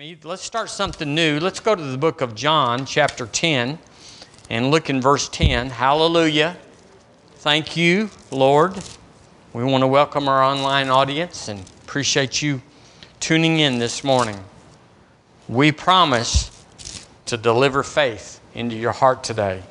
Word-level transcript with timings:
me. 0.00 0.16
Let's 0.24 0.40
start 0.40 0.70
something 0.70 1.14
new. 1.14 1.38
Let's 1.40 1.60
go 1.60 1.74
to 1.74 1.82
the 1.82 1.98
book 1.98 2.22
of 2.22 2.34
John, 2.34 2.86
chapter 2.86 3.26
10, 3.26 3.78
and 4.48 4.70
look 4.70 4.88
in 4.88 4.98
verse 4.98 5.28
10. 5.28 5.68
Hallelujah. 5.68 6.56
Thank 7.34 7.76
you, 7.76 8.08
Lord. 8.30 8.82
We 9.52 9.62
want 9.62 9.82
to 9.82 9.86
welcome 9.86 10.26
our 10.26 10.42
online 10.42 10.88
audience 10.88 11.48
and 11.48 11.60
appreciate 11.82 12.40
you 12.40 12.62
tuning 13.20 13.58
in 13.58 13.78
this 13.78 14.02
morning. 14.02 14.42
We 15.50 15.70
promise 15.70 16.50
to 17.26 17.36
deliver 17.36 17.82
faith 17.82 18.40
into 18.54 18.76
your 18.76 18.92
heart 18.92 19.22
today. 19.22 19.62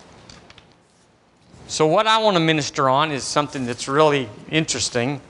So, 1.66 1.88
what 1.88 2.06
I 2.06 2.20
want 2.20 2.36
to 2.36 2.40
minister 2.40 2.88
on 2.88 3.12
is 3.12 3.24
something 3.24 3.66
that's 3.66 3.88
really 3.88 4.30
interesting. 4.52 5.22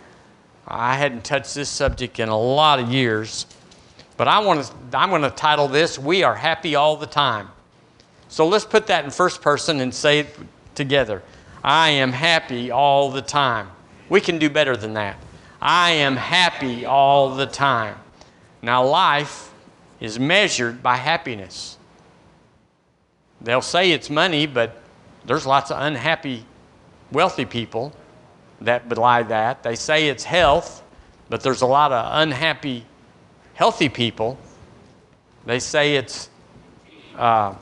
I 0.67 0.97
hadn't 0.97 1.23
touched 1.23 1.55
this 1.55 1.69
subject 1.69 2.19
in 2.19 2.27
a 2.27 2.37
lot 2.37 2.81
of 2.81 2.91
years. 2.91 3.45
But 4.19 4.27
I 4.27 4.39
want 4.39 4.65
to, 4.65 4.97
I'm 4.97 5.11
going 5.11 5.21
to 5.21 5.29
title 5.29 5.69
this, 5.69 5.97
We 5.97 6.23
Are 6.23 6.35
Happy 6.35 6.75
All 6.75 6.97
the 6.97 7.05
Time. 7.05 7.47
So 8.27 8.45
let's 8.45 8.65
put 8.65 8.87
that 8.87 9.05
in 9.05 9.11
first 9.11 9.41
person 9.41 9.79
and 9.79 9.95
say 9.95 10.19
it 10.19 10.35
together. 10.75 11.23
I 11.63 11.91
am 11.91 12.11
happy 12.11 12.69
all 12.69 13.11
the 13.11 13.21
time. 13.21 13.69
We 14.09 14.19
can 14.19 14.37
do 14.37 14.49
better 14.49 14.75
than 14.75 14.95
that. 14.95 15.15
I 15.61 15.91
am 15.91 16.17
happy 16.17 16.85
all 16.85 17.33
the 17.33 17.45
time. 17.45 17.95
Now, 18.61 18.85
life 18.85 19.53
is 20.01 20.19
measured 20.19 20.83
by 20.83 20.97
happiness. 20.97 21.77
They'll 23.39 23.61
say 23.61 23.91
it's 23.93 24.09
money, 24.09 24.47
but 24.47 24.81
there's 25.23 25.45
lots 25.45 25.71
of 25.71 25.81
unhappy, 25.81 26.43
wealthy 27.09 27.45
people 27.45 27.93
that 28.59 28.89
belie 28.89 29.23
that. 29.23 29.63
They 29.63 29.75
say 29.75 30.09
it's 30.09 30.25
health, 30.25 30.83
but 31.29 31.39
there's 31.39 31.61
a 31.61 31.65
lot 31.65 31.93
of 31.93 32.05
unhappy, 32.21 32.85
healthy 33.59 33.89
people, 33.89 34.37
they 35.45 35.59
say 35.59 35.97
it's 35.97 36.29
uh, 37.17 37.53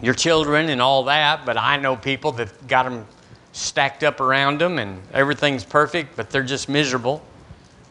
your 0.00 0.14
children 0.14 0.68
and 0.68 0.80
all 0.80 1.02
that, 1.02 1.44
but 1.44 1.56
I 1.56 1.76
know 1.76 1.96
people 1.96 2.30
that 2.30 2.68
got 2.68 2.84
them 2.84 3.04
stacked 3.50 4.04
up 4.04 4.20
around 4.20 4.60
them 4.60 4.78
and 4.78 5.02
everything's 5.12 5.64
perfect, 5.64 6.14
but 6.14 6.30
they're 6.30 6.44
just 6.44 6.68
miserable. 6.68 7.20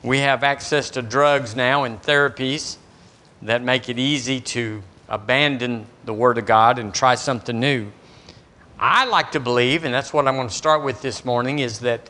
We 0.03 0.19
have 0.19 0.41
access 0.45 0.89
to 0.91 1.01
drugs 1.01 1.53
now 1.53 1.83
and 1.83 2.01
therapies 2.01 2.77
that 3.41 3.61
make 3.61 3.89
it 3.89 3.99
easy 3.99 4.39
to 4.39 4.81
abandon 5.09 5.85
the 6.05 6.13
Word 6.13 6.37
of 6.37 6.45
God 6.45 6.79
and 6.79 6.93
try 6.93 7.15
something 7.15 7.59
new. 7.59 7.91
I 8.79 9.03
like 9.03 9.33
to 9.33 9.41
believe, 9.41 9.83
and 9.83 9.93
that's 9.93 10.13
what 10.13 10.29
I'm 10.29 10.35
going 10.35 10.47
to 10.47 10.53
start 10.53 10.81
with 10.81 11.01
this 11.01 11.25
morning, 11.25 11.59
is 11.59 11.81
that 11.81 12.09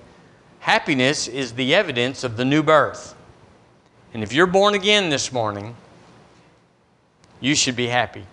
happiness 0.60 1.28
is 1.28 1.54
the 1.54 1.74
evidence 1.74 2.24
of 2.24 2.38
the 2.38 2.46
new 2.46 2.62
birth. 2.62 3.16
And 4.18 4.24
if 4.24 4.34
you're 4.34 4.48
born 4.48 4.74
again 4.74 5.12
this 5.12 5.32
morning, 5.32 5.76
you 7.40 7.54
should 7.54 7.76
be 7.76 7.86
happy. 7.86 8.26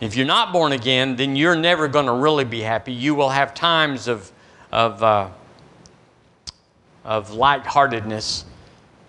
If 0.00 0.16
you're 0.16 0.26
not 0.26 0.52
born 0.52 0.72
again, 0.72 1.14
then 1.14 1.36
you're 1.36 1.54
never 1.54 1.86
going 1.86 2.06
to 2.06 2.12
really 2.12 2.42
be 2.42 2.62
happy. 2.62 2.92
You 2.92 3.14
will 3.14 3.28
have 3.28 3.54
times 3.54 4.08
of, 4.08 4.32
of, 4.72 5.04
uh, 5.04 5.28
of 7.04 7.30
lightheartedness, 7.30 8.44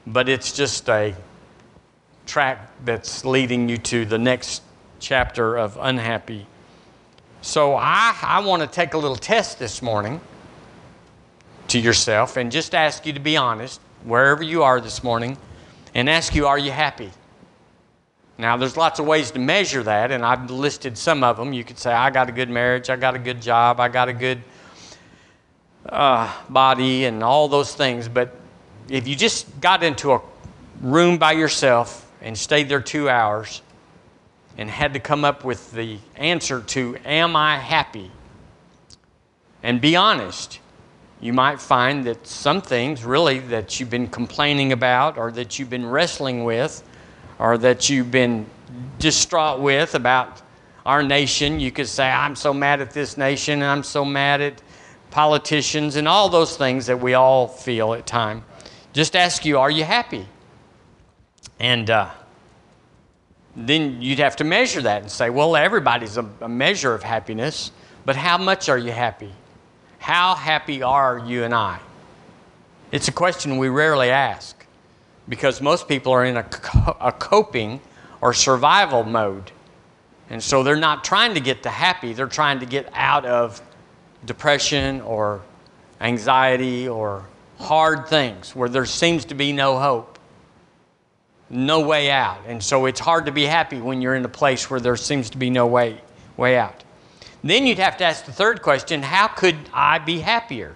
but 0.05 0.29
it's 0.29 0.53
just 0.53 0.87
a 0.87 1.15
track 2.27 2.69
that's 2.85 3.25
leading 3.25 3.67
you 3.67 3.79
to 3.79 4.05
the 4.05 4.19
next 4.19 4.61
chapter 4.99 5.57
of 5.57 5.75
unhappy. 5.81 6.45
So 7.41 7.73
I, 7.73 8.15
I 8.21 8.41
want 8.41 8.61
to 8.61 8.67
take 8.67 8.93
a 8.93 8.97
little 8.99 9.17
test 9.17 9.57
this 9.57 9.81
morning 9.81 10.21
to 11.71 11.79
yourself 11.79 12.37
and 12.37 12.51
just 12.51 12.75
ask 12.75 13.05
you 13.05 13.13
to 13.13 13.19
be 13.19 13.37
honest, 13.37 13.79
wherever 14.03 14.43
you 14.43 14.63
are 14.63 14.81
this 14.81 15.03
morning, 15.03 15.37
and 15.93 16.09
ask 16.09 16.35
you, 16.35 16.47
are 16.47 16.59
you 16.59 16.71
happy? 16.71 17.11
Now, 18.37 18.57
there's 18.57 18.75
lots 18.75 18.99
of 18.99 19.05
ways 19.05 19.31
to 19.31 19.39
measure 19.39 19.83
that, 19.83 20.11
and 20.11 20.25
I've 20.25 20.49
listed 20.49 20.97
some 20.97 21.23
of 21.23 21.37
them. 21.37 21.53
You 21.53 21.63
could 21.63 21.77
say, 21.77 21.93
I 21.93 22.09
got 22.09 22.27
a 22.27 22.31
good 22.31 22.49
marriage, 22.49 22.89
I 22.89 22.95
got 22.95 23.15
a 23.15 23.19
good 23.19 23.41
job, 23.41 23.79
I 23.79 23.87
got 23.87 24.09
a 24.09 24.13
good 24.13 24.41
uh, 25.85 26.33
body, 26.49 27.05
and 27.05 27.23
all 27.23 27.47
those 27.47 27.75
things. 27.75 28.07
But 28.07 28.35
if 28.89 29.07
you 29.07 29.15
just 29.15 29.61
got 29.61 29.83
into 29.83 30.13
a 30.13 30.21
room 30.81 31.17
by 31.17 31.33
yourself 31.33 32.11
and 32.21 32.37
stayed 32.37 32.67
there 32.67 32.81
two 32.81 33.09
hours 33.09 33.61
and 34.57 34.69
had 34.69 34.93
to 34.93 34.99
come 34.99 35.23
up 35.23 35.43
with 35.43 35.71
the 35.71 35.99
answer 36.15 36.61
to, 36.61 36.97
Am 37.05 37.35
I 37.35 37.57
happy? 37.57 38.11
And 39.61 39.79
be 39.79 39.95
honest, 39.95 40.60
you 41.21 41.33
might 41.33 41.61
find 41.61 42.03
that 42.05 42.25
some 42.25 42.61
things 42.61 43.05
really 43.05 43.39
that 43.39 43.79
you've 43.79 43.91
been 43.91 44.07
complaining 44.07 44.71
about 44.71 45.17
or 45.17 45.31
that 45.31 45.59
you've 45.59 45.69
been 45.69 45.85
wrestling 45.85 46.43
with 46.43 46.83
or 47.37 47.59
that 47.59 47.89
you've 47.89 48.09
been 48.09 48.47
distraught 48.97 49.59
with 49.59 49.93
about 49.93 50.41
our 50.85 51.03
nation. 51.03 51.59
You 51.59 51.71
could 51.71 51.87
say, 51.87 52.09
I'm 52.09 52.35
so 52.35 52.53
mad 52.53 52.81
at 52.81 52.91
this 52.91 53.17
nation, 53.17 53.61
and 53.61 53.65
I'm 53.65 53.83
so 53.83 54.03
mad 54.03 54.41
at 54.41 54.61
politicians, 55.11 55.95
and 55.95 56.07
all 56.07 56.29
those 56.29 56.57
things 56.57 56.85
that 56.87 56.99
we 56.99 57.13
all 57.13 57.47
feel 57.47 57.93
at 57.93 58.05
times. 58.05 58.43
Just 58.93 59.15
ask 59.15 59.45
you, 59.45 59.59
are 59.59 59.71
you 59.71 59.83
happy? 59.83 60.27
And 61.59 61.89
uh, 61.89 62.09
then 63.55 64.01
you'd 64.01 64.19
have 64.19 64.35
to 64.37 64.43
measure 64.43 64.81
that 64.81 65.01
and 65.01 65.11
say, 65.11 65.29
well, 65.29 65.55
everybody's 65.55 66.17
a, 66.17 66.27
a 66.41 66.49
measure 66.49 66.93
of 66.93 67.03
happiness, 67.03 67.71
but 68.05 68.15
how 68.15 68.37
much 68.37 68.69
are 68.69 68.77
you 68.77 68.91
happy? 68.91 69.31
How 70.01 70.33
happy 70.33 70.81
are 70.81 71.19
you 71.19 71.43
and 71.43 71.53
I? 71.53 71.79
It's 72.91 73.07
a 73.07 73.11
question 73.11 73.59
we 73.59 73.69
rarely 73.69 74.09
ask 74.09 74.65
because 75.29 75.61
most 75.61 75.87
people 75.87 76.11
are 76.11 76.25
in 76.25 76.37
a, 76.37 76.45
a 76.99 77.11
coping 77.11 77.79
or 78.19 78.33
survival 78.33 79.03
mode. 79.03 79.51
And 80.31 80.41
so 80.41 80.63
they're 80.63 80.75
not 80.75 81.03
trying 81.03 81.35
to 81.35 81.39
get 81.39 81.61
to 81.63 81.69
happy, 81.69 82.13
they're 82.13 82.25
trying 82.25 82.61
to 82.61 82.65
get 82.65 82.89
out 82.93 83.25
of 83.25 83.61
depression 84.25 85.01
or 85.01 85.43
anxiety 86.01 86.89
or 86.89 87.23
hard 87.59 88.07
things 88.07 88.55
where 88.55 88.69
there 88.69 88.87
seems 88.87 89.25
to 89.25 89.35
be 89.35 89.53
no 89.53 89.77
hope, 89.77 90.17
no 91.47 91.81
way 91.81 92.09
out. 92.09 92.39
And 92.47 92.63
so 92.63 92.87
it's 92.87 92.99
hard 92.99 93.27
to 93.27 93.31
be 93.31 93.43
happy 93.45 93.79
when 93.79 94.01
you're 94.01 94.15
in 94.15 94.25
a 94.25 94.29
place 94.29 94.67
where 94.67 94.79
there 94.79 94.97
seems 94.97 95.29
to 95.29 95.37
be 95.37 95.51
no 95.51 95.67
way, 95.67 96.01
way 96.37 96.57
out. 96.57 96.83
Then 97.43 97.65
you'd 97.65 97.79
have 97.79 97.97
to 97.97 98.03
ask 98.03 98.25
the 98.25 98.31
third 98.31 98.61
question 98.61 99.01
how 99.01 99.27
could 99.27 99.57
I 99.73 99.99
be 99.99 100.19
happier? 100.19 100.75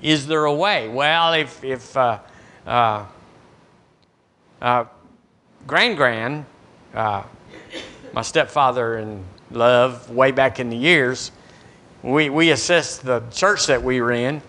Is 0.00 0.26
there 0.26 0.46
a 0.46 0.54
way? 0.54 0.88
Well, 0.88 1.34
if, 1.34 1.62
if 1.62 1.96
uh, 1.96 2.20
uh, 2.66 3.04
uh, 4.62 4.84
Grand 5.66 5.96
Grand, 5.96 6.46
uh, 6.94 7.22
my 8.12 8.22
stepfather 8.22 8.98
in 8.98 9.22
love, 9.50 10.10
way 10.10 10.32
back 10.32 10.58
in 10.58 10.70
the 10.70 10.76
years, 10.76 11.32
we, 12.02 12.30
we 12.30 12.50
assessed 12.50 13.04
the 13.04 13.20
church 13.30 13.66
that 13.66 13.82
we 13.82 14.00
were 14.00 14.12
in, 14.12 14.40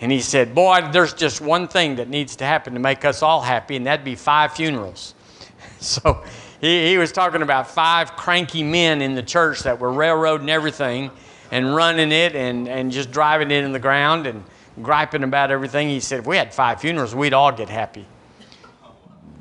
and 0.00 0.10
he 0.10 0.20
said, 0.20 0.54
Boy, 0.54 0.88
there's 0.92 1.12
just 1.12 1.42
one 1.42 1.68
thing 1.68 1.96
that 1.96 2.08
needs 2.08 2.36
to 2.36 2.44
happen 2.44 2.72
to 2.72 2.80
make 2.80 3.04
us 3.04 3.22
all 3.22 3.42
happy, 3.42 3.76
and 3.76 3.86
that'd 3.86 4.04
be 4.04 4.14
five 4.14 4.52
funerals. 4.52 5.14
so 5.80 6.24
he, 6.60 6.90
he 6.90 6.98
was 6.98 7.12
talking 7.12 7.42
about 7.42 7.68
five 7.68 8.16
cranky 8.16 8.62
men 8.62 9.02
in 9.02 9.14
the 9.14 9.22
church 9.22 9.60
that 9.60 9.78
were 9.78 9.92
railroading 9.92 10.48
everything 10.48 11.10
and 11.50 11.74
running 11.74 12.12
it 12.12 12.34
and, 12.34 12.68
and 12.68 12.90
just 12.90 13.10
driving 13.10 13.50
it 13.50 13.64
in 13.64 13.72
the 13.72 13.78
ground 13.78 14.26
and 14.26 14.42
griping 14.82 15.22
about 15.22 15.50
everything. 15.50 15.88
He 15.88 16.00
said, 16.00 16.20
if 16.20 16.26
we 16.26 16.36
had 16.36 16.52
five 16.52 16.80
funerals, 16.80 17.14
we'd 17.14 17.32
all 17.32 17.52
get 17.52 17.68
happy. 17.68 18.06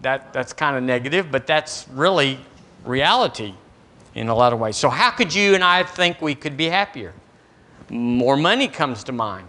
That, 0.01 0.33
that's 0.33 0.53
kind 0.53 0.77
of 0.77 0.83
negative, 0.83 1.31
but 1.31 1.47
that's 1.47 1.87
really 1.89 2.39
reality 2.83 3.53
in 4.13 4.29
a 4.29 4.35
lot 4.35 4.53
of 4.53 4.59
ways. 4.59 4.77
So, 4.77 4.89
how 4.89 5.09
could 5.09 5.33
you 5.33 5.55
and 5.55 5.63
I 5.63 5.83
think 5.83 6.21
we 6.21 6.35
could 6.35 6.55
be 6.55 6.65
happier? 6.65 7.13
More 7.89 8.37
money 8.37 8.67
comes 8.67 9.03
to 9.05 9.11
mind. 9.11 9.47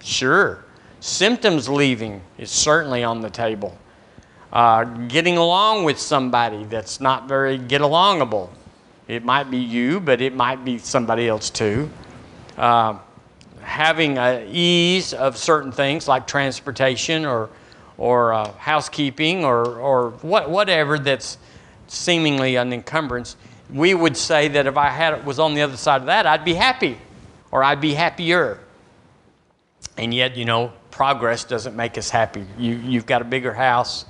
Sure. 0.00 0.64
Symptoms 1.00 1.68
leaving 1.68 2.20
is 2.38 2.50
certainly 2.50 3.02
on 3.02 3.20
the 3.20 3.30
table 3.30 3.76
uh, 4.52 4.84
getting 4.84 5.36
along 5.36 5.84
with 5.84 5.98
somebody 5.98 6.64
that's 6.64 7.00
not 7.00 7.28
very 7.28 7.56
get 7.56 7.80
alongable. 7.80 8.50
It 9.06 9.24
might 9.24 9.50
be 9.50 9.58
you, 9.58 10.00
but 10.00 10.20
it 10.20 10.34
might 10.34 10.64
be 10.64 10.78
somebody 10.78 11.28
else 11.28 11.50
too. 11.50 11.90
Uh, 12.56 12.98
having 13.60 14.18
a 14.18 14.46
ease 14.50 15.12
of 15.12 15.36
certain 15.36 15.72
things 15.72 16.08
like 16.08 16.26
transportation 16.26 17.24
or 17.24 17.50
or 17.98 18.32
uh, 18.32 18.52
housekeeping 18.54 19.44
or 19.44 19.78
or 19.78 20.10
what, 20.22 20.50
whatever 20.50 20.98
that's 20.98 21.38
seemingly 21.86 22.56
an 22.56 22.72
encumbrance. 22.72 23.36
We 23.72 23.94
would 23.94 24.16
say 24.16 24.48
that 24.48 24.66
if 24.66 24.76
I 24.76 24.88
had 24.88 25.24
was 25.24 25.38
on 25.38 25.54
the 25.54 25.62
other 25.62 25.76
side 25.76 26.00
of 26.00 26.06
that, 26.06 26.26
I'd 26.26 26.44
be 26.44 26.54
happy, 26.54 26.98
or 27.52 27.62
I'd 27.62 27.80
be 27.80 27.94
happier. 27.94 28.58
And 29.96 30.12
yet, 30.12 30.36
you 30.36 30.44
know, 30.44 30.72
progress 30.90 31.44
doesn't 31.44 31.76
make 31.76 31.96
us 31.98 32.10
happy. 32.10 32.44
You 32.58 32.74
you've 32.74 33.06
got 33.06 33.22
a 33.22 33.24
bigger 33.24 33.52
house 33.52 34.06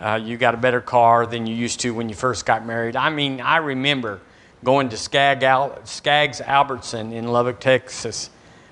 uh, 0.00 0.20
you 0.22 0.36
got 0.36 0.54
a 0.54 0.56
better 0.56 0.80
car 0.80 1.26
than 1.26 1.46
you 1.46 1.54
used 1.54 1.80
to 1.80 1.94
when 1.94 2.08
you 2.08 2.14
first 2.14 2.46
got 2.46 2.66
married. 2.66 2.96
I 2.96 3.10
mean, 3.10 3.40
I 3.40 3.58
remember 3.58 4.20
going 4.62 4.88
to 4.88 4.96
Skag 4.96 5.42
Al- 5.42 5.84
Skaggs 5.84 6.40
Albertson 6.40 7.12
in 7.12 7.28
Lubbock, 7.28 7.60
Texas 7.60 8.30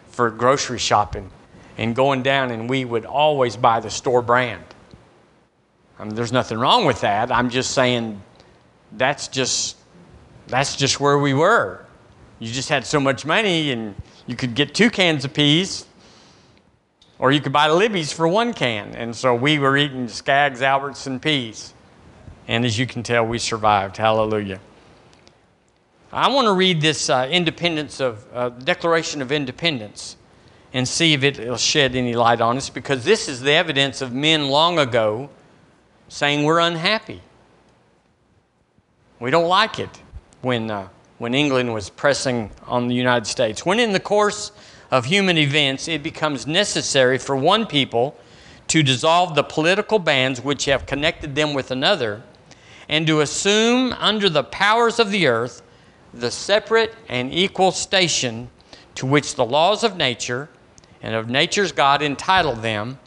for 0.09 0.31
grocery 0.31 0.79
shopping 0.79 1.31
and 1.79 1.95
going 1.95 2.23
down, 2.23 2.51
and 2.51 2.69
we 2.69 2.85
would 2.85 3.07
always 3.07 3.57
buy 3.57 3.81
the 3.81 3.91
store 3.91 4.23
brand. 4.23 4.65
I 5.99 6.05
mean, 6.05 6.15
there's 6.15 6.33
nothing 6.33 6.59
wrong 6.59 6.85
with 6.85 7.01
that. 7.03 7.31
I'm 7.31 7.49
just 7.49 7.73
saying 7.73 8.21
that's 8.93 9.29
just 9.29 9.77
that's 10.49 10.77
just 10.77 11.01
where 11.01 11.19
we 11.19 11.33
were. 11.33 11.85
You 12.39 12.51
just 12.53 12.69
had 12.69 12.85
so 12.85 12.99
much 12.99 13.25
money 13.25 13.71
and 13.71 13.95
you 14.27 14.35
could 14.35 14.55
get 14.55 14.75
two 14.75 14.91
cans 14.91 15.25
of 15.25 15.33
peas 15.33 15.87
or 17.23 17.31
you 17.31 17.41
could 17.41 17.53
buy 17.53 17.69
Libby's 17.69 18.13
for 18.13 18.27
one 18.27 18.53
can. 18.53 18.97
And 18.97 19.15
so 19.15 19.33
we 19.33 19.61
were 19.61 19.77
eating 19.77 20.09
Skaggs, 20.09 20.61
Alberts, 20.61 21.07
and 21.07 21.23
peas. 21.23 21.73
And 22.49 22.65
as 22.65 22.77
you 22.77 22.85
can 22.85 23.05
tell, 23.05 23.25
we 23.25 23.39
survived. 23.39 23.97
Hallelujah. 23.97 24.59
I 26.13 26.29
want 26.31 26.47
to 26.47 26.53
read 26.53 26.81
this 26.81 27.09
uh, 27.09 27.29
independence 27.31 28.01
of 28.01 28.27
uh, 28.35 28.49
Declaration 28.49 29.23
of 29.23 29.31
Independence 29.31 30.17
and 30.73 30.87
see 30.87 31.13
if 31.13 31.23
it 31.23 31.39
will 31.39 31.57
shed 31.57 31.95
any 31.95 32.17
light 32.17 32.41
on 32.41 32.57
us 32.57 32.69
because 32.69 33.05
this 33.05 33.29
is 33.29 33.41
the 33.41 33.53
evidence 33.53 34.03
of 34.03 34.13
men 34.13 34.49
long 34.49 34.81
ago 34.81 35.31
saying 36.09 36.43
we're 36.43 36.59
unhappy. 36.59 37.23
We 39.21 39.31
don't 39.31 39.47
like 39.47 39.79
it 39.79 40.03
when, 40.41 40.73
uh, 40.73 40.89
when 41.19 41.35
England 41.35 41.73
was 41.73 41.89
pressing 41.89 42.51
on 42.67 42.89
the 42.89 42.97
United 42.97 43.27
States. 43.27 43.65
When 43.65 43.79
in 43.79 43.93
the 43.93 44.01
course 44.01 44.51
of 44.93 45.07
human 45.07 45.39
events 45.39 45.89
it 45.89 46.03
becomes 46.03 46.47
necessary 46.47 47.17
for 47.17 47.35
one 47.35 47.67
people 47.67 48.15
to 48.69 48.83
dissolve 48.83 49.35
the 49.35 49.43
political 49.43 49.99
bands 49.99 50.41
which 50.41 50.67
have 50.67 50.85
connected 50.85 51.35
them 51.35 51.55
with 51.55 51.71
another 51.71 52.23
and 52.91 53.07
to 53.07 53.23
assume 53.23 53.95
under 53.95 54.29
the 54.29 54.45
powers 54.45 55.01
of 55.01 55.11
the 55.11 55.27
earth 55.27 55.63
the 56.13 56.31
separate 56.31 56.95
and 57.09 57.33
equal 57.33 57.73
station 57.73 58.51
to 58.95 59.07
which 59.07 59.35
the 59.35 59.45
laws 59.45 59.83
of 59.83 59.97
nature 59.97 60.51
and 61.01 61.15
of 61.15 61.29
nature's 61.29 61.73
God 61.73 62.03
entitle 62.03 62.55
them 62.55 62.99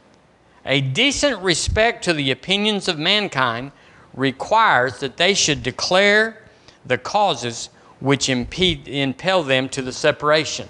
a 0.66 0.82
decent 0.82 1.40
respect 1.44 2.04
to 2.06 2.14
the 2.14 2.32
opinions 2.32 2.88
of 2.88 2.98
mankind 2.98 3.72
requires 4.16 5.00
that 5.02 5.18
they 5.18 5.36
should 5.36 5.62
declare 5.62 6.42
the 6.84 6.98
causes 6.98 7.70
which 8.00 8.28
impede, 8.28 8.88
impel 8.88 9.44
them 9.44 9.70
to 9.70 9.84
the 9.84 9.92
separation. 9.92 10.68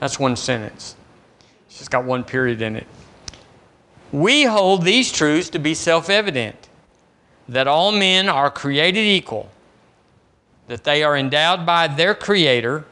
That's 0.00 0.18
one 0.18 0.34
sentence. 0.34 0.96
It's 1.66 1.78
just 1.78 1.90
got 1.90 2.04
one 2.04 2.24
period 2.24 2.62
in 2.62 2.74
it. 2.74 2.86
We 4.10 4.44
hold 4.44 4.82
these 4.82 5.12
truths 5.12 5.50
to 5.50 5.58
be 5.58 5.74
self 5.74 6.10
evident 6.10 6.68
that 7.48 7.68
all 7.68 7.92
men 7.92 8.28
are 8.28 8.50
created 8.50 9.04
equal, 9.04 9.50
that 10.66 10.84
they 10.84 11.02
are 11.04 11.16
endowed 11.16 11.64
by 11.64 11.86
their 11.86 12.14
Creator 12.14 12.84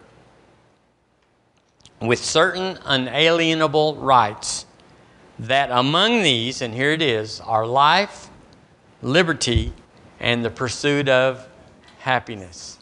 with 2.01 2.25
certain 2.25 2.79
unalienable 2.85 3.97
rights 3.97 4.67
that 5.39 5.71
among 5.71 6.23
these, 6.23 6.61
and 6.61 6.75
here 6.75 6.91
it 6.91 7.03
is, 7.03 7.41
are 7.41 7.67
life, 7.67 8.29
liberty, 9.03 9.73
and 10.21 10.45
the 10.45 10.51
pursuit 10.51 11.09
of 11.09 11.49
happiness. 12.01 12.79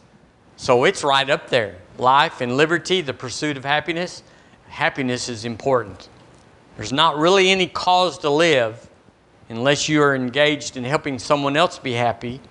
So 0.57 0.83
it's 0.83 1.03
right 1.03 1.29
up 1.29 1.49
there. 1.49 1.77
Life 1.97 2.41
and 2.41 2.57
liberty, 2.57 3.01
the 3.01 3.13
pursuit 3.13 3.57
of 3.57 3.63
happiness. 3.63 4.23
Happiness 4.67 5.29
is 5.29 5.45
important. 5.45 6.09
There's 6.75 6.91
not 6.91 7.17
really 7.17 7.49
any 7.49 7.67
cause 7.67 8.17
to 8.19 8.29
live 8.29 8.89
unless 9.49 9.87
you 9.87 10.01
are 10.01 10.15
engaged 10.15 10.75
in 10.75 10.83
helping 10.83 11.19
someone 11.19 11.55
else 11.55 11.79
be 11.79 11.93
happy, 11.93 12.41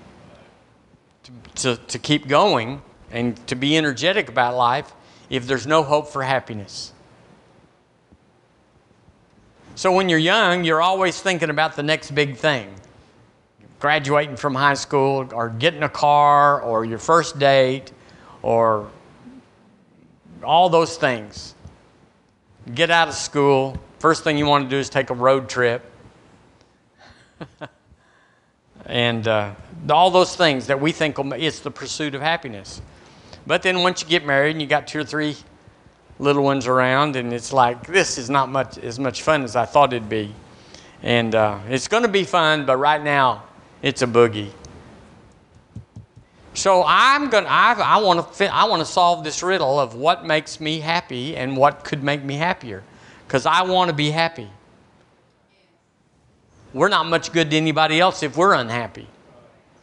to, 1.25 1.33
to, 1.55 1.77
to 1.77 1.99
keep 1.99 2.27
going, 2.27 2.81
and 3.11 3.45
to 3.49 3.55
be 3.55 3.77
energetic 3.77 4.29
about 4.29 4.57
life 4.57 4.93
if 5.29 5.47
there's 5.47 5.67
no 5.67 5.83
hope 5.83 6.09
for 6.09 6.23
happiness. 6.23 6.93
So 9.75 9.93
when 9.93 10.09
you're 10.09 10.19
young, 10.19 10.65
you're 10.65 10.81
always 10.81 11.21
thinking 11.21 11.51
about 11.51 11.77
the 11.77 11.83
next 11.83 12.13
big 12.13 12.37
thing 12.37 12.75
graduating 13.79 14.37
from 14.37 14.55
high 14.55 14.75
school, 14.75 15.29
or 15.33 15.51
getting 15.51 15.83
a 15.83 15.89
car, 15.89 16.61
or 16.63 16.85
your 16.85 16.99
first 16.99 17.39
date, 17.39 17.93
or 18.43 18.91
all 20.43 20.69
those 20.69 20.97
things. 20.97 21.55
Get 22.75 22.91
out 22.91 23.09
of 23.09 23.15
school. 23.15 23.77
First 23.99 24.25
thing 24.25 24.39
you 24.39 24.47
want 24.47 24.65
to 24.65 24.71
do 24.71 24.79
is 24.79 24.89
take 24.89 25.11
a 25.11 25.15
road 25.15 25.49
trip. 25.49 25.85
and 28.87 29.27
uh, 29.27 29.55
all 29.91 30.11
those 30.11 30.37
things 30.37 30.67
that 30.67 30.81
we 30.81 30.93
think 30.93 31.19
will, 31.19 31.33
it's 31.33 31.61
the 31.61 31.71
pursuit 31.71 32.15
of 32.15 32.23
happiness. 32.23 32.81
But 33.47 33.63
then 33.63 33.83
once 33.83 34.03
you 34.03 34.09
get 34.09 34.27
married 34.27 34.53
and 34.53 34.61
you 34.61 34.67
got 34.67 34.87
two 34.87 35.01
or 35.01 35.05
three 35.05 35.37
little 36.19 36.43
ones 36.43 36.67
around, 36.67 37.17
and 37.17 37.33
it's 37.33 37.53
like, 37.53 37.87
this 37.87 38.19
is 38.19 38.29
not 38.29 38.49
much 38.49 38.79
as 38.79 38.99
much 38.99 39.23
fun 39.23 39.43
as 39.45 39.55
I 39.55 39.67
thought 39.67 39.93
it'd 39.93 40.09
be. 40.09 40.35
And 41.03 41.35
uh, 41.35 41.61
it's 41.69 41.89
going 41.89 42.03
to 42.03 42.09
be 42.09 42.25
fun, 42.25 42.67
but 42.67 42.79
right 42.79 43.03
now, 43.03 43.45
it's 43.83 44.03
a 44.03 44.07
boogie. 44.07 44.51
So 46.57 46.83
I'm 46.87 47.29
going. 47.29 47.45
I, 47.47 47.99
want 47.99 48.33
to. 48.35 48.55
I 48.55 48.65
want 48.65 48.81
to 48.81 48.87
solve 48.87 49.23
this 49.23 49.43
riddle 49.43 49.79
of 49.79 49.95
what 49.95 50.25
makes 50.25 50.59
me 50.59 50.81
happy 50.81 51.37
and 51.37 51.57
what 51.57 51.85
could 51.85 52.03
make 52.03 52.25
me 52.25 52.35
happier, 52.37 52.83
because 53.27 53.45
I 53.47 53.63
want 53.63 53.91
to 53.91 53.95
be 53.95 54.11
happy. 54.11 54.49
We're 56.73 56.89
not 56.89 57.07
much 57.07 57.33
good 57.33 57.51
to 57.51 57.57
anybody 57.57 58.01
else 58.01 58.23
if 58.23 58.37
we're 58.37 58.55
unhappy. 58.55 59.07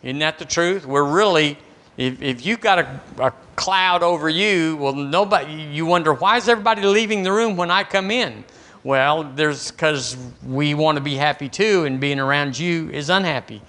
Isn't 0.02 0.20
that 0.20 0.40
the 0.40 0.46
truth? 0.46 0.86
We're 0.86 1.04
really 1.04 1.58
if, 1.98 2.22
if 2.22 2.46
you've 2.46 2.60
got 2.60 2.80
a, 2.80 3.02
a 3.20 3.32
cloud 3.56 4.02
over 4.02 4.28
you, 4.28 4.76
well, 4.78 4.96
nobody, 4.96 5.54
you 5.54 5.86
wonder, 5.86 6.14
why 6.14 6.38
is 6.38 6.50
everybody 6.50 6.82
leaving 6.82 7.22
the 7.24 7.32
room 7.32 7.56
when 7.56 7.70
I 7.70 7.84
come 7.84 8.10
in? 8.10 8.44
Well, 8.84 9.24
there's 9.24 9.72
because 9.72 10.18
we 10.46 10.74
want 10.74 10.98
to 10.98 11.04
be 11.04 11.16
happy 11.16 11.50
too, 11.50 11.86
and 11.86 12.00
being 12.00 12.20
around 12.20 12.58
you 12.58 12.90
is 12.90 13.10
unhappy. 13.10 13.62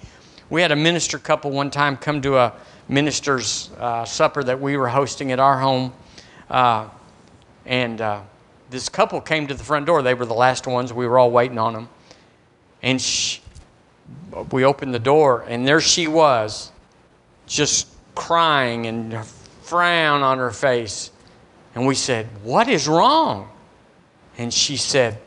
We 0.49 0.61
had 0.61 0.71
a 0.71 0.75
minister 0.75 1.19
couple 1.19 1.51
one 1.51 1.69
time 1.71 1.97
come 1.97 2.21
to 2.23 2.37
a 2.37 2.53
minister's 2.87 3.71
uh, 3.79 4.05
supper 4.05 4.43
that 4.43 4.59
we 4.59 4.77
were 4.77 4.87
hosting 4.87 5.31
at 5.31 5.39
our 5.39 5.59
home, 5.59 5.93
uh, 6.49 6.89
and 7.65 8.01
uh, 8.01 8.21
this 8.69 8.89
couple 8.89 9.21
came 9.21 9.47
to 9.47 9.53
the 9.53 9.63
front 9.63 9.85
door. 9.85 10.01
They 10.01 10.13
were 10.13 10.25
the 10.25 10.33
last 10.33 10.67
ones. 10.67 10.93
We 10.93 11.07
were 11.07 11.17
all 11.17 11.31
waiting 11.31 11.57
on 11.57 11.73
them, 11.73 11.89
and 12.81 13.01
she, 13.01 13.41
we 14.51 14.63
opened 14.65 14.93
the 14.93 14.99
door, 14.99 15.45
and 15.47 15.67
there 15.67 15.81
she 15.81 16.07
was, 16.07 16.71
just 17.47 17.87
crying 18.15 18.85
and 18.87 19.13
a 19.13 19.23
frown 19.23 20.21
on 20.21 20.37
her 20.37 20.51
face. 20.51 21.11
And 21.73 21.85
we 21.85 21.95
said, 21.95 22.27
What 22.43 22.67
is 22.67 22.87
wrong? 22.87 23.49
And 24.37 24.53
she 24.53 24.77
said, 24.77 25.19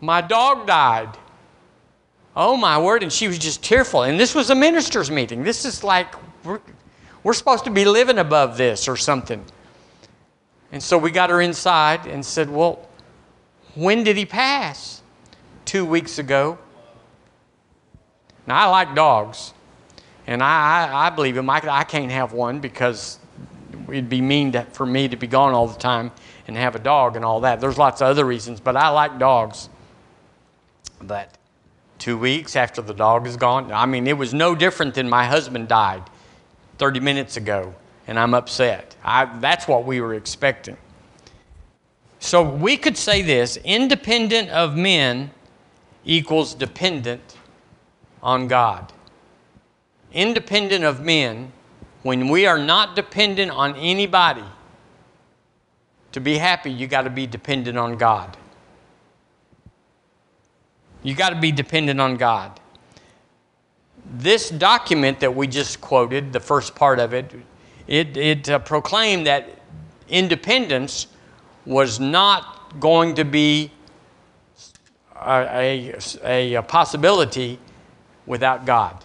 My 0.00 0.20
dog 0.20 0.66
died. 0.66 1.16
Oh 2.36 2.56
my 2.56 2.78
word. 2.78 3.02
And 3.02 3.12
she 3.12 3.28
was 3.28 3.38
just 3.38 3.62
tearful. 3.62 4.02
And 4.02 4.18
this 4.18 4.34
was 4.34 4.50
a 4.50 4.54
minister's 4.54 5.10
meeting. 5.10 5.42
This 5.42 5.64
is 5.64 5.84
like, 5.84 6.14
we're, 6.44 6.60
we're 7.22 7.32
supposed 7.32 7.64
to 7.64 7.70
be 7.70 7.84
living 7.84 8.18
above 8.18 8.56
this 8.56 8.88
or 8.88 8.96
something. 8.96 9.44
And 10.72 10.82
so 10.82 10.98
we 10.98 11.10
got 11.10 11.30
her 11.30 11.40
inside 11.40 12.06
and 12.06 12.24
said, 12.24 12.50
Well, 12.50 12.88
when 13.74 14.04
did 14.04 14.16
he 14.16 14.26
pass? 14.26 15.02
Two 15.64 15.84
weeks 15.84 16.18
ago. 16.18 16.58
Now, 18.46 18.66
I 18.66 18.70
like 18.70 18.94
dogs. 18.94 19.54
And 20.26 20.42
I, 20.42 20.88
I, 20.88 21.06
I 21.06 21.10
believe 21.10 21.36
him. 21.36 21.48
I, 21.48 21.62
I 21.68 21.84
can't 21.84 22.10
have 22.10 22.32
one 22.32 22.60
because 22.60 23.18
it'd 23.88 24.08
be 24.08 24.20
mean 24.20 24.52
to, 24.52 24.64
for 24.64 24.84
me 24.84 25.08
to 25.08 25.16
be 25.16 25.26
gone 25.26 25.54
all 25.54 25.66
the 25.66 25.78
time 25.78 26.10
and 26.46 26.56
have 26.56 26.74
a 26.74 26.78
dog 26.78 27.16
and 27.16 27.24
all 27.24 27.40
that. 27.40 27.60
There's 27.60 27.78
lots 27.78 28.00
of 28.00 28.08
other 28.08 28.24
reasons, 28.24 28.60
but 28.60 28.76
I 28.76 28.88
like 28.88 29.18
dogs. 29.18 29.68
But 31.00 31.36
two 32.04 32.18
weeks 32.18 32.54
after 32.54 32.82
the 32.82 32.94
dog 32.94 33.26
is 33.26 33.36
gone, 33.36 33.72
I 33.72 33.86
mean, 33.86 34.06
it 34.06 34.18
was 34.18 34.34
no 34.34 34.54
different 34.54 34.94
than 34.94 35.08
my 35.08 35.24
husband 35.24 35.68
died 35.68 36.02
30 36.78 37.00
minutes 37.00 37.36
ago, 37.36 37.74
and 38.06 38.18
I'm 38.18 38.34
upset. 38.34 38.94
I, 39.02 39.24
that's 39.40 39.66
what 39.66 39.84
we 39.84 40.00
were 40.00 40.14
expecting. 40.14 40.76
So 42.18 42.42
we 42.42 42.76
could 42.76 42.96
say 42.96 43.22
this 43.22 43.56
independent 43.64 44.50
of 44.50 44.76
men 44.76 45.30
equals 46.04 46.54
dependent 46.54 47.36
on 48.22 48.48
God 48.48 48.92
independent 50.14 50.84
of 50.84 51.00
men, 51.04 51.52
when 52.02 52.28
we 52.28 52.46
are 52.46 52.58
not 52.58 52.96
dependent 52.96 53.50
on 53.50 53.74
anybody, 53.76 54.44
to 56.12 56.20
be 56.20 56.38
happy, 56.38 56.70
you 56.70 56.86
got 56.86 57.02
to 57.02 57.10
be 57.10 57.26
dependent 57.26 57.76
on 57.76 57.96
God. 57.96 58.36
You 61.04 61.14
got 61.14 61.30
to 61.30 61.36
be 61.36 61.52
dependent 61.52 62.00
on 62.00 62.16
God. 62.16 62.58
This 64.16 64.50
document 64.50 65.20
that 65.20 65.36
we 65.36 65.46
just 65.46 65.80
quoted, 65.80 66.32
the 66.32 66.40
first 66.40 66.74
part 66.74 66.98
of 66.98 67.14
it, 67.14 67.32
it, 67.86 68.16
it 68.16 68.48
uh, 68.48 68.58
proclaimed 68.58 69.26
that 69.26 69.48
independence 70.08 71.06
was 71.66 72.00
not 72.00 72.80
going 72.80 73.14
to 73.14 73.24
be 73.24 73.70
a, 75.14 75.94
a, 76.24 76.54
a 76.54 76.62
possibility 76.62 77.58
without 78.26 78.64
God. 78.64 79.04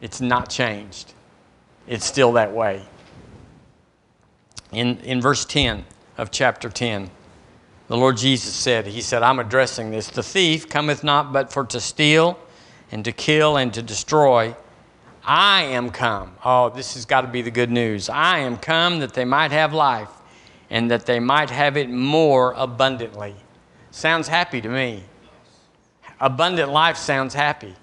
It's 0.00 0.20
not 0.20 0.48
changed. 0.48 1.12
It's 1.86 2.06
still 2.06 2.32
that 2.32 2.52
way. 2.52 2.82
In, 4.72 4.98
in 4.98 5.20
verse 5.20 5.44
10 5.44 5.84
of 6.16 6.30
chapter 6.30 6.70
10, 6.70 7.10
the 7.90 7.96
Lord 7.96 8.18
Jesus 8.18 8.54
said, 8.54 8.86
He 8.86 9.00
said, 9.00 9.24
I'm 9.24 9.40
addressing 9.40 9.90
this. 9.90 10.06
The 10.06 10.22
thief 10.22 10.68
cometh 10.68 11.02
not 11.02 11.32
but 11.32 11.52
for 11.52 11.64
to 11.64 11.80
steal 11.80 12.38
and 12.92 13.04
to 13.04 13.10
kill 13.10 13.56
and 13.56 13.74
to 13.74 13.82
destroy. 13.82 14.54
I 15.24 15.62
am 15.62 15.90
come. 15.90 16.36
Oh, 16.44 16.68
this 16.70 16.94
has 16.94 17.04
got 17.04 17.22
to 17.22 17.26
be 17.26 17.42
the 17.42 17.50
good 17.50 17.68
news. 17.68 18.08
I 18.08 18.38
am 18.38 18.58
come 18.58 19.00
that 19.00 19.14
they 19.14 19.24
might 19.24 19.50
have 19.50 19.74
life 19.74 20.08
and 20.70 20.88
that 20.92 21.04
they 21.04 21.18
might 21.18 21.50
have 21.50 21.76
it 21.76 21.90
more 21.90 22.52
abundantly. 22.52 23.34
Sounds 23.90 24.28
happy 24.28 24.60
to 24.60 24.68
me. 24.68 25.02
Abundant 26.20 26.70
life 26.70 26.96
sounds 26.96 27.34
happy. 27.34 27.74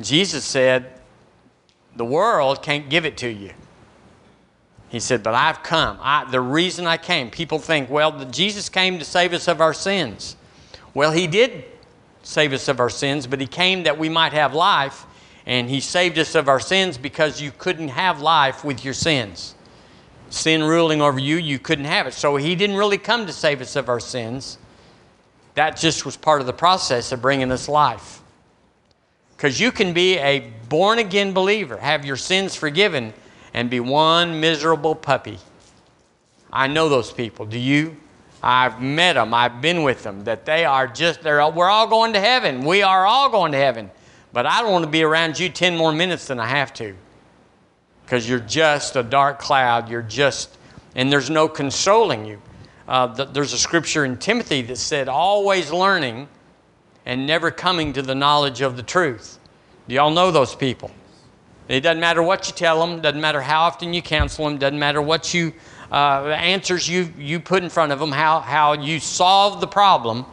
Jesus 0.00 0.42
said, 0.42 1.02
The 1.96 2.04
world 2.06 2.62
can't 2.62 2.88
give 2.88 3.04
it 3.04 3.18
to 3.18 3.28
you. 3.28 3.52
He 4.88 5.00
said, 5.00 5.22
But 5.22 5.34
I've 5.34 5.62
come. 5.62 5.98
I, 6.00 6.28
the 6.30 6.40
reason 6.40 6.86
I 6.86 6.96
came, 6.96 7.30
people 7.30 7.58
think, 7.58 7.90
well, 7.90 8.24
Jesus 8.26 8.68
came 8.68 8.98
to 8.98 9.04
save 9.04 9.32
us 9.32 9.48
of 9.48 9.60
our 9.60 9.74
sins. 9.74 10.36
Well, 10.94 11.12
He 11.12 11.26
did 11.26 11.64
save 12.22 12.52
us 12.52 12.68
of 12.68 12.80
our 12.80 12.90
sins, 12.90 13.26
but 13.26 13.40
He 13.40 13.46
came 13.46 13.84
that 13.84 13.98
we 13.98 14.08
might 14.08 14.32
have 14.32 14.54
life, 14.54 15.06
and 15.44 15.68
He 15.68 15.80
saved 15.80 16.18
us 16.18 16.34
of 16.34 16.48
our 16.48 16.60
sins 16.60 16.98
because 16.98 17.40
you 17.40 17.52
couldn't 17.58 17.88
have 17.88 18.20
life 18.20 18.64
with 18.64 18.84
your 18.84 18.94
sins. 18.94 19.54
Sin 20.30 20.62
ruling 20.62 21.00
over 21.00 21.18
you, 21.18 21.36
you 21.36 21.58
couldn't 21.58 21.84
have 21.84 22.06
it. 22.06 22.14
So 22.14 22.36
He 22.36 22.54
didn't 22.54 22.76
really 22.76 22.98
come 22.98 23.26
to 23.26 23.32
save 23.32 23.60
us 23.60 23.76
of 23.76 23.88
our 23.88 24.00
sins. 24.00 24.58
That 25.54 25.76
just 25.76 26.04
was 26.04 26.16
part 26.16 26.40
of 26.40 26.46
the 26.46 26.52
process 26.52 27.12
of 27.12 27.22
bringing 27.22 27.50
us 27.50 27.68
life. 27.68 28.20
Because 29.36 29.60
you 29.60 29.70
can 29.70 29.92
be 29.92 30.18
a 30.18 30.50
born 30.68 30.98
again 30.98 31.32
believer, 31.32 31.76
have 31.76 32.04
your 32.04 32.16
sins 32.16 32.54
forgiven, 32.56 33.12
and 33.56 33.70
be 33.70 33.80
one 33.80 34.38
miserable 34.38 34.94
puppy. 34.94 35.38
I 36.52 36.68
know 36.68 36.90
those 36.90 37.10
people. 37.10 37.46
Do 37.46 37.58
you? 37.58 37.96
I've 38.42 38.82
met 38.82 39.14
them. 39.14 39.32
I've 39.32 39.62
been 39.62 39.82
with 39.82 40.02
them. 40.02 40.22
That 40.24 40.44
they 40.44 40.66
are 40.66 40.86
just, 40.86 41.22
they're, 41.22 41.48
we're 41.50 41.70
all 41.70 41.86
going 41.86 42.12
to 42.12 42.20
heaven. 42.20 42.64
We 42.64 42.82
are 42.82 43.06
all 43.06 43.30
going 43.30 43.52
to 43.52 43.58
heaven. 43.58 43.90
But 44.32 44.44
I 44.44 44.60
don't 44.60 44.72
want 44.72 44.84
to 44.84 44.90
be 44.90 45.02
around 45.02 45.40
you 45.40 45.48
10 45.48 45.74
more 45.74 45.90
minutes 45.90 46.26
than 46.26 46.38
I 46.38 46.46
have 46.46 46.74
to. 46.74 46.94
Because 48.04 48.28
you're 48.28 48.40
just 48.40 48.94
a 48.94 49.02
dark 49.02 49.38
cloud. 49.38 49.88
You're 49.88 50.02
just, 50.02 50.58
and 50.94 51.10
there's 51.10 51.30
no 51.30 51.48
consoling 51.48 52.26
you. 52.26 52.40
Uh, 52.86 53.06
there's 53.06 53.54
a 53.54 53.58
scripture 53.58 54.04
in 54.04 54.18
Timothy 54.18 54.60
that 54.62 54.76
said, 54.76 55.08
always 55.08 55.72
learning 55.72 56.28
and 57.06 57.26
never 57.26 57.50
coming 57.50 57.94
to 57.94 58.02
the 58.02 58.14
knowledge 58.14 58.60
of 58.60 58.76
the 58.76 58.82
truth. 58.82 59.38
Do 59.88 59.94
y'all 59.94 60.10
know 60.10 60.30
those 60.30 60.54
people? 60.54 60.90
It 61.68 61.80
doesn't 61.80 62.00
matter 62.00 62.22
what 62.22 62.46
you 62.46 62.54
tell 62.54 62.86
them, 62.86 63.00
doesn't 63.00 63.20
matter 63.20 63.40
how 63.40 63.62
often 63.62 63.92
you 63.92 64.02
counsel 64.02 64.44
them, 64.44 64.58
doesn't 64.58 64.78
matter 64.78 65.02
what 65.02 65.34
you 65.34 65.52
uh, 65.90 66.26
answers 66.28 66.88
you, 66.88 67.12
you 67.18 67.40
put 67.40 67.62
in 67.62 67.68
front 67.68 67.92
of 67.92 67.98
them, 67.98 68.12
how, 68.12 68.40
how 68.40 68.72
you 68.74 69.00
solve 69.00 69.60
the 69.60 69.66
problem. 69.66 70.24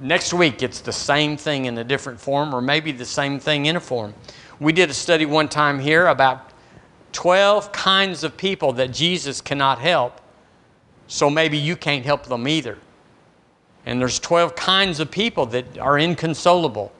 Next 0.00 0.32
week, 0.32 0.62
it's 0.62 0.80
the 0.80 0.92
same 0.92 1.36
thing 1.36 1.64
in 1.64 1.76
a 1.78 1.84
different 1.84 2.20
form, 2.20 2.54
or 2.54 2.60
maybe 2.60 2.92
the 2.92 3.04
same 3.04 3.40
thing 3.40 3.66
in 3.66 3.76
a 3.76 3.80
form. 3.80 4.14
We 4.60 4.72
did 4.72 4.90
a 4.90 4.94
study 4.94 5.26
one 5.26 5.48
time 5.48 5.78
here 5.78 6.06
about 6.06 6.50
12 7.12 7.72
kinds 7.72 8.22
of 8.22 8.36
people 8.36 8.72
that 8.74 8.92
Jesus 8.92 9.40
cannot 9.40 9.78
help, 9.78 10.20
so 11.08 11.28
maybe 11.28 11.58
you 11.58 11.74
can't 11.74 12.04
help 12.04 12.26
them 12.26 12.46
either. 12.46 12.78
And 13.86 14.00
there's 14.00 14.18
12 14.18 14.54
kinds 14.54 15.00
of 15.00 15.10
people 15.10 15.46
that 15.46 15.78
are 15.78 15.98
inconsolable. 15.98 16.92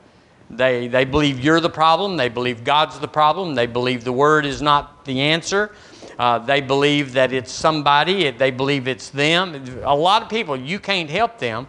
They, 0.51 0.89
they 0.89 1.05
believe 1.05 1.41
you're 1.41 1.61
the 1.61 1.71
problem. 1.71 2.17
They 2.17 2.29
believe 2.29 2.65
God's 2.65 2.99
the 2.99 3.09
problem. 3.09 3.55
They 3.55 3.67
believe 3.67 4.05
the 4.05 4.13
Word 4.13 4.47
is 4.47 4.63
not 4.63 5.05
the 5.05 5.21
answer. 5.21 5.75
Uh, 6.19 6.39
they 6.39 6.61
believe 6.61 7.13
that 7.13 7.33
it's 7.33 7.53
somebody. 7.53 8.31
They 8.31 8.51
believe 8.51 8.89
it's 8.89 9.11
them. 9.11 9.55
A 9.85 9.95
lot 9.95 10.23
of 10.23 10.29
people, 10.29 10.57
you 10.57 10.79
can't 10.79 11.11
help 11.11 11.39
them 11.39 11.69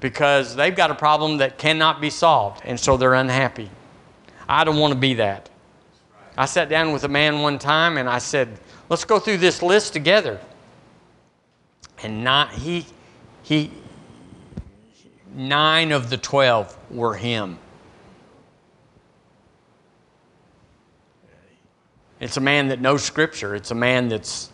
because 0.00 0.56
they've 0.56 0.74
got 0.74 0.90
a 0.90 0.94
problem 0.94 1.38
that 1.38 1.56
cannot 1.56 2.00
be 2.00 2.10
solved, 2.10 2.62
and 2.64 2.78
so 2.78 2.96
they're 2.96 3.14
unhappy. 3.14 3.70
I 4.48 4.64
don't 4.64 4.78
want 4.78 4.92
to 4.92 4.98
be 4.98 5.14
that. 5.14 5.48
I 6.36 6.44
sat 6.44 6.68
down 6.68 6.92
with 6.92 7.04
a 7.04 7.08
man 7.08 7.40
one 7.40 7.58
time 7.58 7.96
and 7.96 8.08
I 8.08 8.18
said, 8.18 8.60
let's 8.88 9.04
go 9.04 9.18
through 9.18 9.38
this 9.38 9.62
list 9.62 9.92
together. 9.92 10.38
And 12.02 12.22
not, 12.22 12.52
he, 12.52 12.84
he, 13.42 13.70
nine 15.36 15.92
of 15.92 16.10
the 16.10 16.16
12 16.16 16.76
were 16.90 17.14
him. 17.14 17.58
It's 22.18 22.38
a 22.38 22.40
man 22.40 22.68
that 22.68 22.80
knows 22.80 23.04
Scripture. 23.04 23.54
It's 23.54 23.70
a 23.70 23.74
man 23.74 24.08
that's 24.08 24.50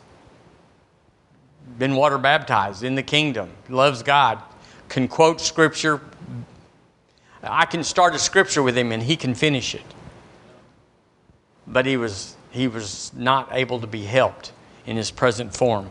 been 1.78 1.94
water 1.94 2.18
baptized 2.18 2.82
in 2.82 2.96
the 2.96 3.02
kingdom, 3.02 3.50
loves 3.68 4.02
God, 4.02 4.42
can 4.88 5.06
quote 5.06 5.40
Scripture. 5.40 6.00
I 7.42 7.64
can 7.66 7.84
start 7.84 8.14
a 8.14 8.18
Scripture 8.18 8.62
with 8.62 8.76
him 8.76 8.90
and 8.90 9.02
he 9.02 9.16
can 9.16 9.34
finish 9.34 9.74
it. 9.74 9.84
But 11.66 11.86
he 11.86 11.96
was, 11.96 12.36
he 12.50 12.66
was 12.66 13.12
not 13.14 13.48
able 13.52 13.80
to 13.80 13.86
be 13.86 14.02
helped 14.02 14.52
in 14.84 14.96
his 14.96 15.12
present 15.12 15.56
form. 15.56 15.90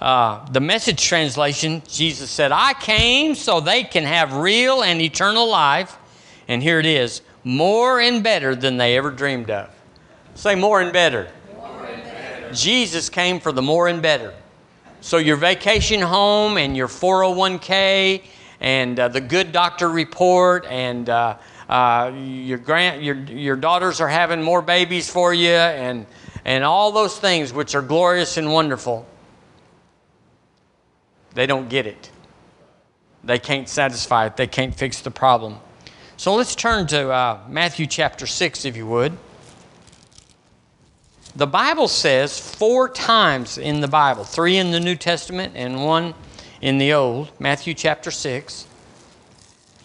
Uh, 0.00 0.44
the 0.50 0.60
message 0.60 1.02
translation, 1.02 1.82
Jesus 1.88 2.30
said, 2.30 2.52
I 2.52 2.74
came 2.74 3.34
so 3.34 3.60
they 3.60 3.82
can 3.82 4.04
have 4.04 4.34
real 4.34 4.82
and 4.82 5.00
eternal 5.00 5.48
life. 5.48 5.96
And 6.48 6.62
here 6.62 6.78
it 6.78 6.86
is 6.86 7.22
more 7.44 8.00
and 8.00 8.22
better 8.22 8.54
than 8.54 8.76
they 8.76 8.96
ever 8.96 9.10
dreamed 9.10 9.50
of. 9.50 9.70
Say 10.34 10.54
more 10.54 10.80
and 10.80 10.92
better. 10.92 11.30
More 11.56 11.86
and 11.86 12.02
better. 12.02 12.52
Jesus 12.52 13.08
came 13.08 13.40
for 13.40 13.52
the 13.52 13.62
more 13.62 13.88
and 13.88 14.02
better. 14.02 14.34
So 15.00 15.16
your 15.16 15.36
vacation 15.36 16.02
home 16.02 16.58
and 16.58 16.76
your 16.76 16.88
401k 16.88 18.22
and 18.60 18.98
uh, 18.98 19.08
the 19.08 19.20
good 19.20 19.52
doctor 19.52 19.88
report 19.88 20.66
and 20.68 21.08
uh, 21.08 21.36
uh, 21.68 22.12
your, 22.14 22.58
grand, 22.58 23.02
your, 23.02 23.16
your 23.16 23.56
daughters 23.56 24.00
are 24.00 24.08
having 24.08 24.42
more 24.42 24.62
babies 24.62 25.08
for 25.08 25.32
you 25.32 25.50
and, 25.50 26.06
and 26.44 26.64
all 26.64 26.92
those 26.92 27.18
things 27.18 27.52
which 27.52 27.74
are 27.74 27.82
glorious 27.82 28.36
and 28.36 28.52
wonderful 28.52 29.06
they 31.36 31.46
don't 31.46 31.68
get 31.68 31.86
it. 31.86 32.10
They 33.22 33.38
can't 33.38 33.68
satisfy 33.68 34.26
it. 34.26 34.36
They 34.36 34.46
can't 34.46 34.74
fix 34.74 35.00
the 35.00 35.10
problem. 35.10 35.58
So 36.16 36.34
let's 36.34 36.54
turn 36.54 36.86
to 36.88 37.10
uh, 37.10 37.40
Matthew 37.46 37.86
chapter 37.86 38.26
6, 38.26 38.64
if 38.64 38.74
you 38.74 38.86
would. 38.86 39.18
The 41.34 41.46
Bible 41.46 41.88
says 41.88 42.40
four 42.40 42.88
times 42.88 43.58
in 43.58 43.82
the 43.82 43.88
Bible, 43.88 44.24
three 44.24 44.56
in 44.56 44.70
the 44.70 44.80
New 44.80 44.96
Testament 44.96 45.52
and 45.54 45.84
one 45.84 46.14
in 46.62 46.78
the 46.78 46.94
Old, 46.94 47.30
Matthew 47.38 47.74
chapter 47.74 48.10
6, 48.10 48.66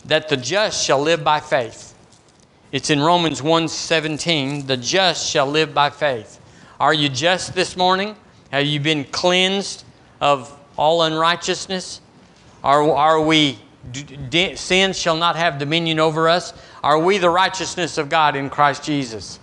that 0.06 0.30
the 0.30 0.38
just 0.38 0.86
shall 0.86 1.02
live 1.02 1.22
by 1.22 1.42
faith. 1.42 1.94
It's 2.72 2.90
in 2.90 3.02
Romans 3.02 3.42
1:17, 3.42 4.68
the 4.68 4.78
just 4.78 5.30
shall 5.30 5.48
live 5.48 5.74
by 5.74 5.90
faith. 5.90 6.40
Are 6.80 6.94
you 6.94 7.10
just 7.10 7.54
this 7.56 7.76
morning? 7.76 8.16
Have 8.52 8.66
you 8.66 8.80
been 8.80 9.04
cleansed 9.04 9.84
of 10.22 10.58
all 10.82 11.04
unrighteousness? 11.04 12.02
Are, 12.64 12.82
are 12.92 13.22
we, 13.22 13.60
sin 14.56 14.94
shall 14.94 15.16
not 15.16 15.36
have 15.36 15.60
dominion 15.60 16.00
over 16.00 16.28
us? 16.28 16.56
Are 16.82 16.98
we 16.98 17.20
the 17.20 17.30
righteousness 17.30 18.00
of 18.00 18.10
God 18.10 18.36
in 18.36 18.50
Christ 18.50 18.84
Jesus? 18.84 19.40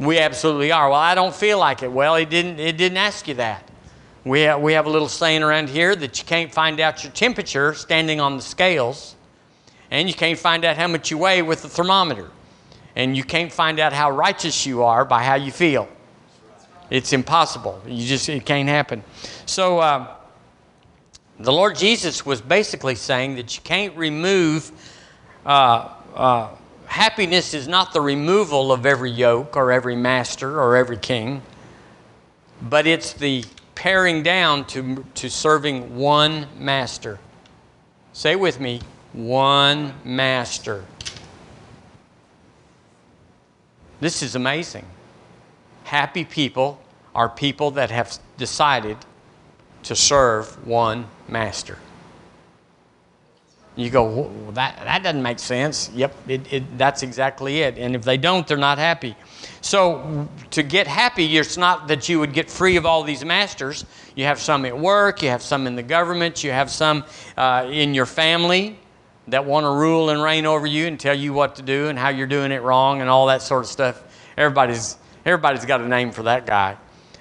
We 0.00 0.18
absolutely 0.18 0.72
are. 0.72 0.88
Well, 0.88 0.98
I 0.98 1.14
don't 1.14 1.34
feel 1.34 1.58
like 1.58 1.82
it. 1.82 1.92
Well, 1.92 2.14
it 2.14 2.30
didn't, 2.30 2.58
it 2.60 2.78
didn't 2.78 2.96
ask 2.96 3.28
you 3.28 3.34
that. 3.34 3.70
We 4.24 4.40
have, 4.40 4.62
we 4.62 4.72
have 4.72 4.86
a 4.86 4.90
little 4.90 5.08
saying 5.08 5.42
around 5.42 5.68
here 5.68 5.94
that 5.94 6.18
you 6.18 6.24
can't 6.24 6.50
find 6.50 6.80
out 6.80 7.04
your 7.04 7.12
temperature 7.12 7.74
standing 7.74 8.18
on 8.18 8.36
the 8.36 8.42
scales, 8.42 9.16
and 9.90 10.08
you 10.08 10.14
can't 10.14 10.38
find 10.38 10.64
out 10.64 10.78
how 10.78 10.88
much 10.88 11.10
you 11.10 11.18
weigh 11.18 11.42
with 11.42 11.60
the 11.60 11.68
thermometer, 11.68 12.30
and 12.96 13.14
you 13.14 13.22
can't 13.22 13.52
find 13.52 13.78
out 13.78 13.92
how 13.92 14.10
righteous 14.10 14.64
you 14.64 14.82
are 14.82 15.04
by 15.04 15.22
how 15.22 15.34
you 15.34 15.52
feel. 15.52 15.88
It's 16.88 17.12
impossible. 17.12 17.82
You 17.86 18.06
just 18.06 18.30
it 18.30 18.46
can't 18.46 18.68
happen. 18.68 19.04
So 19.44 19.78
uh, 19.78 20.14
the 21.40 21.52
Lord 21.52 21.76
Jesus 21.76 22.26
was 22.26 22.40
basically 22.40 22.96
saying 22.96 23.36
that 23.36 23.56
you 23.56 23.62
can't 23.62 23.96
remove, 23.96 24.72
uh, 25.46 25.94
uh, 26.14 26.48
happiness 26.86 27.54
is 27.54 27.68
not 27.68 27.92
the 27.92 28.00
removal 28.00 28.72
of 28.72 28.84
every 28.84 29.10
yoke 29.10 29.56
or 29.56 29.70
every 29.70 29.94
master 29.94 30.60
or 30.60 30.76
every 30.76 30.96
king, 30.96 31.42
but 32.62 32.86
it's 32.86 33.12
the 33.12 33.44
paring 33.76 34.24
down 34.24 34.64
to, 34.64 35.04
to 35.14 35.30
serving 35.30 35.96
one 35.96 36.46
master. 36.58 37.20
Say 38.12 38.34
with 38.34 38.58
me, 38.58 38.80
one 39.12 39.94
master. 40.04 40.84
This 44.00 44.22
is 44.22 44.34
amazing. 44.34 44.84
Happy 45.84 46.24
people 46.24 46.80
are 47.14 47.28
people 47.28 47.70
that 47.72 47.90
have 47.92 48.18
decided 48.36 48.96
to 49.84 49.96
serve 49.96 50.66
one 50.66 51.06
master. 51.28 51.78
You 53.78 53.90
go, 53.90 54.04
well, 54.04 54.52
that, 54.52 54.76
that 54.82 55.04
doesn't 55.04 55.22
make 55.22 55.38
sense. 55.38 55.88
Yep, 55.94 56.16
it, 56.26 56.52
it, 56.52 56.78
that's 56.78 57.04
exactly 57.04 57.60
it. 57.60 57.78
And 57.78 57.94
if 57.94 58.02
they 58.02 58.16
don't, 58.16 58.44
they're 58.44 58.56
not 58.56 58.76
happy. 58.76 59.14
So, 59.60 60.28
to 60.50 60.64
get 60.64 60.88
happy, 60.88 61.38
it's 61.38 61.56
not 61.56 61.86
that 61.86 62.08
you 62.08 62.18
would 62.18 62.32
get 62.32 62.50
free 62.50 62.76
of 62.76 62.84
all 62.84 63.04
these 63.04 63.24
masters. 63.24 63.84
You 64.16 64.24
have 64.24 64.40
some 64.40 64.64
at 64.64 64.76
work, 64.76 65.22
you 65.22 65.28
have 65.28 65.42
some 65.42 65.68
in 65.68 65.76
the 65.76 65.82
government, 65.84 66.42
you 66.42 66.50
have 66.50 66.72
some 66.72 67.04
uh, 67.36 67.68
in 67.70 67.94
your 67.94 68.06
family 68.06 68.80
that 69.28 69.44
want 69.44 69.62
to 69.62 69.70
rule 69.70 70.10
and 70.10 70.20
reign 70.20 70.44
over 70.44 70.66
you 70.66 70.88
and 70.88 70.98
tell 70.98 71.14
you 71.14 71.32
what 71.32 71.54
to 71.56 71.62
do 71.62 71.86
and 71.86 71.96
how 71.96 72.08
you're 72.08 72.26
doing 72.26 72.50
it 72.50 72.62
wrong 72.62 73.00
and 73.00 73.08
all 73.08 73.26
that 73.26 73.42
sort 73.42 73.62
of 73.62 73.70
stuff. 73.70 74.02
Everybody's, 74.36 74.96
everybody's 75.24 75.64
got 75.64 75.80
a 75.80 75.86
name 75.86 76.10
for 76.10 76.24
that 76.24 76.46
guy. 76.46 76.76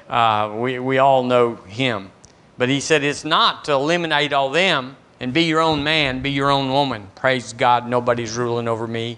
Uh, 0.10 0.56
we, 0.58 0.80
we 0.80 0.98
all 0.98 1.24
know 1.24 1.56
him. 1.56 2.10
But 2.58 2.70
he 2.70 2.80
said 2.80 3.04
it's 3.04 3.24
not 3.24 3.66
to 3.66 3.74
eliminate 3.74 4.34
all 4.34 4.50
them 4.50 4.98
and 5.20 5.34
be 5.34 5.44
your 5.44 5.62
own 5.62 5.84
man, 5.84 6.22
be 6.22 6.32
your 6.32 6.50
own 6.50 6.72
woman. 6.72 7.08
Praise 7.16 7.54
God, 7.54 7.88
nobody's 7.88 8.36
ruling 8.36 8.68
over 8.68 8.88
me. 8.88 9.18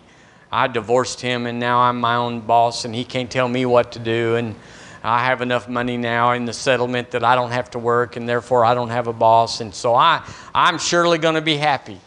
I 0.52 0.68
divorced 0.68 1.22
him 1.22 1.46
and 1.46 1.60
now 1.60 1.80
I'm 1.80 2.00
my 2.00 2.16
own 2.16 2.42
boss 2.42 2.86
and 2.86 2.94
he 2.94 3.06
can't 3.06 3.30
tell 3.30 3.48
me 3.48 3.66
what 3.66 3.92
to 3.94 4.00
do. 4.00 4.36
And 4.36 4.56
I 5.04 5.26
have 5.26 5.42
enough 5.42 5.70
money 5.70 5.96
now 5.96 6.32
in 6.32 6.46
the 6.46 6.54
settlement 6.54 7.12
that 7.12 7.24
I 7.24 7.36
don't 7.36 7.52
have 7.52 7.72
to 7.72 7.80
work 7.80 8.16
and 8.16 8.28
therefore 8.28 8.66
I 8.66 8.74
don't 8.74 8.90
have 8.90 9.08
a 9.08 9.14
boss. 9.14 9.62
And 9.62 9.74
so 9.74 9.96
I, 9.96 10.26
I'm 10.54 10.78
surely 10.78 11.18
going 11.18 11.36
to 11.36 11.42
be 11.42 11.56
happy. 11.56 12.00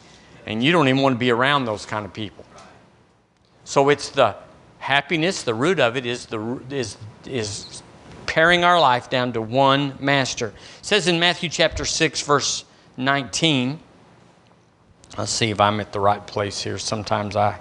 And 0.46 0.62
you 0.62 0.72
don't 0.72 0.88
even 0.88 1.02
want 1.02 1.14
to 1.14 1.18
be 1.18 1.30
around 1.30 1.64
those 1.64 1.86
kind 1.86 2.04
of 2.04 2.12
people. 2.12 2.44
So 3.64 3.88
it's 3.88 4.08
the 4.08 4.34
happiness, 4.78 5.44
the 5.44 5.54
root 5.54 5.78
of 5.78 5.96
it 5.96 6.04
is, 6.04 6.26
the, 6.26 6.60
is, 6.68 6.96
is 7.24 7.82
paring 8.26 8.64
our 8.64 8.80
life 8.80 9.08
down 9.08 9.32
to 9.34 9.40
one 9.40 9.94
master. 10.00 10.52
It 10.82 10.86
says 10.86 11.08
in 11.08 11.18
Matthew 11.18 11.48
chapter 11.48 11.86
6, 11.86 12.20
verse 12.20 12.64
19. 12.98 13.80
Let's 15.16 15.32
see 15.32 15.50
if 15.50 15.60
I'm 15.60 15.80
at 15.80 15.92
the 15.92 16.00
right 16.00 16.26
place 16.26 16.62
here. 16.62 16.76
Sometimes 16.76 17.36
I. 17.36 17.58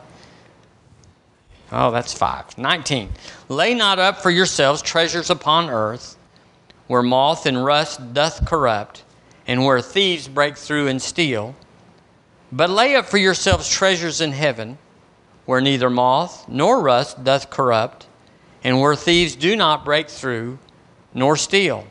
Oh, 1.72 1.92
that's 1.92 2.14
5. 2.14 2.58
19. 2.58 3.10
Lay 3.48 3.74
not 3.74 3.98
up 3.98 4.18
for 4.18 4.30
yourselves 4.30 4.82
treasures 4.82 5.30
upon 5.30 5.70
earth, 5.70 6.18
where 6.88 7.02
moth 7.02 7.46
and 7.46 7.64
rust 7.64 8.14
doth 8.14 8.46
corrupt, 8.46 9.06
and 9.48 9.64
where 9.64 9.80
thieves 9.80 10.28
break 10.28 10.58
through 10.58 10.90
and 10.90 11.02
steal 11.02 11.56
but 12.52 12.70
lay 12.70 12.96
up 12.96 13.06
for 13.06 13.18
yourselves 13.18 13.70
treasures 13.70 14.20
in 14.20 14.34
heaven, 14.34 14.78
where 15.46 15.62
neither 15.62 15.90
moth 15.90 16.48
nor 16.50 16.82
rust 16.82 17.24
doth 17.24 17.50
corrupt, 17.50 18.08
and 18.64 18.80
where 18.80 18.96
thieves 18.96 19.36
do 19.36 19.56
not 19.56 19.86
break 19.86 20.10
through 20.10 20.60
nor 21.14 21.38
steal. 21.38 21.86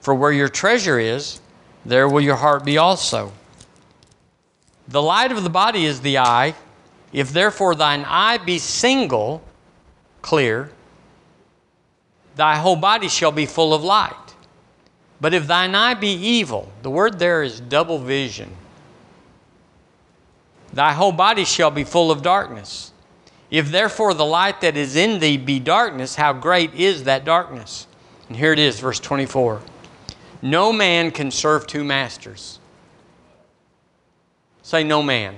For 0.00 0.14
where 0.14 0.32
your 0.32 0.48
treasure 0.48 0.98
is, 0.98 1.40
there 1.84 2.08
will 2.08 2.20
your 2.20 2.36
heart 2.36 2.64
be 2.64 2.78
also. 2.78 3.32
The 4.88 5.02
light 5.02 5.30
of 5.30 5.42
the 5.42 5.50
body 5.50 5.84
is 5.84 6.00
the 6.00 6.18
eye. 6.18 6.54
If 7.12 7.32
therefore 7.32 7.74
thine 7.74 8.04
eye 8.06 8.38
be 8.38 8.58
single, 8.58 9.42
clear, 10.22 10.70
thy 12.36 12.56
whole 12.56 12.76
body 12.76 13.08
shall 13.08 13.32
be 13.32 13.46
full 13.46 13.74
of 13.74 13.84
light. 13.84 14.14
But 15.20 15.34
if 15.34 15.46
thine 15.46 15.74
eye 15.74 15.94
be 15.94 16.12
evil, 16.12 16.72
the 16.82 16.90
word 16.90 17.18
there 17.18 17.42
is 17.42 17.60
double 17.60 17.98
vision. 17.98 18.50
Thy 20.72 20.92
whole 20.92 21.12
body 21.12 21.44
shall 21.44 21.70
be 21.70 21.84
full 21.84 22.10
of 22.10 22.22
darkness. 22.22 22.92
If 23.50 23.70
therefore 23.70 24.14
the 24.14 24.24
light 24.24 24.60
that 24.60 24.76
is 24.76 24.96
in 24.96 25.18
thee 25.18 25.36
be 25.36 25.58
darkness, 25.58 26.14
how 26.14 26.32
great 26.32 26.74
is 26.74 27.04
that 27.04 27.24
darkness? 27.24 27.86
And 28.28 28.36
here 28.36 28.52
it 28.52 28.60
is, 28.60 28.78
verse 28.78 29.00
24. 29.00 29.60
No 30.42 30.72
man 30.72 31.10
can 31.10 31.30
serve 31.30 31.66
two 31.66 31.84
masters. 31.84 32.58
Say, 34.62 34.84
no 34.84 35.02
man. 35.02 35.36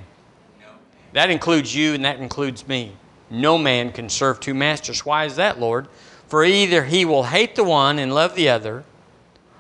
That 1.13 1.31
includes 1.31 1.75
you 1.75 1.95
and 1.95 2.05
that 2.05 2.21
includes 2.21 2.67
me. 2.67 2.97
No 3.31 3.59
man 3.59 3.93
can 3.93 4.09
serve 4.09 4.41
two 4.41 4.55
masters. 4.55 5.05
Why 5.05 5.25
is 5.25 5.37
that, 5.37 5.59
Lord? 5.59 5.89
For 6.29 6.45
either 6.45 6.85
he 6.85 7.05
will 7.05 7.25
hate 7.25 7.57
the 7.57 7.65
one 7.65 7.99
and 7.99 8.15
love 8.15 8.35
the 8.35 8.49
other, 8.49 8.85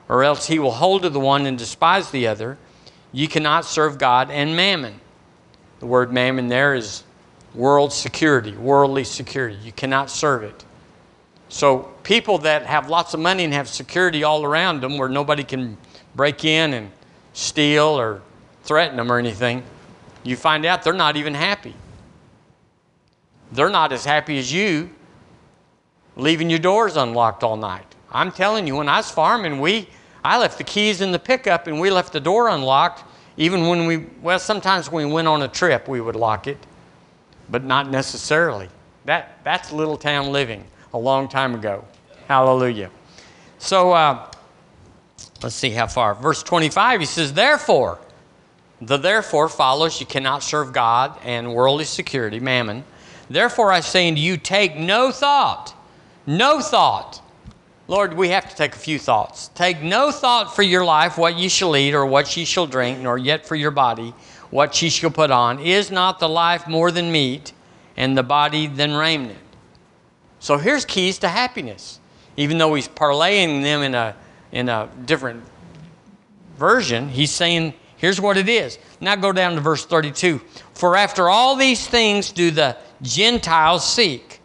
or 0.09 0.25
else 0.25 0.47
he 0.47 0.59
will 0.59 0.73
hold 0.73 1.03
to 1.03 1.11
the 1.11 1.21
one 1.21 1.47
and 1.47 1.59
despise 1.59 2.11
the 2.11 2.27
other. 2.27 2.59
You 3.13 3.29
cannot 3.29 3.65
serve 3.65 3.99
God 3.99 4.31
and 4.31 4.57
mammon. 4.57 5.01
The 5.81 5.87
word 5.87 6.13
mammon 6.13 6.49
there 6.49 6.75
is 6.75 7.03
world 7.55 7.93
security, 7.93 8.57
worldly 8.57 9.05
security. 9.05 9.57
You 9.57 9.73
cannot 9.73 10.11
serve 10.11 10.43
it. 10.43 10.65
So, 11.53 11.91
people 12.03 12.39
that 12.39 12.65
have 12.65 12.89
lots 12.89 13.13
of 13.13 13.21
money 13.21 13.45
and 13.45 13.53
have 13.53 13.69
security 13.69 14.25
all 14.25 14.43
around 14.43 14.81
them 14.81 14.97
where 14.97 15.11
nobody 15.11 15.45
can 15.45 15.77
break 16.15 16.47
in 16.47 16.73
and 16.73 16.91
steal 17.35 17.85
or 17.85 18.23
threaten 18.63 18.97
them 18.97 19.13
or 19.13 19.19
anything, 19.19 19.63
you 20.23 20.35
find 20.35 20.65
out 20.65 20.83
they're 20.83 20.95
not 20.95 21.19
even 21.19 21.35
happy. 21.35 21.75
They're 23.53 23.69
not 23.69 23.93
as 23.93 24.07
happy 24.07 24.39
as 24.39 24.51
you 24.51 24.89
leaving 26.17 26.49
your 26.49 26.59
doors 26.59 26.97
unlocked 26.97 27.45
all 27.45 27.59
night. 27.59 27.85
I'm 28.11 28.33
telling 28.33 28.67
you, 28.67 28.77
when 28.77 28.89
I 28.89 28.97
was 28.97 29.11
farming, 29.11 29.61
we 29.61 29.91
I 30.25 30.39
left 30.39 30.57
the 30.57 30.65
keys 30.65 31.03
in 31.03 31.13
the 31.13 31.19
pickup 31.19 31.67
and 31.67 31.79
we 31.79 31.91
left 31.91 32.15
the 32.15 32.21
door 32.21 32.49
unlocked 32.49 33.05
even 33.37 33.69
when 33.69 33.85
we, 33.85 34.07
well, 34.23 34.39
sometimes 34.39 34.91
when 34.91 35.07
we 35.07 35.13
went 35.13 35.29
on 35.29 35.43
a 35.43 35.49
trip, 35.49 35.87
we 35.87 36.01
would 36.01 36.17
lock 36.17 36.47
it, 36.47 36.57
but 37.51 37.63
not 37.63 37.91
necessarily. 37.91 38.71
That, 39.05 39.39
that's 39.45 39.71
little 39.71 39.99
town 39.99 40.33
living 40.33 40.65
a 40.93 40.99
long 40.99 41.29
time 41.29 41.55
ago. 41.55 41.85
Hallelujah. 42.29 42.91
So 43.59 43.93
uh, 43.93 44.31
let's 45.43 45.55
see 45.55 45.71
how 45.71 45.87
far. 45.87 46.15
Verse 46.15 46.43
25, 46.43 47.01
he 47.01 47.07
says, 47.07 47.33
Therefore, 47.33 47.99
the 48.81 48.97
therefore 48.97 49.49
follows 49.49 50.01
you 50.01 50.07
cannot 50.07 50.43
serve 50.43 50.73
God 50.73 51.19
and 51.25 51.55
worldly 51.55 51.85
security, 51.85 52.41
mammon. 52.41 52.85
Therefore, 53.31 53.73
I 53.73 53.81
say 53.81 54.09
unto 54.09 54.21
you, 54.21 54.37
take 54.37 54.77
no 54.77 55.11
thought, 55.11 55.75
no 56.27 56.61
thought 56.61 57.23
Lord, 57.93 58.15
we 58.15 58.29
have 58.29 58.49
to 58.49 58.57
take 58.57 58.75
a 58.75 58.79
few 58.79 58.99
thoughts. 58.99 59.49
Take 59.55 59.83
no 59.83 60.11
thought 60.13 60.57
for 60.57 60.63
your 60.63 60.83
life 60.83 61.19
what 61.19 61.37
ye 61.37 61.49
shall 61.49 61.77
eat 61.77 61.93
or 61.93 62.07
what 62.07 62.35
ye 62.37 62.47
shall 62.47 62.67
drink, 62.67 62.99
nor 63.01 63.19
yet 63.19 63.45
for 63.45 63.55
your 63.55 63.71
body 63.71 64.15
what 64.51 64.81
ye 64.81 64.89
shall 64.89 65.11
put 65.11 65.31
on. 65.31 65.59
Is 65.59 65.91
not 65.91 66.19
the 66.19 66.29
life 66.29 66.67
more 66.69 66.91
than 66.91 67.13
meat, 67.13 67.53
and 67.97 68.17
the 68.17 68.23
body 68.23 68.67
than 68.67 68.95
raiment? 68.95 69.39
So 70.43 70.59
here's 70.59 70.85
keys 70.85 71.19
to 71.19 71.29
happiness. 71.29 72.01
Even 72.37 72.59
though 72.59 72.75
he's 72.75 72.89
parlaying 72.89 73.63
them 73.63 73.81
in 73.83 73.95
a, 73.95 74.17
in 74.51 74.69
a 74.69 74.89
different 75.05 75.45
version, 76.59 77.09
he's 77.09 77.31
saying, 77.31 77.75
here's 77.97 78.21
what 78.21 78.37
it 78.37 78.49
is. 78.49 78.77
Now 79.01 79.15
go 79.15 79.31
down 79.31 79.55
to 79.55 79.61
verse 79.61 79.87
32. 79.87 80.41
For 80.75 80.97
after 80.97 81.29
all 81.31 81.55
these 81.55 81.87
things 81.87 82.33
do 82.33 82.51
the 82.51 82.77
Gentiles 83.03 83.89
seek. 83.89 84.41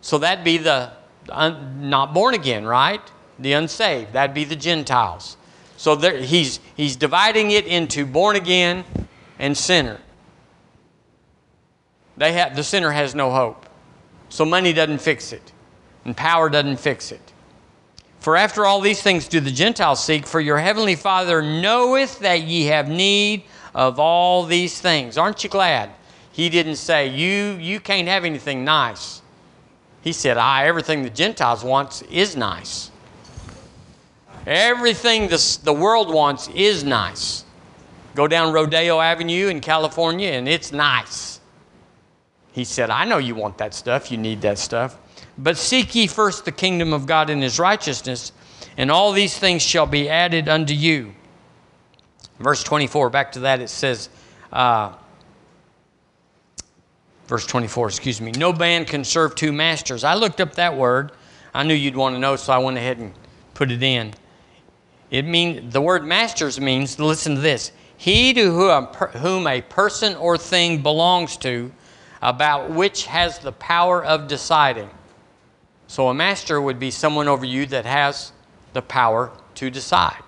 So 0.00 0.18
that'd 0.18 0.44
be 0.44 0.58
the 0.58 0.92
un, 1.28 1.90
not 1.90 2.14
born 2.14 2.34
again, 2.34 2.64
right? 2.64 3.00
The 3.40 3.54
unsaved. 3.54 4.12
That'd 4.12 4.32
be 4.32 4.44
the 4.44 4.54
Gentiles. 4.54 5.36
So 5.76 5.96
there, 5.96 6.18
he's, 6.18 6.60
he's 6.76 6.94
dividing 6.94 7.50
it 7.50 7.66
into 7.66 8.06
born 8.06 8.36
again 8.36 8.84
and 9.40 9.58
sinner. 9.58 9.98
They 12.16 12.32
have, 12.34 12.54
the 12.54 12.62
sinner 12.62 12.92
has 12.92 13.12
no 13.16 13.32
hope. 13.32 13.66
So 14.28 14.44
money 14.44 14.72
doesn't 14.72 14.98
fix 14.98 15.32
it, 15.32 15.52
and 16.04 16.16
power 16.16 16.48
doesn't 16.48 16.78
fix 16.78 17.12
it. 17.12 17.32
For 18.20 18.36
after 18.36 18.66
all 18.66 18.80
these 18.80 19.02
things 19.02 19.28
do 19.28 19.38
the 19.40 19.52
Gentiles 19.52 20.02
seek, 20.02 20.26
for 20.26 20.40
your 20.40 20.58
heavenly 20.58 20.96
Father 20.96 21.42
knoweth 21.42 22.18
that 22.20 22.42
ye 22.42 22.64
have 22.64 22.88
need 22.88 23.44
of 23.74 24.00
all 24.00 24.44
these 24.44 24.80
things. 24.80 25.16
Aren't 25.16 25.44
you 25.44 25.50
glad? 25.50 25.90
He 26.32 26.48
didn't 26.48 26.76
say, 26.76 27.06
You, 27.06 27.56
you 27.60 27.78
can't 27.78 28.08
have 28.08 28.24
anything 28.24 28.64
nice. 28.64 29.22
He 30.02 30.12
said, 30.12 30.36
Ah, 30.38 30.62
everything 30.62 31.02
the 31.02 31.10
Gentiles 31.10 31.62
wants 31.62 32.02
is 32.02 32.36
nice. 32.36 32.90
Everything 34.46 35.28
the, 35.28 35.58
the 35.64 35.72
world 35.72 36.12
wants 36.12 36.48
is 36.48 36.84
nice. 36.84 37.44
Go 38.14 38.26
down 38.26 38.52
Rodeo 38.52 39.00
Avenue 39.00 39.48
in 39.48 39.60
California 39.60 40.30
and 40.30 40.48
it's 40.48 40.72
nice. 40.72 41.35
He 42.56 42.64
said, 42.64 42.88
I 42.88 43.04
know 43.04 43.18
you 43.18 43.34
want 43.34 43.58
that 43.58 43.74
stuff, 43.74 44.10
you 44.10 44.16
need 44.16 44.40
that 44.40 44.58
stuff. 44.58 44.96
But 45.36 45.58
seek 45.58 45.94
ye 45.94 46.06
first 46.06 46.46
the 46.46 46.52
kingdom 46.52 46.94
of 46.94 47.04
God 47.04 47.28
and 47.28 47.42
his 47.42 47.58
righteousness, 47.58 48.32
and 48.78 48.90
all 48.90 49.12
these 49.12 49.38
things 49.38 49.60
shall 49.60 49.84
be 49.84 50.08
added 50.08 50.48
unto 50.48 50.72
you. 50.72 51.12
Verse 52.38 52.64
24, 52.64 53.10
back 53.10 53.32
to 53.32 53.40
that, 53.40 53.60
it 53.60 53.68
says, 53.68 54.08
uh, 54.54 54.94
verse 57.26 57.44
24, 57.44 57.88
excuse 57.88 58.22
me. 58.22 58.32
No 58.32 58.54
man 58.54 58.86
can 58.86 59.04
serve 59.04 59.34
two 59.34 59.52
masters. 59.52 60.02
I 60.02 60.14
looked 60.14 60.40
up 60.40 60.54
that 60.54 60.74
word. 60.74 61.12
I 61.52 61.62
knew 61.62 61.74
you'd 61.74 61.94
want 61.94 62.14
to 62.14 62.18
know, 62.18 62.36
so 62.36 62.54
I 62.54 62.58
went 62.58 62.78
ahead 62.78 62.96
and 62.96 63.12
put 63.52 63.70
it 63.70 63.82
in. 63.82 64.14
It 65.10 65.26
means 65.26 65.74
the 65.74 65.82
word 65.82 66.06
masters 66.06 66.58
means, 66.58 66.98
listen 66.98 67.34
to 67.34 67.40
this, 67.42 67.72
he 67.98 68.32
to 68.32 68.50
whom 69.18 69.46
a 69.46 69.60
person 69.60 70.14
or 70.16 70.38
thing 70.38 70.82
belongs 70.82 71.36
to, 71.38 71.70
about 72.22 72.70
which 72.70 73.06
has 73.06 73.38
the 73.38 73.52
power 73.52 74.04
of 74.04 74.28
deciding. 74.28 74.90
So 75.86 76.08
a 76.08 76.14
master 76.14 76.60
would 76.60 76.78
be 76.78 76.90
someone 76.90 77.28
over 77.28 77.44
you 77.44 77.66
that 77.66 77.86
has 77.86 78.32
the 78.72 78.82
power 78.82 79.30
to 79.56 79.70
decide. 79.70 80.22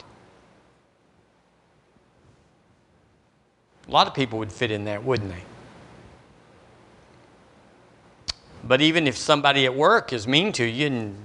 A 3.86 3.90
lot 3.90 4.06
of 4.06 4.14
people 4.14 4.38
would 4.38 4.52
fit 4.52 4.70
in 4.70 4.84
that, 4.84 5.02
wouldn't 5.02 5.30
they? 5.30 5.42
But 8.64 8.82
even 8.82 9.06
if 9.06 9.16
somebody 9.16 9.64
at 9.64 9.74
work 9.74 10.12
is 10.12 10.28
mean 10.28 10.52
to 10.52 10.64
you 10.64 10.88
and 10.88 11.16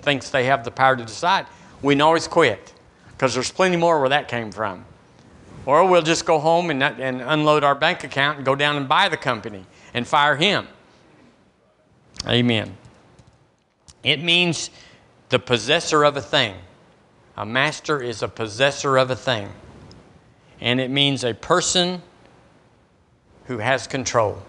thinks 0.00 0.30
they 0.30 0.44
have 0.44 0.64
the 0.64 0.70
power 0.70 0.96
to 0.96 1.04
decide, 1.04 1.46
we 1.82 1.94
can 1.94 2.00
always 2.00 2.26
quit 2.26 2.72
because 3.12 3.34
there's 3.34 3.50
plenty 3.50 3.76
more 3.76 4.00
where 4.00 4.08
that 4.08 4.28
came 4.28 4.50
from. 4.50 4.84
Or 5.66 5.86
we'll 5.86 6.02
just 6.02 6.24
go 6.24 6.38
home 6.38 6.70
and, 6.70 6.82
and 6.82 7.20
unload 7.20 7.64
our 7.64 7.74
bank 7.74 8.04
account 8.04 8.38
and 8.38 8.46
go 8.46 8.54
down 8.54 8.76
and 8.76 8.88
buy 8.88 9.08
the 9.08 9.16
company 9.16 9.66
and 9.96 10.06
fire 10.06 10.36
him. 10.36 10.68
Amen. 12.28 12.76
It 14.04 14.22
means 14.22 14.68
the 15.30 15.38
possessor 15.38 16.04
of 16.04 16.18
a 16.18 16.20
thing. 16.20 16.54
A 17.36 17.46
master 17.46 18.02
is 18.02 18.22
a 18.22 18.28
possessor 18.28 18.98
of 18.98 19.10
a 19.10 19.16
thing. 19.16 19.48
And 20.60 20.80
it 20.80 20.90
means 20.90 21.24
a 21.24 21.32
person 21.32 22.02
who 23.46 23.58
has 23.58 23.86
control. 23.86 24.42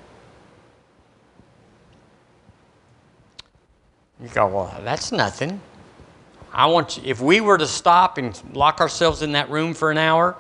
You 4.22 4.28
go, 4.28 4.48
well, 4.48 4.82
that's 4.84 5.14
nothing. 5.14 5.62
I 6.52 6.66
want 6.66 6.98
you, 6.98 7.04
if 7.06 7.22
we 7.22 7.40
were 7.40 7.58
to 7.58 7.68
stop 7.68 8.18
and 8.18 8.38
lock 8.54 8.82
ourselves 8.82 9.22
in 9.22 9.32
that 9.32 9.50
room 9.50 9.74
for 9.74 9.92
an 9.92 9.98
hour 9.98 10.36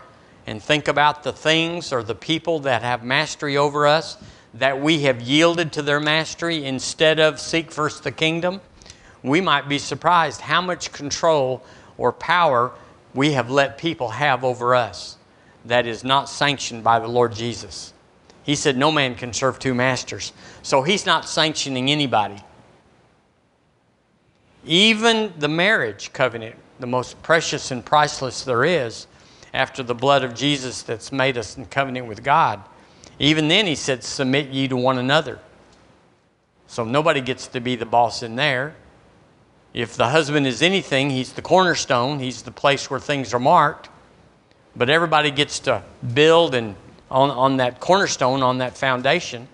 and 0.46 0.62
think 0.62 0.90
about 0.90 1.24
the 1.24 1.32
things 1.32 1.94
or 1.94 2.04
the 2.04 2.16
people 2.16 2.60
that 2.62 2.82
have 2.82 3.06
mastery 3.06 3.56
over 3.56 3.88
us, 3.88 4.18
that 4.60 4.82
we 4.82 5.02
have 5.02 5.22
yielded 5.22 5.72
to 5.74 5.82
their 5.82 6.00
mastery 6.00 6.66
instead 6.66 7.20
of 7.20 7.40
seek 7.40 7.72
first 7.72 8.04
the 8.04 8.12
kingdom, 8.12 8.62
we 9.24 9.42
might 9.42 9.68
be 9.68 9.78
surprised 9.78 10.42
how 10.42 10.62
much 10.62 10.92
control 10.92 11.64
or 11.98 12.12
power 12.12 12.72
we 13.14 13.34
have 13.34 13.50
let 13.50 13.78
people 13.78 14.10
have 14.10 14.44
over 14.44 14.76
us 14.76 15.18
that 15.66 15.86
is 15.86 16.04
not 16.04 16.30
sanctioned 16.30 16.84
by 16.84 17.00
the 17.00 17.08
Lord 17.08 17.34
Jesus. 17.34 17.94
He 18.44 18.56
said, 18.56 18.78
No 18.78 18.92
man 18.92 19.16
can 19.16 19.34
serve 19.34 19.60
two 19.60 19.74
masters. 19.74 20.32
So 20.64 20.82
he's 20.82 21.06
not 21.06 21.28
sanctioning 21.28 21.90
anybody. 21.92 22.42
Even 24.66 25.34
the 25.38 25.48
marriage 25.48 26.14
covenant, 26.14 26.56
the 26.80 26.88
most 26.88 27.22
precious 27.22 27.72
and 27.72 27.86
priceless 27.86 28.44
there 28.44 28.64
is, 28.64 29.08
after 29.54 29.84
the 29.84 29.96
blood 29.96 30.24
of 30.24 30.34
Jesus 30.36 30.84
that's 30.84 31.12
made 31.12 31.38
us 31.38 31.58
in 31.58 31.66
covenant 31.66 32.08
with 32.08 32.24
God, 32.24 32.62
even 33.20 33.48
then 33.48 33.66
he 33.66 33.76
said, 33.76 34.04
Submit 34.04 34.50
ye 34.50 34.68
to 34.68 34.78
one 34.78 34.98
another. 34.98 35.40
So 36.68 36.84
nobody 36.84 37.22
gets 37.22 37.48
to 37.48 37.60
be 37.60 37.76
the 37.76 37.86
boss 37.86 38.24
in 38.24 38.36
there. 38.36 38.76
If 39.74 39.96
the 39.96 40.10
husband 40.10 40.48
is 40.48 40.62
anything, 40.62 41.10
he's 41.10 41.34
the 41.34 41.42
cornerstone, 41.42 42.20
he's 42.20 42.42
the 42.42 42.52
place 42.52 42.90
where 42.90 43.00
things 43.00 43.34
are 43.34 43.40
marked. 43.40 43.90
But 44.76 44.90
everybody 44.90 45.32
gets 45.32 45.60
to 45.60 45.84
build 46.14 46.54
and 46.56 46.76
on, 47.10 47.30
on 47.30 47.58
that 47.58 47.80
cornerstone, 47.80 48.44
on 48.44 48.58
that 48.58 48.78
foundation, 48.78 49.48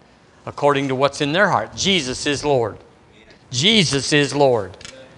according 0.45 0.87
to 0.87 0.95
what's 0.95 1.21
in 1.21 1.31
their 1.31 1.49
heart. 1.49 1.75
Jesus 1.75 2.25
is 2.25 2.43
Lord. 2.43 2.77
Jesus 3.51 4.11
is 4.11 4.33
Lord. 4.33 4.75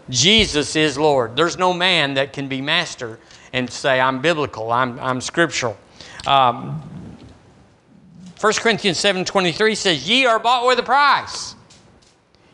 Jesus 0.09 0.75
is 0.75 0.97
Lord. 0.97 1.35
There's 1.35 1.57
no 1.57 1.73
man 1.73 2.15
that 2.15 2.33
can 2.33 2.47
be 2.47 2.61
master 2.61 3.19
and 3.53 3.69
say, 3.69 3.99
I'm 3.99 4.21
biblical, 4.21 4.71
I'm, 4.71 4.99
I'm 4.99 5.21
scriptural. 5.21 5.77
Um, 6.27 6.81
1 8.39 8.53
Corinthians 8.53 8.97
7.23 8.97 9.77
says, 9.77 10.07
Ye 10.07 10.25
are 10.25 10.39
bought 10.39 10.67
with 10.67 10.79
a 10.79 10.83
price. 10.83 11.55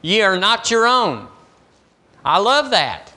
Ye 0.02 0.22
are 0.22 0.38
not 0.38 0.70
your 0.70 0.86
own. 0.86 1.28
I 2.24 2.38
love 2.38 2.72
that. 2.72 3.12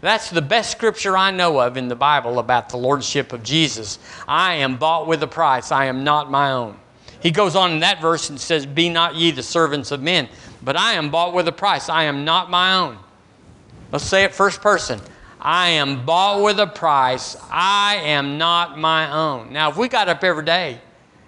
That's 0.00 0.30
the 0.30 0.42
best 0.42 0.70
scripture 0.70 1.16
I 1.16 1.30
know 1.30 1.60
of 1.60 1.76
in 1.76 1.88
the 1.88 1.96
Bible 1.96 2.38
about 2.38 2.68
the 2.68 2.76
Lordship 2.76 3.32
of 3.32 3.42
Jesus. 3.42 3.98
I 4.26 4.54
am 4.54 4.76
bought 4.76 5.06
with 5.06 5.22
a 5.22 5.26
price. 5.26 5.72
I 5.72 5.86
am 5.86 6.04
not 6.04 6.30
my 6.30 6.52
own. 6.52 6.76
He 7.20 7.30
goes 7.30 7.56
on 7.56 7.72
in 7.72 7.80
that 7.80 8.00
verse 8.00 8.30
and 8.30 8.38
says, 8.38 8.66
Be 8.66 8.88
not 8.88 9.14
ye 9.14 9.30
the 9.30 9.42
servants 9.42 9.90
of 9.90 10.02
men, 10.02 10.28
but 10.62 10.76
I 10.76 10.94
am 10.94 11.10
bought 11.10 11.34
with 11.34 11.48
a 11.48 11.52
price. 11.52 11.88
I 11.88 12.04
am 12.04 12.24
not 12.24 12.50
my 12.50 12.74
own. 12.74 12.98
Let's 13.90 14.04
say 14.04 14.24
it 14.24 14.34
first 14.34 14.60
person. 14.60 15.00
I 15.40 15.68
am 15.68 16.04
bought 16.04 16.42
with 16.42 16.58
a 16.58 16.66
price. 16.66 17.36
I 17.50 17.96
am 18.02 18.38
not 18.38 18.78
my 18.78 19.10
own. 19.10 19.52
Now, 19.52 19.70
if 19.70 19.76
we 19.76 19.88
got 19.88 20.08
up 20.08 20.24
every 20.24 20.44
day 20.44 20.80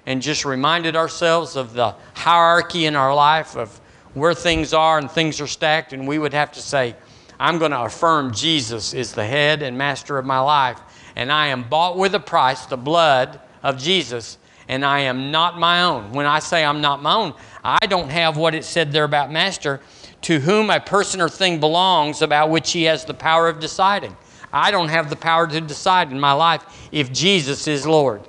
and 0.09 0.23
just 0.23 0.47
reminded 0.47 0.97
ourselves 0.97 1.55
of 1.55 1.75
the 1.75 1.95
hierarchy 2.15 2.87
in 2.87 2.97
our 2.97 3.15
life 3.15 3.57
of 3.57 3.79
where 4.15 4.33
things 4.33 4.73
are 4.73 4.97
and 4.97 5.11
things 5.11 5.39
are 5.39 5.47
stacked, 5.47 5.93
and 5.93 6.09
we 6.09 6.19
would 6.19 6.33
have 6.33 6.51
to 6.51 6.63
say, 6.63 6.97
I'm 7.39 7.59
going 7.59 7.73
to 7.73 7.83
affirm 7.83 8.33
Jesus 8.33 8.95
is 8.95 9.13
the 9.13 9.27
head 9.27 9.61
and 9.61 9.77
master 9.77 10.17
of 10.17 10.25
my 10.25 10.41
life, 10.41 10.81
and 11.15 11.31
I 11.31 11.49
am 11.49 11.69
bought 11.69 11.99
with 11.99 12.15
a 12.15 12.21
price, 12.21 12.65
the 12.65 12.79
blood 12.79 13.39
of 13.63 13.77
Jesus, 13.77 14.39
and 14.67 14.83
I 14.83 15.01
am 15.01 15.31
not 15.31 15.59
my 15.59 15.83
own. 15.83 16.11
When 16.13 16.25
I 16.25 16.39
say 16.39 16.65
I'm 16.65 16.81
not 16.81 17.03
my 17.03 17.15
own, 17.15 17.35
I 17.63 17.85
don't 17.85 18.09
have 18.09 18.39
what 18.39 18.55
it 18.55 18.65
said 18.65 18.91
there 18.93 19.05
about 19.05 19.31
master, 19.31 19.83
to 20.23 20.41
whom 20.41 20.71
a 20.71 20.81
person 20.81 21.21
or 21.21 21.29
thing 21.29 21.61
belongs 21.61 22.23
about 22.23 22.49
which 22.49 22.73
he 22.73 22.85
has 22.85 23.05
the 23.05 23.13
power 23.13 23.47
of 23.47 23.61
deciding. 23.61 24.17
I 24.55 24.71
don't 24.71 24.89
have 24.89 25.11
the 25.11 25.17
power 25.17 25.47
to 25.47 25.61
decide 25.61 26.11
in 26.11 26.19
my 26.19 26.33
life 26.33 26.89
if 26.93 27.13
Jesus 27.13 27.69
is 27.69 27.87
Lord. 27.87 28.23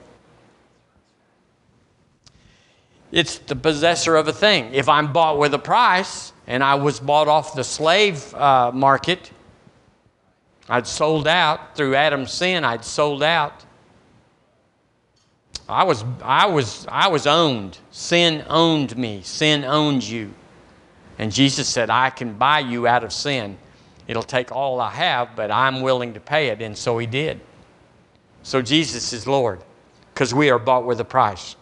It's 3.12 3.40
the 3.40 3.56
possessor 3.56 4.16
of 4.16 4.28
a 4.28 4.34
thing. 4.34 4.74
If 4.74 4.88
I'm 4.88 5.12
bought 5.12 5.40
with 5.40 5.54
a 5.54 5.60
price 5.60 6.32
and 6.48 6.64
I 6.64 6.76
was 6.76 7.00
bought 7.00 7.28
off 7.28 7.56
the 7.56 7.64
slave 7.64 8.34
uh, 8.36 8.72
market, 8.74 9.32
I'd 10.68 10.86
sold 10.86 11.28
out 11.28 11.76
through 11.76 11.96
Adam's 11.96 12.32
sin, 12.32 12.64
I'd 12.64 12.86
sold 12.86 13.24
out. 13.24 13.66
I 15.68 15.84
was, 15.84 16.04
I 16.24 16.48
was, 16.48 16.86
I 16.90 17.08
was 17.08 17.28
owned. 17.28 17.78
Sin 17.92 18.44
owned 18.48 18.96
me. 18.98 19.22
Sin 19.24 19.64
owns 19.64 20.12
you. 20.12 20.34
And 21.20 21.32
Jesus 21.32 21.68
said, 21.68 21.90
I 21.90 22.10
can 22.10 22.34
buy 22.34 22.60
you 22.60 22.88
out 22.88 23.04
of 23.04 23.12
sin. 23.12 23.58
It'll 24.08 24.24
take 24.24 24.52
all 24.52 24.82
I 24.82 24.90
have, 24.90 25.36
but 25.36 25.52
I'm 25.52 25.82
willing 25.82 26.14
to 26.16 26.20
pay 26.20 26.48
it. 26.48 26.62
And 26.62 26.76
so 26.76 26.98
he 26.98 27.06
did. 27.06 27.40
So 28.42 28.62
Jesus 28.62 29.14
is 29.14 29.28
Lord 29.28 29.64
because 30.14 30.34
we 30.34 30.50
are 30.50 30.58
bought 30.58 30.86
with 30.86 31.00
a 31.00 31.06
price. 31.06 31.56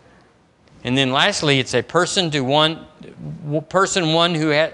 And 0.88 0.98
then 0.98 1.12
lastly, 1.12 1.60
it's 1.60 1.74
a 1.74 1.82
person 1.82 2.32
to 2.32 2.40
one 2.40 2.88
person 3.68 4.14
one 4.14 4.34
who 4.34 4.54
ha, 4.54 4.70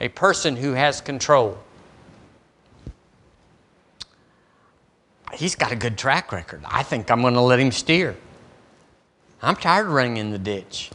a 0.00 0.08
person 0.08 0.56
who 0.56 0.72
has 0.72 1.00
control. 1.00 1.56
He's 5.32 5.54
got 5.54 5.70
a 5.70 5.76
good 5.76 5.96
track 5.96 6.32
record. 6.32 6.64
I 6.66 6.82
think 6.82 7.12
I'm 7.12 7.20
going 7.20 7.34
to 7.34 7.40
let 7.40 7.60
him 7.60 7.70
steer. 7.70 8.16
I'm 9.40 9.54
tired 9.54 9.86
of 9.86 9.92
running 9.92 10.16
in 10.16 10.32
the 10.32 10.38
ditch. 10.38 10.90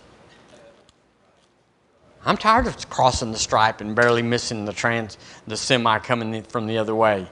I'm 2.26 2.36
tired 2.36 2.68
of 2.68 2.90
crossing 2.90 3.32
the 3.32 3.40
stripe 3.40 3.80
and 3.80 3.96
barely 3.96 4.22
missing 4.22 4.66
the 4.66 4.74
trans 4.74 5.18
the 5.48 5.56
semi 5.56 5.98
coming 6.00 6.44
from 6.44 6.68
the 6.68 6.78
other 6.78 6.94
way. 6.94 7.26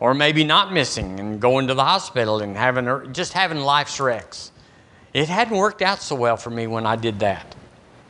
Or 0.00 0.14
maybe 0.14 0.42
not 0.42 0.72
missing 0.72 1.20
and 1.20 1.40
going 1.40 1.68
to 1.68 1.74
the 1.74 1.84
hospital 1.84 2.40
and 2.40 2.56
having 2.56 3.12
just 3.12 3.34
having 3.34 3.58
life's 3.58 4.00
wrecks. 4.00 4.50
It 5.12 5.28
hadn't 5.28 5.56
worked 5.56 5.82
out 5.82 6.00
so 6.00 6.16
well 6.16 6.36
for 6.36 6.50
me 6.50 6.66
when 6.66 6.86
I 6.86 6.96
did 6.96 7.20
that. 7.20 7.54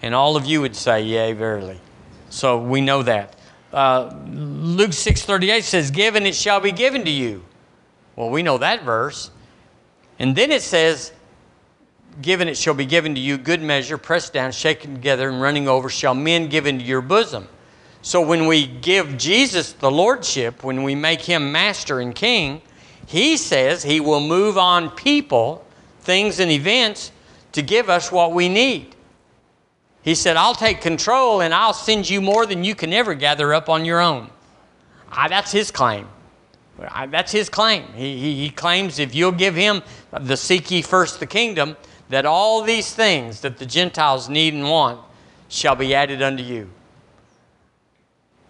And 0.02 0.14
all 0.14 0.36
of 0.36 0.44
you 0.46 0.60
would 0.60 0.76
say, 0.76 1.02
Yea, 1.02 1.32
verily. 1.32 1.80
So 2.30 2.60
we 2.60 2.80
know 2.80 3.02
that. 3.02 3.36
Uh, 3.72 4.14
Luke 4.26 4.90
6.38 4.90 5.62
says, 5.62 5.90
Give 5.90 6.14
and 6.14 6.26
it 6.26 6.34
shall 6.34 6.60
be 6.60 6.72
given 6.72 7.04
to 7.04 7.10
you. 7.10 7.44
Well, 8.16 8.30
we 8.30 8.42
know 8.42 8.58
that 8.58 8.84
verse. 8.84 9.30
And 10.18 10.36
then 10.36 10.50
it 10.50 10.62
says, 10.62 11.12
Given 12.20 12.48
it 12.48 12.56
shall 12.56 12.74
be 12.74 12.84
given 12.84 13.14
to 13.14 13.20
you, 13.20 13.38
good 13.38 13.62
measure, 13.62 13.96
pressed 13.96 14.32
down, 14.32 14.52
shaken 14.52 14.94
together, 14.94 15.30
and 15.30 15.40
running 15.40 15.66
over, 15.66 15.88
shall 15.88 16.14
men 16.14 16.48
give 16.48 16.66
into 16.66 16.84
your 16.84 17.00
bosom. 17.00 17.48
So 18.02 18.20
when 18.20 18.46
we 18.46 18.66
give 18.66 19.16
Jesus 19.16 19.72
the 19.72 19.90
Lordship, 19.90 20.62
when 20.62 20.82
we 20.82 20.94
make 20.94 21.22
him 21.22 21.52
master 21.52 22.00
and 22.00 22.14
king, 22.14 22.60
he 23.06 23.36
says 23.36 23.82
he 23.82 24.00
will 24.00 24.20
move 24.20 24.58
on 24.58 24.90
people 24.90 25.64
things 26.02 26.40
and 26.40 26.50
events 26.50 27.12
to 27.52 27.62
give 27.62 27.88
us 27.88 28.12
what 28.12 28.32
we 28.32 28.48
need. 28.48 28.94
He 30.02 30.14
said, 30.14 30.36
I'll 30.36 30.54
take 30.54 30.80
control 30.80 31.40
and 31.40 31.54
I'll 31.54 31.72
send 31.72 32.08
you 32.10 32.20
more 32.20 32.44
than 32.44 32.64
you 32.64 32.74
can 32.74 32.92
ever 32.92 33.14
gather 33.14 33.54
up 33.54 33.68
on 33.68 33.84
your 33.84 34.00
own. 34.00 34.30
I, 35.10 35.28
that's 35.28 35.52
his 35.52 35.70
claim. 35.70 36.08
I, 36.88 37.06
that's 37.06 37.30
his 37.30 37.48
claim. 37.48 37.84
He, 37.94 38.18
he, 38.18 38.34
he 38.42 38.50
claims 38.50 38.98
if 38.98 39.14
you'll 39.14 39.30
give 39.30 39.54
him 39.54 39.82
the 40.10 40.36
seek 40.36 40.70
ye 40.70 40.82
first 40.82 41.20
the 41.20 41.26
kingdom, 41.26 41.76
that 42.08 42.26
all 42.26 42.62
these 42.62 42.92
things 42.92 43.40
that 43.42 43.58
the 43.58 43.66
Gentiles 43.66 44.28
need 44.28 44.54
and 44.54 44.64
want 44.64 45.00
shall 45.48 45.76
be 45.76 45.94
added 45.94 46.20
unto 46.20 46.42
you. 46.42 46.68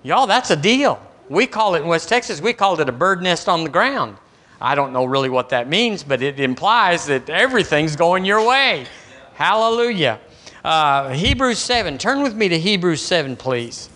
Y'all, 0.03 0.27
that's 0.27 0.51
a 0.51 0.57
deal. 0.57 1.01
We 1.29 1.47
call 1.47 1.75
it 1.75 1.83
in 1.83 1.89
West 1.89 2.09
Texas, 2.09 2.41
we 2.41 2.53
called 2.53 2.81
it 2.81 2.89
a 2.89 2.93
bird 2.93 3.23
nest 3.23 3.49
on 3.49 3.65
the 3.65 3.71
ground. 3.71 4.17
I 4.63 4.77
don't 4.77 4.93
know 4.93 5.05
really 5.05 5.29
what 5.29 5.49
that 5.49 5.69
means, 5.69 6.05
but 6.05 6.23
it 6.23 6.39
implies 6.39 7.07
that 7.07 7.29
everything's 7.29 7.97
going 7.97 8.25
your 8.25 8.47
way. 8.47 8.87
Hallelujah. 9.35 10.21
Uh, 10.65 11.09
Hebrews 11.09 11.59
7. 11.59 11.99
Turn 11.99 12.23
with 12.23 12.37
me 12.37 12.49
to 12.49 12.57
Hebrews 12.57 13.03
7, 13.03 13.35
please. 13.35 13.91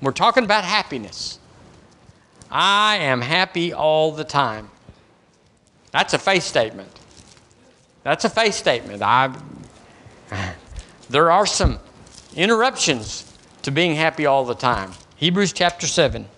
We're 0.00 0.12
talking 0.12 0.44
about 0.44 0.62
happiness. 0.62 1.40
I 2.48 2.98
am 2.98 3.22
happy 3.22 3.72
all 3.72 4.12
the 4.12 4.22
time. 4.22 4.70
That's 5.90 6.14
a 6.14 6.18
faith 6.18 6.44
statement. 6.44 7.00
That's 8.04 8.24
a 8.24 8.30
faith 8.30 8.54
statement. 8.54 9.02
I, 9.02 9.36
there 11.10 11.32
are 11.32 11.46
some 11.46 11.80
interruptions 12.36 13.36
to 13.62 13.72
being 13.72 13.96
happy 13.96 14.26
all 14.26 14.44
the 14.44 14.54
time. 14.54 14.92
Hebrews 15.16 15.52
chapter 15.52 15.88
7. 15.88 16.28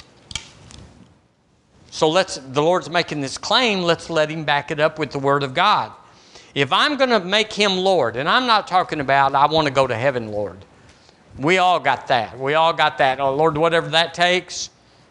So 1.90 2.08
let's 2.08 2.36
the 2.36 2.62
Lord's 2.62 2.90
making 2.90 3.20
this 3.20 3.38
claim, 3.38 3.82
let's 3.82 4.10
let 4.10 4.30
him 4.30 4.44
back 4.44 4.70
it 4.70 4.80
up 4.80 4.98
with 4.98 5.10
the 5.10 5.18
word 5.18 5.42
of 5.42 5.54
God. 5.54 5.92
If 6.54 6.72
I'm 6.72 6.96
going 6.96 7.10
to 7.10 7.20
make 7.20 7.52
him 7.52 7.76
Lord, 7.76 8.16
and 8.16 8.28
I'm 8.28 8.46
not 8.46 8.66
talking 8.66 9.00
about 9.00 9.34
I 9.34 9.46
want 9.46 9.66
to 9.66 9.72
go 9.72 9.86
to 9.86 9.94
heaven, 9.94 10.32
Lord. 10.32 10.64
We 11.38 11.58
all 11.58 11.78
got 11.78 12.08
that. 12.08 12.38
We 12.38 12.54
all 12.54 12.72
got 12.72 12.98
that. 12.98 13.20
Oh, 13.20 13.34
Lord, 13.34 13.56
whatever 13.56 13.88
that 13.90 14.12
takes, 14.12 14.70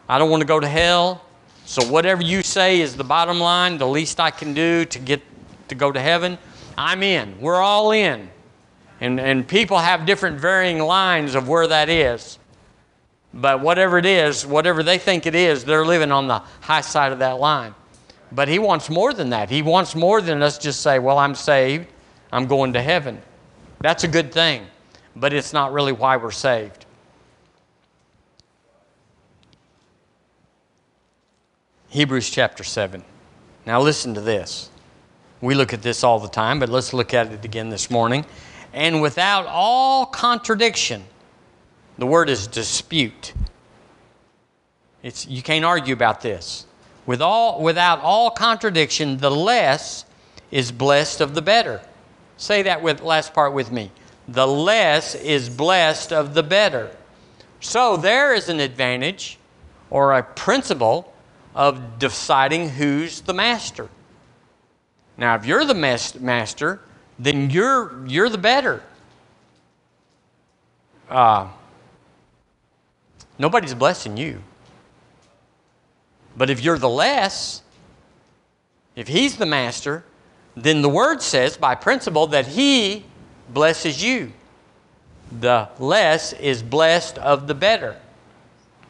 I 0.10 0.20
don't 0.20 0.30
want 0.30 0.42
to 0.42 0.48
go 0.48 0.60
to 0.60 0.68
hell. 0.68 1.24
So 1.66 1.86
whatever 1.86 2.22
you 2.22 2.44
say 2.44 2.82
is 2.82 2.96
the 2.96 3.04
bottom 3.04 3.40
line, 3.40 3.78
the 3.78 3.88
least 3.88 4.20
I 4.20 4.32
can 4.32 4.54
do 4.54 4.86
to 4.86 5.00
get 5.00 5.22
to 5.70 5.76
go 5.76 5.92
to 5.92 6.00
heaven, 6.00 6.38
I'm 6.78 7.04
in. 7.04 7.40
We're 7.40 7.62
all 7.62 7.92
in. 7.92 8.30
And, 9.00 9.20
and 9.20 9.48
people 9.48 9.78
have 9.78 10.06
different 10.06 10.40
varying 10.40 10.80
lines 10.80 11.36
of 11.36 11.48
where 11.48 11.68
that 11.68 11.90
is. 11.90 12.40
But 13.34 13.62
whatever 13.62 13.98
it 13.98 14.06
is, 14.06 14.46
whatever 14.46 14.84
they 14.84 14.98
think 14.98 15.26
it 15.26 15.36
is, 15.36 15.64
they're 15.64 15.86
living 15.86 16.12
on 16.12 16.28
the 16.28 16.40
high 16.62 16.82
side 16.82 17.12
of 17.12 17.20
that 17.20 17.40
line. 17.40 17.76
But 18.32 18.48
He 18.48 18.60
wants 18.60 18.90
more 18.90 19.14
than 19.14 19.30
that. 19.30 19.50
He 19.50 19.62
wants 19.62 19.96
more 19.96 20.22
than 20.22 20.42
us 20.42 20.58
just 20.58 20.82
say, 20.82 21.00
Well, 21.00 21.18
I'm 21.18 21.36
saved, 21.36 21.88
I'm 22.32 22.48
going 22.48 22.74
to 22.74 22.82
heaven. 22.82 23.22
That's 23.80 24.04
a 24.04 24.08
good 24.08 24.32
thing, 24.32 24.66
but 25.16 25.34
it's 25.34 25.54
not 25.54 25.72
really 25.72 25.92
why 25.92 26.18
we're 26.18 26.32
saved. 26.32 26.86
Hebrews 31.90 32.30
chapter 32.30 32.64
7. 32.64 33.04
Now, 33.66 33.82
listen 33.82 34.14
to 34.14 34.22
this. 34.22 34.70
We 35.42 35.56
look 35.56 35.74
at 35.74 35.82
this 35.82 36.04
all 36.04 36.20
the 36.20 36.28
time, 36.28 36.60
but 36.60 36.70
let's 36.70 36.94
look 36.94 37.14
at 37.14 37.32
it 37.32 37.46
again 37.46 37.70
this 37.70 37.90
morning. 37.90 38.26
And 38.74 39.02
without 39.02 39.46
all 39.46 40.06
contradiction, 40.06 41.04
the 41.98 42.06
word 42.06 42.30
is 42.30 42.48
dispute. 42.48 43.34
It's, 45.04 45.28
you 45.28 45.42
can't 45.42 45.66
argue 45.66 45.94
about 45.94 46.22
this. 46.22 46.66
With 47.06 47.22
all, 47.22 47.62
without 47.62 48.02
all 48.02 48.32
contradiction, 48.32 49.18
the 49.18 49.32
less 49.32 50.06
is 50.52 50.72
blessed 50.72 51.22
of 51.22 51.34
the 51.34 51.42
better. 51.42 51.82
Say 52.38 52.64
that 52.64 52.82
with 52.82 53.02
last 53.02 53.34
part 53.34 53.54
with 53.54 53.72
me. 53.72 53.92
The 54.28 54.48
less 54.48 55.16
is 55.16 55.50
blessed 55.50 56.12
of 56.12 56.34
the 56.34 56.44
better. 56.44 56.92
So 57.60 57.98
there 57.98 58.34
is 58.34 58.50
an 58.50 58.60
advantage 58.60 59.40
or 59.90 60.14
a 60.14 60.24
principle 60.24 61.14
of 61.56 61.98
deciding 61.98 62.70
who's 62.70 63.22
the 63.22 63.34
master. 63.34 63.90
Now, 65.18 65.36
if 65.36 65.46
you're 65.46 65.66
the 65.66 65.74
master, 65.74 66.82
then 67.18 67.50
you're, 67.50 68.06
you're 68.06 68.30
the 68.30 68.38
better. 68.38 68.84
Uh, 71.10 71.48
Nobody's 73.40 73.74
blessing 73.74 74.18
you. 74.18 74.42
But 76.36 76.50
if 76.50 76.62
you're 76.62 76.78
the 76.78 76.90
less, 76.90 77.62
if 78.96 79.08
he's 79.08 79.38
the 79.38 79.46
master, 79.46 80.04
then 80.56 80.82
the 80.82 80.90
word 80.90 81.22
says 81.22 81.58
by 81.58 81.76
principle 81.76 82.28
that 82.28 82.48
he 82.48 83.06
blesses 83.50 84.04
you. 84.04 84.32
The 85.40 85.70
less 85.80 86.34
is 86.34 86.64
blessed 86.64 87.18
of 87.18 87.48
the 87.48 87.54
better. 87.54 87.98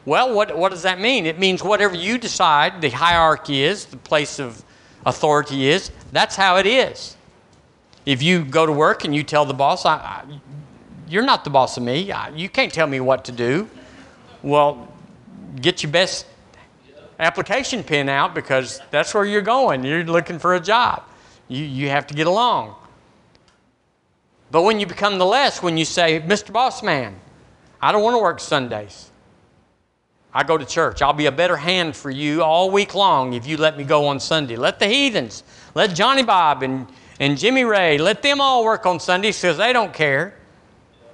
Well, 0.04 0.34
what, 0.34 0.56
what 0.56 0.70
does 0.70 0.82
that 0.82 1.00
mean? 1.00 1.26
It 1.26 1.38
means 1.38 1.62
whatever 1.62 1.94
you 1.94 2.16
decide 2.16 2.80
the 2.80 2.88
hierarchy 2.88 3.62
is, 3.62 3.84
the 3.84 3.98
place 3.98 4.38
of 4.38 4.64
authority 5.04 5.68
is, 5.68 5.90
that's 6.12 6.36
how 6.36 6.56
it 6.56 6.66
is. 6.66 7.16
If 8.06 8.22
you 8.22 8.44
go 8.44 8.64
to 8.64 8.72
work 8.72 9.04
and 9.04 9.14
you 9.14 9.22
tell 9.22 9.44
the 9.44 9.52
boss, 9.52 9.84
I, 9.84 9.96
I, 9.96 10.24
You're 11.08 11.24
not 11.24 11.44
the 11.44 11.50
boss 11.50 11.76
of 11.76 11.82
me, 11.82 12.10
I, 12.10 12.30
you 12.30 12.48
can't 12.48 12.72
tell 12.72 12.86
me 12.86 13.00
what 13.00 13.24
to 13.26 13.32
do. 13.32 13.68
Well, 14.42 14.88
get 15.60 15.82
your 15.82 15.92
best 15.92 16.26
application 17.18 17.82
pen 17.82 18.08
out 18.08 18.34
because 18.34 18.80
that's 18.90 19.12
where 19.12 19.24
you're 19.24 19.42
going. 19.42 19.84
You're 19.84 20.04
looking 20.04 20.38
for 20.38 20.54
a 20.54 20.60
job. 20.60 21.02
You, 21.48 21.64
you 21.64 21.88
have 21.88 22.06
to 22.08 22.14
get 22.14 22.26
along. 22.26 22.74
But 24.50 24.62
when 24.62 24.80
you 24.80 24.86
become 24.86 25.18
the 25.18 25.26
less, 25.26 25.62
when 25.62 25.76
you 25.76 25.84
say, 25.84 26.20
Mr. 26.20 26.52
Boss 26.52 26.82
Man, 26.82 27.16
I 27.80 27.92
don't 27.92 28.02
want 28.02 28.14
to 28.14 28.22
work 28.22 28.40
Sundays. 28.40 29.10
I 30.32 30.44
go 30.44 30.56
to 30.58 30.64
church. 30.64 31.02
I'll 31.02 31.12
be 31.12 31.26
a 31.26 31.32
better 31.32 31.56
hand 31.56 31.96
for 31.96 32.10
you 32.10 32.42
all 32.42 32.70
week 32.70 32.94
long 32.94 33.32
if 33.32 33.46
you 33.46 33.56
let 33.56 33.76
me 33.76 33.84
go 33.84 34.06
on 34.06 34.20
Sunday. 34.20 34.56
Let 34.56 34.78
the 34.78 34.86
heathens, 34.86 35.42
let 35.74 35.94
Johnny 35.94 36.22
Bob 36.22 36.62
and, 36.62 36.86
and 37.18 37.36
Jimmy 37.38 37.64
Ray, 37.64 37.98
let 37.98 38.22
them 38.22 38.40
all 38.40 38.64
work 38.64 38.86
on 38.86 39.00
Sundays 39.00 39.40
because 39.40 39.56
they 39.56 39.72
don't 39.72 39.92
care. 39.92 40.34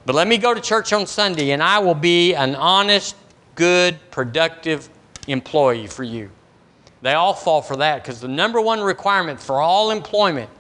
But 0.07 0.15
let 0.15 0.29
me 0.29 0.37
go 0.37 0.53
to 0.53 0.61
church 0.61 0.93
on 0.93 1.07
Sunday 1.07 1.51
and 1.51 1.63
I 1.63 1.79
will 1.79 1.95
be 1.95 2.35
an 2.35 2.55
honest, 2.55 3.17
good, 3.55 3.99
productive 4.11 4.89
employee 5.27 5.87
for 5.87 6.03
you. 6.03 6.31
They 7.01 7.15
all 7.15 7.35
fall 7.35 7.63
for 7.63 7.77
that 7.77 8.03
because 8.03 8.21
the 8.21 8.29
number 8.29 8.61
one 8.61 8.81
requirement 8.81 9.41
for 9.41 9.61
all 9.61 9.91
employment 9.91 10.51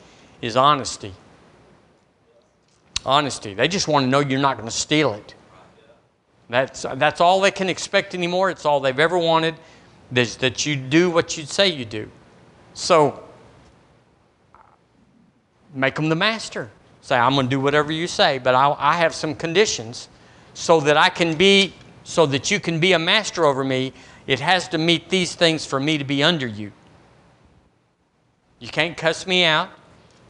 is 0.40 0.56
honesty. 0.56 1.12
Honesty. 3.04 3.54
They 3.54 3.68
just 3.68 3.88
want 3.88 4.04
to 4.04 4.10
know 4.10 4.20
you're 4.20 4.40
not 4.40 4.56
going 4.56 4.68
to 4.68 4.74
steal 4.74 5.14
it. 5.14 5.34
That's, 6.48 6.82
that's 6.96 7.20
all 7.20 7.40
they 7.40 7.50
can 7.50 7.68
expect 7.68 8.14
anymore. 8.14 8.50
It's 8.50 8.64
all 8.66 8.80
they've 8.80 8.98
ever 8.98 9.18
wanted 9.18 9.54
is 10.14 10.36
that 10.38 10.66
you 10.66 10.76
do 10.76 11.10
what 11.10 11.36
you 11.36 11.44
say 11.44 11.68
you 11.68 11.84
do. 11.84 12.10
So, 12.74 13.24
make 15.72 15.94
them 15.94 16.08
the 16.08 16.16
master. 16.16 16.70
Say, 17.04 17.18
I'm 17.18 17.34
going 17.34 17.44
to 17.44 17.50
do 17.50 17.60
whatever 17.60 17.92
you 17.92 18.06
say, 18.06 18.38
but 18.38 18.54
I, 18.54 18.74
I 18.78 18.94
have 18.94 19.14
some 19.14 19.34
conditions 19.34 20.08
so 20.54 20.80
that 20.80 20.96
I 20.96 21.10
can 21.10 21.36
be, 21.36 21.74
so 22.02 22.24
that 22.24 22.50
you 22.50 22.58
can 22.58 22.80
be 22.80 22.94
a 22.94 22.98
master 22.98 23.44
over 23.44 23.62
me. 23.62 23.92
It 24.26 24.40
has 24.40 24.68
to 24.68 24.78
meet 24.78 25.10
these 25.10 25.34
things 25.34 25.66
for 25.66 25.78
me 25.78 25.98
to 25.98 26.04
be 26.04 26.22
under 26.22 26.46
you. 26.46 26.72
You 28.58 28.68
can't 28.68 28.96
cuss 28.96 29.26
me 29.26 29.44
out. 29.44 29.68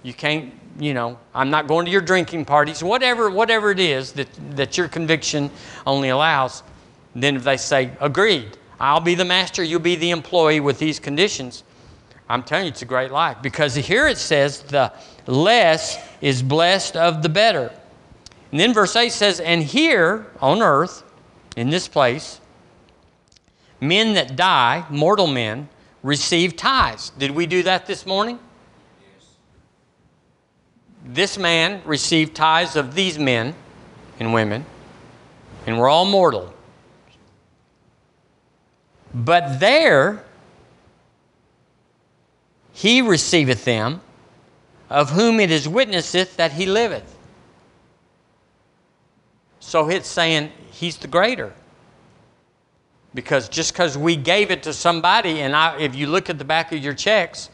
You 0.03 0.15
can't, 0.15 0.53
you 0.77 0.95
know, 0.95 1.17
I'm 1.33 1.49
not 1.49 1.69
going 1.69 1.87
to 1.87 1.93
your 1.93 2.01
drinking 2.01 2.45
parties, 2.45 2.83
whatever, 2.83 3.31
whatever 3.31 3.71
it 3.71 3.79
is 3.79 4.11
that, 4.15 4.27
that 4.57 4.77
your 4.77 4.89
conviction 4.89 5.53
only 5.87 6.09
allows. 6.09 6.65
Then 7.15 7.37
if 7.37 7.45
they 7.45 7.57
say, 7.57 7.93
agreed, 8.01 8.59
I'll 8.81 8.99
be 8.99 9.15
the 9.15 9.25
master, 9.25 9.63
you'll 9.63 9.79
be 9.79 9.95
the 9.95 10.11
employee 10.11 10.59
with 10.59 10.81
these 10.81 10.99
conditions. 10.99 11.63
I'm 12.29 12.43
telling 12.43 12.67
you, 12.67 12.71
it's 12.71 12.83
a 12.83 12.87
great 12.87 13.11
life 13.11 13.39
because 13.43 13.75
here 13.75 14.09
it 14.09 14.19
says 14.19 14.61
the 14.61 14.93
less 15.27 15.99
is 16.21 16.43
blessed 16.43 16.97
of 16.97 17.23
the 17.23 17.29
better. 17.29 17.73
And 18.51 18.61
then 18.61 18.73
verse 18.73 18.97
8 18.97 19.11
says, 19.11 19.41
And 19.41 19.63
here 19.63 20.27
on 20.41 20.63
earth, 20.63 21.03
in 21.57 21.71
this 21.71 21.89
place, 21.89 22.41
men 23.81 24.15
that 24.15 24.37
die, 24.37 24.85
mortal 24.91 25.27
men, 25.27 25.69
receive 26.03 26.57
tithes. 26.57 27.11
Did 27.11 27.31
we 27.31 27.47
do 27.47 27.63
that 27.65 27.87
this 27.87 28.07
morning? 28.07 28.39
Yes. 29.01 29.27
This 31.05 31.39
man 31.39 31.83
received 31.85 32.35
tithes 32.35 32.77
of 32.77 32.95
these 32.95 33.19
men 33.19 33.55
and 34.19 34.35
women, 34.35 34.65
and 35.67 35.79
we're 35.79 35.89
all 35.89 36.05
mortal. 36.05 36.53
But 39.13 39.61
there, 39.61 40.25
he 42.75 43.01
receiveth 43.01 43.65
them, 43.65 44.01
of 44.91 45.11
whom 45.11 45.39
it 45.39 45.51
is 45.51 45.69
witnesseth 45.69 46.37
that 46.37 46.53
he 46.53 46.67
liveth. 46.67 47.17
So 49.61 49.89
it's 49.89 50.09
saying 50.09 50.51
he's 50.73 50.99
the 50.99 51.07
greater. 51.07 51.53
Because 53.15 53.49
just 53.49 53.73
because 53.73 53.97
we 53.97 54.17
gave 54.17 54.51
it 54.51 54.65
to 54.65 54.73
somebody, 54.73 55.41
and 55.41 55.55
I, 55.55 55.79
if 55.79 55.95
you 55.95 56.09
look 56.09 56.29
at 56.29 56.37
the 56.37 56.45
back 56.45 56.73
of 56.73 56.83
your 56.83 56.95
checks, 56.95 57.49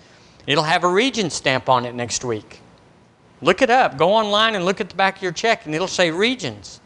it'll 0.47 0.65
have 0.65 0.85
a 0.85 0.89
region 0.89 1.29
stamp 1.29 1.69
on 1.69 1.85
it 1.85 1.95
next 1.95 2.25
week. 2.25 2.61
Look 3.43 3.61
it 3.61 3.69
up. 3.69 3.99
Go 3.99 4.15
online 4.15 4.55
and 4.55 4.65
look 4.65 4.81
at 4.81 4.89
the 4.89 4.97
back 4.97 5.17
of 5.17 5.23
your 5.23 5.33
check, 5.33 5.67
and 5.67 5.75
it'll 5.75 5.87
say 5.87 6.11
regions. 6.11 6.81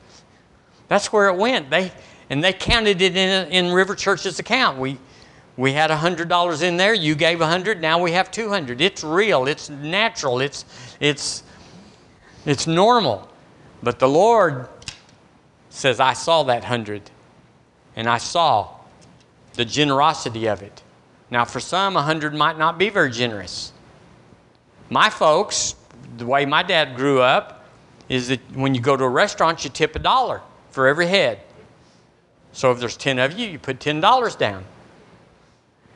That's 0.88 1.12
where 1.12 1.28
it 1.28 1.36
went. 1.36 1.70
They, 1.70 1.92
and 2.28 2.42
they 2.42 2.52
counted 2.52 3.00
it 3.00 3.16
in, 3.16 3.48
in 3.52 3.72
River 3.72 3.94
Church's 3.94 4.40
account. 4.40 4.78
We, 4.78 4.98
we 5.56 5.72
had 5.72 5.90
$100 5.90 6.62
in 6.62 6.76
there, 6.76 6.94
you 6.94 7.14
gave 7.14 7.40
100, 7.40 7.80
now 7.80 8.02
we 8.02 8.12
have 8.12 8.30
200. 8.30 8.80
It's 8.80 9.04
real, 9.04 9.46
it's 9.46 9.70
natural, 9.70 10.40
it's, 10.40 10.64
it's, 10.98 11.44
it's 12.44 12.66
normal. 12.66 13.28
But 13.82 14.00
the 14.00 14.08
Lord 14.08 14.68
says, 15.70 16.00
I 16.00 16.14
saw 16.14 16.42
that 16.44 16.62
100 16.62 17.10
and 17.94 18.08
I 18.08 18.18
saw 18.18 18.70
the 19.54 19.64
generosity 19.64 20.46
of 20.46 20.62
it. 20.62 20.82
Now, 21.30 21.44
for 21.44 21.60
some, 21.60 21.94
100 21.94 22.34
might 22.34 22.58
not 22.58 22.76
be 22.76 22.88
very 22.88 23.10
generous. 23.10 23.72
My 24.90 25.08
folks, 25.08 25.76
the 26.16 26.26
way 26.26 26.44
my 26.46 26.64
dad 26.64 26.96
grew 26.96 27.20
up, 27.20 27.64
is 28.08 28.28
that 28.28 28.40
when 28.54 28.74
you 28.74 28.80
go 28.80 28.96
to 28.96 29.04
a 29.04 29.08
restaurant, 29.08 29.64
you 29.64 29.70
tip 29.70 29.94
a 29.94 29.98
dollar 30.00 30.42
for 30.70 30.88
every 30.88 31.06
head. 31.06 31.40
So 32.52 32.72
if 32.72 32.78
there's 32.78 32.96
10 32.96 33.18
of 33.18 33.38
you, 33.38 33.48
you 33.48 33.58
put 33.58 33.78
$10 33.78 34.38
down 34.38 34.64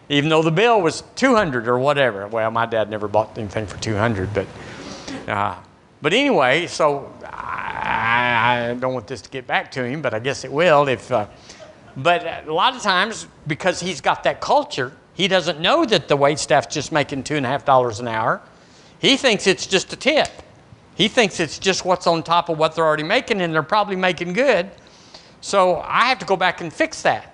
even 0.09 0.31
though 0.31 0.43
the 0.43 0.51
bill 0.51 0.81
was 0.81 1.03
200 1.17 1.69
or 1.69 1.79
whatever. 1.79 2.27
Well, 2.27 2.51
my 2.51 2.67
dad 2.67 2.91
never 2.91 3.09
bought 3.09 3.37
anything 3.37 3.67
for 3.67 3.79
200, 3.79 4.33
but 4.33 4.47
uh, 5.29 5.57
but 6.01 6.13
anyway, 6.13 6.67
so 6.67 7.13
I, 7.25 8.71
I 8.71 8.75
don't 8.75 8.95
want 8.95 9.07
this 9.07 9.21
to 9.23 9.31
get 9.31 9.47
back 9.47 9.71
to 9.73 9.85
him, 9.85 10.01
but 10.01 10.15
I 10.15 10.19
guess 10.19 10.45
it 10.45 10.53
will 10.53 10.89
if. 10.89 11.11
Uh, 11.11 11.27
but 11.97 12.47
a 12.47 12.53
lot 12.53 12.77
of 12.77 12.83
times, 12.83 13.27
because 13.47 13.81
he's 13.81 14.01
got 14.01 14.23
that 14.23 14.41
culture, 14.41 14.93
he 15.15 15.27
doesn't 15.27 15.61
know 15.61 15.85
that 15.85 16.07
the 16.07 16.17
wait 16.17 16.39
staff's 16.39 16.73
just 16.73 16.93
making 16.93 17.25
two 17.25 17.35
and 17.35 17.45
a 17.45 17.49
half 17.49 17.65
dollars 17.65 17.99
an 17.99 18.07
hour. 18.07 18.41
He 19.01 19.17
thinks 19.17 19.47
it's 19.47 19.67
just 19.67 19.93
a 19.93 19.97
tip. 19.97 20.29
He 20.95 21.09
thinks 21.09 21.41
it's 21.41 21.59
just 21.59 21.85
what's 21.85 22.07
on 22.07 22.23
top 22.23 22.49
of 22.49 22.59
what 22.59 22.75
they're 22.75 22.85
already 22.85 23.03
making, 23.03 23.41
and 23.41 23.53
they're 23.53 23.63
probably 23.63 23.97
making 23.97 24.33
good. 24.33 24.71
So 25.41 25.81
I 25.81 26.07
have 26.07 26.19
to 26.21 26.27
go 26.27 26.37
back 26.37 26.61
and 26.61 26.73
fix 26.73 27.03
that. 27.03 27.28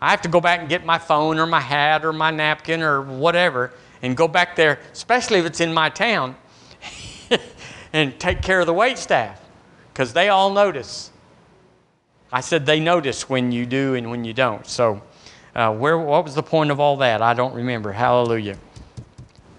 I 0.00 0.10
have 0.10 0.22
to 0.22 0.28
go 0.28 0.40
back 0.40 0.60
and 0.60 0.68
get 0.68 0.84
my 0.84 0.98
phone 0.98 1.38
or 1.38 1.46
my 1.46 1.60
hat 1.60 2.04
or 2.04 2.12
my 2.12 2.30
napkin 2.30 2.82
or 2.82 3.02
whatever 3.02 3.72
and 4.02 4.16
go 4.16 4.26
back 4.26 4.56
there, 4.56 4.78
especially 4.92 5.38
if 5.38 5.46
it's 5.46 5.60
in 5.60 5.74
my 5.74 5.90
town, 5.90 6.36
and 7.92 8.18
take 8.18 8.40
care 8.42 8.60
of 8.60 8.66
the 8.66 8.72
wait 8.72 8.98
staff 8.98 9.40
because 9.92 10.12
they 10.12 10.28
all 10.28 10.50
notice. 10.50 11.10
I 12.32 12.40
said 12.40 12.64
they 12.64 12.80
notice 12.80 13.28
when 13.28 13.52
you 13.52 13.66
do 13.66 13.94
and 13.94 14.10
when 14.10 14.24
you 14.24 14.32
don't. 14.32 14.66
So, 14.66 15.02
uh, 15.54 15.74
where, 15.74 15.98
what 15.98 16.24
was 16.24 16.34
the 16.34 16.42
point 16.42 16.70
of 16.70 16.80
all 16.80 16.96
that? 16.98 17.20
I 17.20 17.34
don't 17.34 17.54
remember. 17.54 17.92
Hallelujah. 17.92 18.56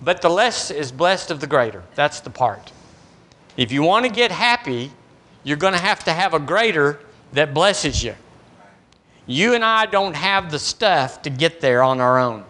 But 0.01 0.21
the 0.21 0.29
less 0.29 0.71
is 0.71 0.91
blessed 0.91 1.29
of 1.29 1.41
the 1.41 1.47
greater. 1.47 1.83
That's 1.95 2.21
the 2.21 2.29
part. 2.29 2.71
If 3.57 3.71
you 3.71 3.83
want 3.83 4.05
to 4.05 4.11
get 4.11 4.31
happy, 4.31 4.91
you're 5.43 5.57
going 5.57 5.73
to 5.73 5.79
have 5.79 6.03
to 6.05 6.13
have 6.13 6.33
a 6.33 6.39
greater 6.39 6.99
that 7.33 7.53
blesses 7.53 8.03
you. 8.03 8.15
You 9.27 9.53
and 9.53 9.63
I 9.63 9.85
don't 9.85 10.15
have 10.15 10.51
the 10.51 10.59
stuff 10.59 11.21
to 11.21 11.29
get 11.29 11.61
there 11.61 11.83
on 11.83 11.99
our 11.99 12.19
own. 12.19 12.43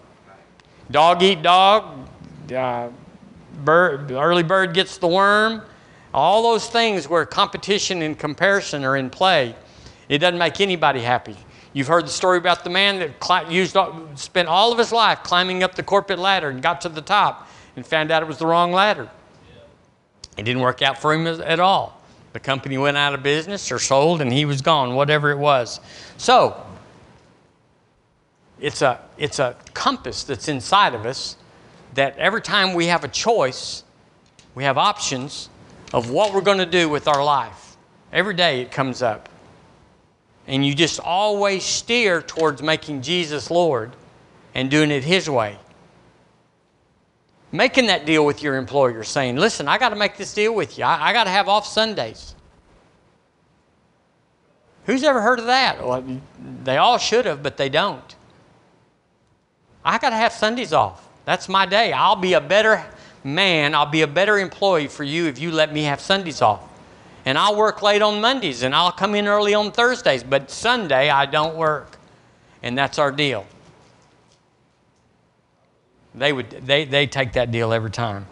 Dog 0.89 1.21
eat 1.21 1.41
dog, 1.41 2.07
uh, 2.53 2.89
bird, 3.63 4.12
early 4.12 4.43
bird 4.43 4.73
gets 4.73 4.97
the 4.97 5.07
worm. 5.07 5.62
All 6.13 6.43
those 6.43 6.67
things 6.67 7.07
where 7.07 7.25
competition 7.25 8.01
and 8.01 8.17
comparison 8.17 8.84
are 8.84 8.97
in 8.97 9.10
play 9.10 9.55
it 10.12 10.19
doesn't 10.19 10.38
make 10.38 10.60
anybody 10.60 10.99
happy. 10.99 11.38
You've 11.71 11.88
heard 11.88 12.05
the 12.05 12.12
story 12.12 12.38
about 12.38 12.65
the 12.65 12.69
man 12.69 12.99
that 12.99 13.49
used, 13.49 13.77
spent 14.15 14.49
all 14.49 14.73
of 14.73 14.77
his 14.77 14.91
life 14.91 15.23
climbing 15.23 15.63
up 15.63 15.73
the 15.73 15.84
corporate 15.84 16.19
ladder 16.19 16.49
and 16.49 16.62
got 16.62 16.81
to 16.81 16.89
the 16.89 17.01
top 17.01 17.47
and 17.77 17.88
found 17.88 18.12
out 18.12 18.21
it 18.21 18.25
was 18.25 18.38
the 18.38 18.45
wrong 18.45 18.73
ladder. 18.73 19.10
It 20.38 20.43
didn't 20.43 20.62
work 20.62 20.81
out 20.81 20.97
for 20.97 21.13
him 21.13 21.27
at 21.27 21.62
all. 21.62 22.00
The 22.34 22.39
company 22.39 22.78
went 22.78 22.98
out 22.98 23.13
of 23.13 23.24
business 23.24 23.72
or 23.72 23.80
sold 23.80 24.22
and 24.22 24.32
he 24.32 24.46
was 24.46 24.62
gone, 24.62 24.96
whatever 24.96 25.32
it 25.32 25.38
was. 25.38 25.80
So, 26.17 26.65
it's 28.60 28.82
a, 28.82 29.00
it's 29.17 29.39
a 29.39 29.56
compass 29.74 30.24
that's 30.24 30.48
inside 30.48 30.94
of 30.94 31.06
us 31.06 31.36
that 31.96 32.17
every 32.17 32.41
time 32.41 32.74
we 32.74 32.86
have 32.88 33.04
a 33.04 33.08
choice, 33.08 33.84
we 34.56 34.63
have 34.63 34.78
options 34.78 35.50
of 35.94 36.10
what 36.10 36.34
we're 36.34 36.41
going 36.41 36.60
to 36.60 36.65
do 36.65 36.88
with 36.88 37.08
our 37.08 37.24
life. 37.24 37.76
Every 38.13 38.34
day 38.34 38.62
it 38.62 38.72
comes 38.72 39.02
up 39.02 39.30
and 40.48 40.65
you 40.65 40.74
just 40.74 41.00
always 41.00 41.63
steer 41.63 42.22
towards 42.22 42.62
making 42.62 43.02
Jesus 43.02 43.52
Lord 43.52 43.91
and 44.54 44.70
doing 44.70 44.91
it 44.91 45.04
His 45.04 45.30
way. 45.30 45.58
Making 47.51 47.87
that 47.87 48.05
deal 48.05 48.25
with 48.25 48.41
your 48.41 48.55
employer, 48.55 49.03
saying, 49.03 49.35
Listen, 49.35 49.67
I 49.67 49.77
got 49.77 49.89
to 49.89 49.95
make 49.95 50.17
this 50.17 50.33
deal 50.33 50.53
with 50.55 50.77
you. 50.77 50.85
I, 50.85 51.09
I 51.09 51.13
got 51.13 51.25
to 51.25 51.29
have 51.29 51.49
off 51.49 51.67
Sundays. 51.67 52.35
Who's 54.85 55.03
ever 55.03 55.21
heard 55.21 55.39
of 55.39 55.45
that? 55.45 55.85
Well, 55.85 56.03
they 56.63 56.77
all 56.77 56.97
should 56.97 57.25
have, 57.25 57.43
but 57.43 57.57
they 57.57 57.69
don't. 57.69 58.15
I 59.83 59.97
got 59.97 60.11
to 60.11 60.15
have 60.15 60.31
Sundays 60.31 60.73
off. 60.73 61.07
That's 61.25 61.49
my 61.49 61.65
day. 61.65 61.93
I'll 61.93 62.15
be 62.15 62.33
a 62.33 62.41
better 62.41 62.83
man, 63.23 63.75
I'll 63.75 63.85
be 63.85 64.01
a 64.01 64.07
better 64.07 64.39
employee 64.39 64.87
for 64.87 65.03
you 65.03 65.27
if 65.27 65.39
you 65.39 65.51
let 65.51 65.71
me 65.71 65.83
have 65.83 66.01
Sundays 66.01 66.41
off. 66.41 66.67
And 67.25 67.37
I'll 67.37 67.55
work 67.55 67.83
late 67.83 68.01
on 68.01 68.19
Mondays 68.19 68.63
and 68.63 68.73
I'll 68.73 68.91
come 68.91 69.13
in 69.13 69.27
early 69.27 69.53
on 69.53 69.71
Thursdays, 69.71 70.23
but 70.23 70.49
Sunday 70.49 71.09
I 71.09 71.27
don't 71.27 71.55
work. 71.55 71.97
And 72.63 72.77
that's 72.77 72.97
our 72.97 73.11
deal. 73.11 73.45
They 76.13 76.34
would 76.34 76.50
they, 76.50 76.86
they 76.86 77.08
take 77.08 77.34
that 77.34 77.52
deal 77.52 77.74
every 77.74 77.91
time. 77.91 78.28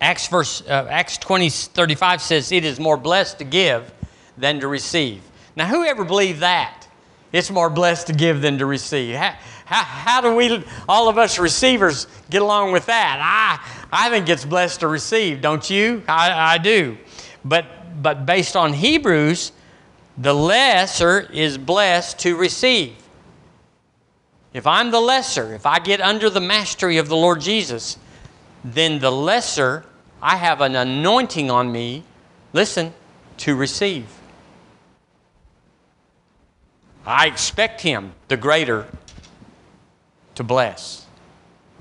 Acts 0.00 0.26
verse 0.28 0.62
uh, 0.66 0.86
Acts 0.90 1.18
20 1.18 1.50
35 1.50 2.22
says 2.22 2.52
it 2.52 2.64
is 2.64 2.78
more 2.78 2.96
blessed 2.96 3.38
to 3.38 3.44
give 3.44 3.92
than 4.36 4.60
to 4.60 4.68
receive. 4.68 5.22
Now 5.56 5.66
who 5.66 5.84
ever 5.84 6.04
believed 6.04 6.40
that? 6.40 6.86
It's 7.32 7.50
more 7.50 7.70
blessed 7.70 8.08
to 8.08 8.12
give 8.12 8.42
than 8.42 8.58
to 8.58 8.66
receive. 8.66 9.14
How, 9.14 9.36
how, 9.64 9.84
how 9.84 10.20
do 10.20 10.34
we 10.34 10.64
all 10.88 11.08
of 11.08 11.16
us 11.16 11.38
receivers 11.38 12.06
get 12.28 12.42
along 12.42 12.72
with 12.72 12.86
that? 12.86 13.18
I 13.22 13.80
I 13.92 14.08
think 14.10 14.28
it's 14.28 14.44
blessed 14.44 14.80
to 14.80 14.88
receive, 14.88 15.40
don't 15.40 15.68
you? 15.68 16.02
I, 16.06 16.54
I 16.54 16.58
do. 16.58 16.96
But, 17.44 18.02
but 18.02 18.26
based 18.26 18.56
on 18.56 18.72
Hebrews, 18.72 19.52
the 20.16 20.32
lesser 20.32 21.20
is 21.32 21.58
blessed 21.58 22.18
to 22.20 22.36
receive. 22.36 22.94
If 24.52 24.66
I'm 24.66 24.90
the 24.90 25.00
lesser, 25.00 25.54
if 25.54 25.64
I 25.64 25.78
get 25.78 26.00
under 26.00 26.28
the 26.28 26.40
mastery 26.40 26.96
of 26.96 27.08
the 27.08 27.16
Lord 27.16 27.40
Jesus, 27.40 27.96
then 28.64 28.98
the 28.98 29.10
lesser, 29.10 29.84
I 30.20 30.36
have 30.36 30.60
an 30.60 30.74
anointing 30.74 31.50
on 31.50 31.70
me, 31.70 32.04
listen, 32.52 32.92
to 33.38 33.54
receive. 33.54 34.06
I 37.06 37.26
expect 37.26 37.80
him, 37.80 38.12
the 38.28 38.36
greater, 38.36 38.86
to 40.34 40.42
bless. 40.42 41.06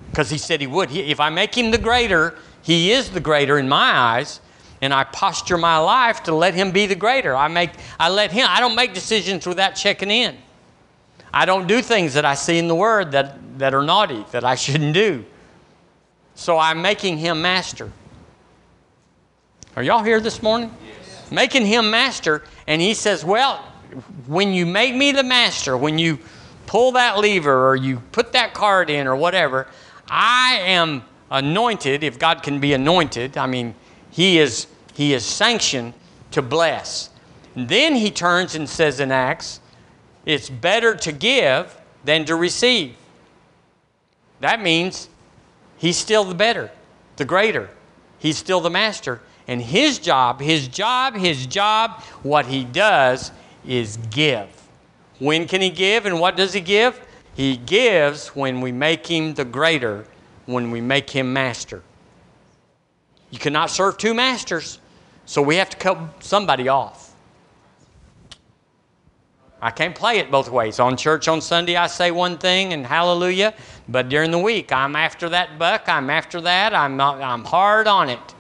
Because 0.10 0.29
he 0.29 0.38
said 0.38 0.62
he 0.62 0.67
would. 0.67 0.89
He, 0.89 1.12
if 1.12 1.19
I 1.19 1.29
make 1.29 1.58
him 1.58 1.71
the 1.71 1.77
greater, 1.77 2.36
he 2.62 2.91
is 2.91 3.10
the 3.10 3.19
greater 3.19 3.58
in 3.58 3.67
my 3.67 3.91
eyes 3.91 4.41
and 4.82 4.93
I 4.93 5.03
posture 5.03 5.58
my 5.58 5.77
life 5.77 6.23
to 6.23 6.36
let 6.36 6.53
him 6.53 6.71
be 6.71 6.86
the 6.86 6.95
greater. 6.95 7.36
I 7.36 7.47
make 7.47 7.71
I 7.99 8.10
let 8.10 8.32
him 8.32 8.45
I 8.49 8.60
don't 8.60 8.75
make 8.75 8.93
decisions 8.93 9.45
without 9.45 9.71
checking 9.71 10.10
in. 10.10 10.38
I 11.33 11.45
don't 11.45 11.67
do 11.67 11.81
things 11.81 12.13
that 12.15 12.25
I 12.25 12.35
see 12.35 12.57
in 12.57 12.67
the 12.67 12.75
word 12.75 13.11
that, 13.11 13.59
that 13.59 13.73
are 13.73 13.83
naughty, 13.83 14.25
that 14.31 14.43
I 14.43 14.55
shouldn't 14.63 14.93
do. 14.93 15.25
So 16.35 16.57
I'm 16.57 16.81
making 16.81 17.17
him 17.17 17.41
master. 17.41 17.91
Are 19.75 19.83
y'all 19.83 20.03
here 20.03 20.19
this 20.19 20.41
morning? 20.41 20.73
Yes. 20.85 21.31
Making 21.31 21.65
him 21.65 21.91
master, 21.91 22.43
and 22.67 22.81
he 22.81 22.93
says, 22.93 23.23
Well, 23.23 23.57
when 24.27 24.53
you 24.53 24.65
make 24.65 24.95
me 24.95 25.11
the 25.11 25.23
master, 25.23 25.77
when 25.77 25.99
you 25.99 26.19
pull 26.65 26.91
that 26.93 27.17
lever 27.17 27.67
or 27.67 27.75
you 27.75 28.01
put 28.11 28.33
that 28.33 28.53
card 28.53 28.89
in 28.89 29.07
or 29.07 29.15
whatever, 29.15 29.67
I 30.09 30.59
am 30.63 31.03
anointed, 31.31 32.03
if 32.03 32.19
God 32.19 32.43
can 32.43 32.59
be 32.59 32.73
anointed. 32.73 33.37
I 33.37 33.47
mean, 33.47 33.75
he 34.11 34.39
is, 34.39 34.67
he 34.93 35.13
is 35.13 35.25
sanctioned 35.25 35.93
to 36.31 36.41
bless. 36.41 37.09
And 37.55 37.67
then 37.67 37.95
he 37.95 38.11
turns 38.11 38.55
and 38.55 38.67
says 38.67 38.99
in 38.99 39.11
Acts, 39.11 39.59
it's 40.25 40.49
better 40.49 40.95
to 40.95 41.12
give 41.12 41.75
than 42.03 42.25
to 42.25 42.36
receive. 42.36 42.95
That 44.41 44.62
means 44.62 45.10
he's 45.77 45.97
still 45.97 46.23
the 46.23 46.36
better, 46.36 46.71
the 47.17 47.25
greater. 47.25 47.69
He's 48.19 48.38
still 48.38 48.62
the 48.62 48.69
master. 48.69 49.21
And 49.47 49.62
his 49.62 49.97
job, 49.97 50.41
his 50.41 50.67
job, 50.67 51.15
his 51.15 51.47
job, 51.47 52.01
what 52.21 52.45
he 52.45 52.63
does 52.63 53.32
is 53.65 53.97
give. 54.12 54.47
When 55.17 55.47
can 55.47 55.62
he 55.62 55.69
give 55.69 56.05
and 56.05 56.19
what 56.19 56.38
does 56.38 56.53
he 56.53 56.62
give? 56.62 56.99
He 57.34 57.58
gives 57.58 58.27
when 58.29 58.62
we 58.62 58.71
make 58.71 59.08
him 59.08 59.34
the 59.34 59.45
greater, 59.45 60.05
when 60.45 60.71
we 60.71 60.82
make 60.82 61.10
him 61.10 61.34
master. 61.34 61.82
You 63.32 63.39
cannot 63.39 63.69
serve 63.69 63.97
two 63.97 64.13
masters, 64.13 64.79
so 65.25 65.41
we 65.41 65.55
have 65.55 65.69
to 65.69 65.77
cut 65.77 66.23
somebody 66.23 66.67
off. 66.67 67.09
I 69.62 69.72
can't 69.72 69.93
play 69.93 70.19
it 70.19 70.32
both 70.32 70.50
ways. 70.50 70.80
On 70.80 70.95
church 70.95 71.28
on 71.28 71.41
Sunday, 71.41 71.76
I 71.76 71.88
say 71.88 72.12
one 72.12 72.38
thing 72.38 72.72
and 72.72 72.86
hallelujah, 72.86 73.54
but 73.89 74.08
during 74.08 74.32
the 74.32 74.39
week, 74.39 74.72
I'm 74.72 74.95
after 74.95 75.30
that 75.30 75.60
buck, 75.60 75.89
I'm 75.89 76.10
after 76.10 76.39
that, 76.41 76.74
I'm, 76.74 77.00
I'm 77.02 77.43
hard 77.43 77.88
on 77.88 78.10
it. 78.10 78.36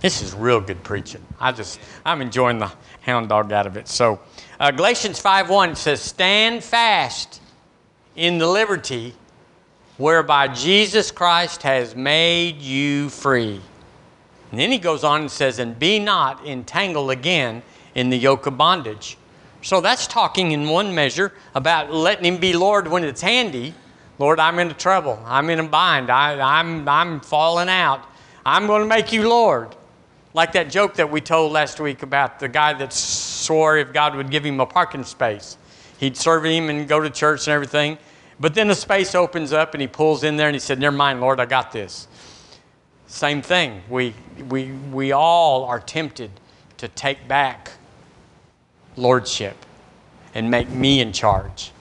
This 0.00 0.22
is 0.22 0.34
real 0.34 0.60
good 0.60 0.82
preaching. 0.82 1.24
I 1.40 1.52
just, 1.52 1.80
I'm 2.04 2.22
enjoying 2.22 2.58
the 2.58 2.72
hound 3.02 3.28
dog 3.28 3.52
out 3.52 3.66
of 3.66 3.76
it. 3.76 3.88
So, 3.88 4.20
uh, 4.60 4.70
Galatians 4.70 5.22
5.1 5.22 5.76
says, 5.76 6.00
Stand 6.00 6.62
fast 6.62 7.40
in 8.14 8.38
the 8.38 8.46
liberty 8.46 9.14
whereby 9.98 10.48
Jesus 10.48 11.10
Christ 11.10 11.62
has 11.62 11.94
made 11.96 12.60
you 12.60 13.08
free. 13.08 13.60
And 14.50 14.60
then 14.60 14.70
he 14.70 14.78
goes 14.78 15.02
on 15.02 15.22
and 15.22 15.30
says, 15.30 15.58
And 15.58 15.78
be 15.78 15.98
not 15.98 16.46
entangled 16.46 17.10
again 17.10 17.62
in 17.96 18.10
the 18.10 18.16
yoke 18.16 18.46
of 18.46 18.56
bondage. 18.56 19.16
So 19.62 19.80
that's 19.80 20.06
talking 20.06 20.52
in 20.52 20.68
one 20.68 20.94
measure 20.94 21.32
about 21.54 21.92
letting 21.92 22.24
him 22.26 22.36
be 22.36 22.52
Lord 22.52 22.86
when 22.86 23.02
it's 23.02 23.22
handy. 23.22 23.74
Lord, 24.18 24.38
I'm 24.38 24.58
into 24.58 24.74
trouble. 24.74 25.20
I'm 25.24 25.50
in 25.50 25.58
a 25.58 25.64
bind. 25.66 26.10
I, 26.10 26.60
I'm, 26.60 26.88
I'm 26.88 27.20
falling 27.20 27.70
out. 27.70 28.06
I'm 28.44 28.66
going 28.66 28.82
to 28.82 28.86
make 28.86 29.12
you 29.12 29.28
Lord. 29.28 29.74
Like 30.34 30.52
that 30.52 30.70
joke 30.70 30.94
that 30.96 31.10
we 31.10 31.22
told 31.22 31.52
last 31.52 31.80
week 31.80 32.02
about 32.02 32.38
the 32.38 32.48
guy 32.48 32.74
that 32.74 32.92
swore 32.92 33.78
if 33.78 33.92
God 33.94 34.14
would 34.14 34.30
give 34.30 34.44
him 34.44 34.60
a 34.60 34.66
parking 34.66 35.02
space, 35.02 35.56
he'd 35.98 36.18
serve 36.18 36.44
him 36.44 36.68
and 36.68 36.86
go 36.86 37.00
to 37.00 37.08
church 37.08 37.46
and 37.46 37.54
everything. 37.54 37.96
But 38.38 38.54
then 38.54 38.68
the 38.68 38.74
space 38.74 39.14
opens 39.14 39.54
up 39.54 39.72
and 39.72 39.80
he 39.80 39.88
pulls 39.88 40.22
in 40.22 40.36
there 40.36 40.48
and 40.48 40.54
he 40.54 40.60
said, 40.60 40.78
Never 40.78 40.94
mind, 40.94 41.22
Lord, 41.22 41.40
I 41.40 41.46
got 41.46 41.72
this. 41.72 42.06
Same 43.06 43.40
thing. 43.40 43.80
We, 43.88 44.12
we, 44.50 44.72
we 44.92 45.12
all 45.12 45.64
are 45.64 45.80
tempted 45.80 46.30
to 46.76 46.88
take 46.88 47.26
back 47.26 47.70
lordship 48.96 49.56
and 50.34 50.50
make 50.50 50.68
me 50.68 51.00
in 51.00 51.12
charge. 51.12 51.72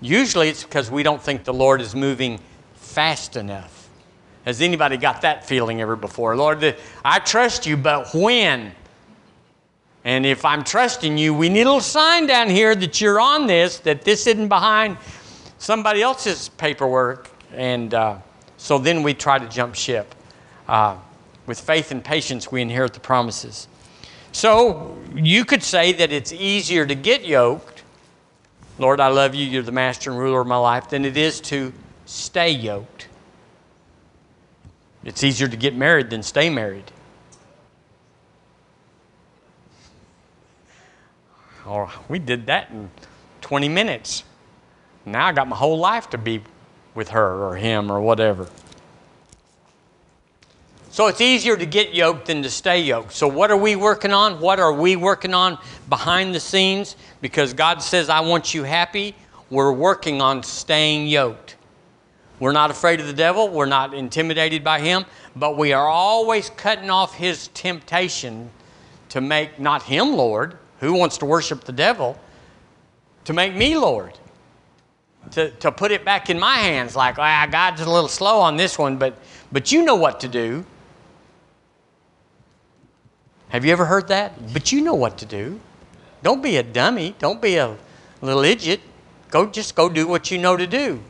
Usually 0.00 0.48
it's 0.48 0.62
because 0.62 0.90
we 0.90 1.02
don't 1.02 1.22
think 1.22 1.44
the 1.44 1.54
Lord 1.54 1.80
is 1.80 1.94
moving 1.94 2.40
fast 2.74 3.36
enough. 3.36 3.88
Has 4.44 4.60
anybody 4.60 4.96
got 4.96 5.22
that 5.22 5.46
feeling 5.46 5.80
ever 5.80 5.94
before? 5.94 6.36
Lord, 6.36 6.76
I 7.04 7.18
trust 7.20 7.66
you, 7.66 7.76
but 7.76 8.12
when? 8.12 8.72
And 10.04 10.26
if 10.26 10.44
I'm 10.44 10.64
trusting 10.64 11.16
you, 11.16 11.32
we 11.32 11.48
need 11.48 11.62
a 11.62 11.66
little 11.66 11.80
sign 11.80 12.26
down 12.26 12.50
here 12.50 12.74
that 12.74 13.00
you're 13.00 13.20
on 13.20 13.46
this, 13.46 13.78
that 13.80 14.02
this 14.02 14.26
isn't 14.26 14.48
behind 14.48 14.96
somebody 15.58 16.02
else's 16.02 16.48
paperwork. 16.48 17.30
And 17.52 17.94
uh, 17.94 18.18
so 18.56 18.78
then 18.78 19.04
we 19.04 19.14
try 19.14 19.38
to 19.38 19.48
jump 19.48 19.76
ship. 19.76 20.14
Uh, 20.66 20.96
with 21.46 21.60
faith 21.60 21.92
and 21.92 22.04
patience, 22.04 22.50
we 22.50 22.62
inherit 22.62 22.94
the 22.94 23.00
promises. 23.00 23.68
So 24.32 24.98
you 25.14 25.44
could 25.44 25.62
say 25.62 25.92
that 25.92 26.10
it's 26.10 26.32
easier 26.32 26.86
to 26.86 26.94
get 26.94 27.24
yoked. 27.24 27.82
Lord, 28.78 28.98
I 28.98 29.08
love 29.08 29.34
you. 29.34 29.46
You're 29.46 29.62
the 29.62 29.72
master 29.72 30.10
and 30.10 30.18
ruler 30.18 30.40
of 30.40 30.46
my 30.46 30.56
life, 30.56 30.88
than 30.88 31.04
it 31.04 31.16
is 31.16 31.40
to 31.42 31.72
stay 32.06 32.50
yoked. 32.50 33.08
It's 35.04 35.22
easier 35.22 35.48
to 35.48 35.56
get 35.56 35.76
married 35.76 36.10
than 36.10 36.22
stay 36.22 36.48
married. 36.48 36.90
Oh, 41.66 41.92
we 42.08 42.18
did 42.18 42.46
that 42.46 42.70
in 42.70 42.90
20 43.40 43.68
minutes. 43.68 44.24
Now 45.04 45.26
I 45.26 45.32
got 45.32 45.48
my 45.48 45.56
whole 45.56 45.78
life 45.78 46.10
to 46.10 46.18
be 46.18 46.42
with 46.94 47.10
her 47.10 47.44
or 47.44 47.56
him 47.56 47.90
or 47.90 48.00
whatever. 48.00 48.48
So 50.92 51.06
it's 51.06 51.22
easier 51.22 51.56
to 51.56 51.64
get 51.64 51.94
yoked 51.94 52.26
than 52.26 52.42
to 52.42 52.50
stay 52.50 52.82
yoked. 52.82 53.14
So, 53.14 53.26
what 53.26 53.50
are 53.50 53.56
we 53.56 53.76
working 53.76 54.12
on? 54.12 54.38
What 54.40 54.60
are 54.60 54.74
we 54.74 54.94
working 54.94 55.32
on 55.32 55.56
behind 55.88 56.34
the 56.34 56.38
scenes? 56.38 56.96
Because 57.22 57.54
God 57.54 57.82
says, 57.82 58.10
I 58.10 58.20
want 58.20 58.52
you 58.52 58.62
happy. 58.62 59.14
We're 59.48 59.72
working 59.72 60.20
on 60.20 60.42
staying 60.42 61.06
yoked. 61.06 61.56
We're 62.40 62.52
not 62.52 62.70
afraid 62.70 63.00
of 63.00 63.06
the 63.06 63.14
devil, 63.14 63.48
we're 63.48 63.64
not 63.64 63.94
intimidated 63.94 64.62
by 64.62 64.80
him, 64.80 65.06
but 65.34 65.56
we 65.56 65.72
are 65.72 65.88
always 65.88 66.50
cutting 66.50 66.90
off 66.90 67.14
his 67.14 67.48
temptation 67.54 68.50
to 69.08 69.22
make 69.22 69.58
not 69.58 69.84
him 69.84 70.14
Lord. 70.14 70.58
Who 70.80 70.92
wants 70.92 71.16
to 71.18 71.24
worship 71.24 71.64
the 71.64 71.72
devil? 71.72 72.20
To 73.24 73.32
make 73.32 73.54
me 73.54 73.78
Lord. 73.78 74.18
To, 75.30 75.50
to 75.52 75.72
put 75.72 75.90
it 75.90 76.04
back 76.04 76.28
in 76.28 76.38
my 76.38 76.56
hands, 76.56 76.94
like, 76.94 77.18
ah, 77.18 77.48
God's 77.50 77.80
a 77.80 77.90
little 77.90 78.08
slow 78.08 78.40
on 78.40 78.58
this 78.58 78.78
one, 78.78 78.98
but, 78.98 79.16
but 79.52 79.72
you 79.72 79.86
know 79.86 79.96
what 79.96 80.20
to 80.20 80.28
do. 80.28 80.66
Have 83.52 83.66
you 83.66 83.72
ever 83.72 83.84
heard 83.84 84.08
that? 84.08 84.54
But 84.54 84.72
you 84.72 84.80
know 84.80 84.94
what 84.94 85.18
to 85.18 85.26
do. 85.26 85.60
Don't 86.22 86.42
be 86.42 86.56
a 86.56 86.62
dummy. 86.62 87.14
Don't 87.18 87.42
be 87.42 87.56
a 87.56 87.76
little 88.22 88.44
idiot. 88.44 88.80
Go 89.28 89.44
just 89.44 89.74
go 89.74 89.90
do 89.90 90.08
what 90.08 90.30
you 90.30 90.38
know 90.38 90.56
to 90.56 90.66
do. 90.66 91.02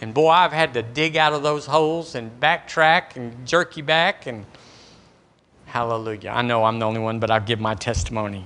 And 0.00 0.12
boy, 0.12 0.30
I've 0.30 0.50
had 0.50 0.74
to 0.74 0.82
dig 0.82 1.16
out 1.16 1.34
of 1.34 1.44
those 1.44 1.66
holes 1.66 2.16
and 2.16 2.32
backtrack 2.40 3.14
and 3.14 3.46
jerk 3.46 3.76
you 3.76 3.84
back 3.84 4.26
and 4.26 4.44
hallelujah. 5.66 6.30
I 6.30 6.42
know 6.42 6.64
I'm 6.64 6.80
the 6.80 6.84
only 6.84 6.98
one, 6.98 7.20
but 7.20 7.30
I'll 7.30 7.38
give 7.38 7.60
my 7.60 7.76
testimony. 7.76 8.44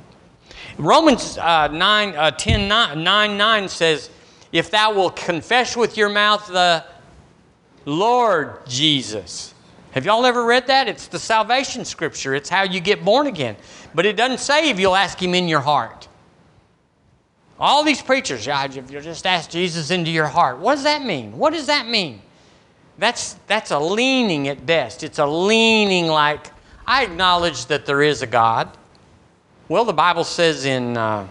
Romans 0.77 1.39
uh, 1.39 1.69
9, 1.69 2.17
uh, 2.17 2.31
10, 2.33 2.69
9, 2.69 3.03
9, 3.03 3.39
9 3.39 3.69
says, 3.71 4.11
If 4.53 4.71
thou 4.71 4.93
wilt 4.93 5.17
confess 5.17 5.75
with 5.75 5.97
your 5.97 6.11
mouth 6.11 6.47
the 6.49 6.85
Lord 7.87 8.67
Jesus. 8.67 9.55
Have 9.99 10.07
y'all 10.07 10.25
ever 10.27 10.45
read 10.45 10.69
that? 10.69 10.87
It's 10.87 11.09
the 11.09 11.19
salvation 11.19 11.85
scripture, 11.85 12.33
it's 12.33 12.49
how 12.49 12.63
you 12.63 12.79
get 12.79 13.05
born 13.05 13.27
again. 13.27 13.57
But 13.97 14.07
it 14.07 14.17
doesn't 14.17 14.39
say 14.39 14.71
if 14.71 14.79
you'll 14.79 14.95
ask 14.95 15.21
Him 15.21 15.35
in 15.35 15.49
your 15.49 15.59
heart. 15.59 16.07
All 17.59 17.83
these 17.83 18.01
preachers, 18.01 18.47
if 18.47 18.93
you 18.93 19.01
just 19.01 19.27
ask 19.27 19.51
Jesus 19.51 19.91
into 19.91 20.13
your 20.13 20.29
heart, 20.29 20.59
what 20.61 20.77
does 20.77 20.85
that 20.85 21.03
mean? 21.03 21.37
What 21.37 21.53
does 21.53 21.67
that 21.67 21.89
mean? 21.89 22.23
That's, 22.97 23.33
that's 23.49 23.73
a 23.73 23.79
leaning 23.81 24.47
at 24.47 24.65
best. 24.65 25.03
It's 25.03 25.19
a 25.19 25.27
leaning 25.27 26.07
like, 26.07 26.47
I 26.87 27.03
acknowledge 27.03 27.67
that 27.67 27.85
there 27.85 28.01
is 28.01 28.23
a 28.23 28.27
God. 28.29 28.71
Well, 29.69 29.85
the 29.85 29.93
Bible 29.93 30.23
says 30.23 30.65
in 30.65 30.97
uh, 30.97 31.27